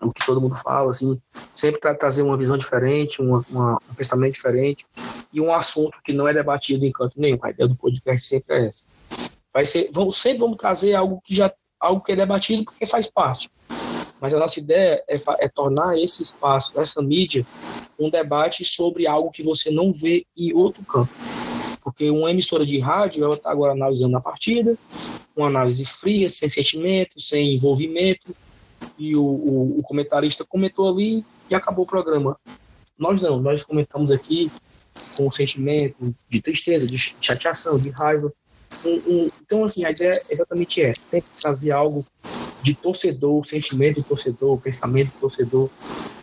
o 0.01 0.11
que 0.11 0.25
todo 0.25 0.39
mundo 0.39 0.55
fala, 0.55 0.89
assim, 0.89 1.19
sempre 1.53 1.79
tra 1.79 1.95
trazer 1.95 2.21
uma 2.21 2.37
visão 2.37 2.57
diferente, 2.57 3.21
uma, 3.21 3.43
uma, 3.49 3.81
um 3.89 3.95
pensamento 3.95 4.33
diferente 4.33 4.85
e 5.33 5.41
um 5.41 5.53
assunto 5.53 5.97
que 6.03 6.13
não 6.13 6.27
é 6.27 6.33
debatido 6.33 6.85
em 6.85 6.91
canto 6.91 7.19
nenhum. 7.19 7.39
A 7.41 7.49
ideia 7.49 7.67
do 7.67 7.75
podcast 7.75 8.25
sempre 8.25 8.55
é 8.55 8.67
essa. 8.67 8.83
Vai 9.53 9.65
ser, 9.65 9.89
vamos, 9.91 10.17
sempre 10.17 10.39
vamos 10.39 10.57
trazer 10.57 10.93
algo 10.93 11.21
que 11.23 11.33
já 11.33 11.51
algo 11.79 12.01
que 12.01 12.11
é 12.11 12.15
debatido 12.15 12.65
porque 12.65 12.85
faz 12.85 13.09
parte. 13.09 13.49
Mas 14.19 14.33
a 14.33 14.39
nossa 14.39 14.59
ideia 14.59 15.03
é, 15.07 15.15
é 15.39 15.49
tornar 15.49 15.97
esse 15.97 16.23
espaço, 16.23 16.79
essa 16.79 17.01
mídia, 17.01 17.45
um 17.99 18.09
debate 18.09 18.63
sobre 18.63 19.07
algo 19.07 19.31
que 19.31 19.43
você 19.43 19.69
não 19.69 19.93
vê 19.93 20.25
em 20.35 20.53
outro 20.53 20.83
campo. 20.83 21.11
Porque 21.81 22.09
uma 22.09 22.31
emissora 22.31 22.65
de 22.65 22.79
rádio, 22.79 23.23
ela 23.23 23.35
está 23.35 23.51
agora 23.51 23.73
analisando 23.73 24.17
a 24.17 24.21
partida, 24.21 24.75
uma 25.35 25.47
análise 25.47 25.85
fria, 25.85 26.29
sem 26.29 26.49
sentimento, 26.49 27.19
sem 27.19 27.55
envolvimento, 27.55 28.35
e 28.97 29.15
o, 29.15 29.23
o, 29.23 29.79
o 29.79 29.83
comentarista 29.83 30.45
comentou 30.45 30.89
ali 30.89 31.25
e 31.49 31.55
acabou 31.55 31.83
o 31.83 31.87
programa. 31.87 32.37
Nós 32.97 33.21
não, 33.21 33.39
nós 33.39 33.63
comentamos 33.63 34.11
aqui 34.11 34.51
com 35.17 35.31
sentimento 35.31 36.15
de 36.29 36.41
tristeza, 36.41 36.85
de 36.85 36.97
chateação, 36.97 37.77
de 37.77 37.89
raiva. 37.89 38.31
Um, 38.85 39.01
um, 39.07 39.29
então, 39.41 39.65
assim, 39.65 39.83
a 39.83 39.91
ideia 39.91 40.09
é 40.09 40.33
exatamente 40.33 40.81
essa, 40.81 41.01
sempre 41.01 41.29
trazer 41.39 41.71
algo 41.71 42.05
de 42.61 42.73
torcedor, 42.73 43.45
sentimento 43.45 44.01
do 44.01 44.03
torcedor, 44.03 44.57
pensamento 44.59 45.11
do 45.11 45.19
torcedor, 45.19 45.69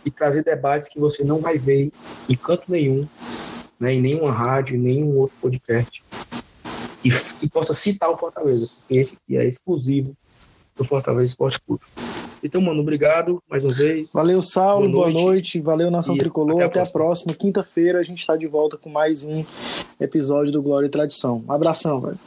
e 0.05 0.11
trazer 0.11 0.43
debates 0.43 0.89
que 0.89 0.99
você 0.99 1.23
não 1.23 1.39
vai 1.39 1.57
ver 1.57 1.91
em 2.27 2.35
canto 2.35 2.63
nenhum, 2.69 3.07
né, 3.79 3.93
em 3.93 4.01
nenhuma 4.01 4.31
rádio, 4.31 4.75
em 4.75 4.79
nenhum 4.79 5.17
outro 5.17 5.35
podcast, 5.41 6.03
e 7.03 7.09
que 7.39 7.49
possa 7.49 7.73
citar 7.73 8.09
o 8.09 8.17
Fortaleza, 8.17 8.69
porque 8.79 8.95
esse 8.95 9.17
aqui 9.17 9.37
é 9.37 9.45
exclusivo 9.45 10.15
do 10.75 10.83
Fortaleza 10.83 11.25
Esporte 11.25 11.59
Clube. 11.61 11.83
Então, 12.43 12.59
mano, 12.59 12.81
obrigado 12.81 13.41
mais 13.49 13.63
uma 13.63 13.73
vez. 13.73 14.11
Valeu, 14.13 14.41
Saulo. 14.41 14.91
Boa 14.91 15.05
noite. 15.05 15.13
Boa 15.13 15.25
noite. 15.25 15.61
Valeu, 15.61 15.91
Nação 15.91 16.15
e 16.15 16.17
Tricolor. 16.17 16.55
Até 16.55 16.63
a, 16.63 16.67
até 16.67 16.89
a 16.89 16.91
próxima. 16.91 17.33
Quinta-feira 17.33 17.99
a 17.99 18.03
gente 18.03 18.19
está 18.19 18.35
de 18.35 18.47
volta 18.47 18.77
com 18.77 18.89
mais 18.89 19.23
um 19.23 19.45
episódio 19.99 20.51
do 20.51 20.61
Glória 20.61 20.87
e 20.87 20.89
Tradição. 20.89 21.43
Um 21.47 21.51
abração, 21.51 22.01
velho. 22.01 22.19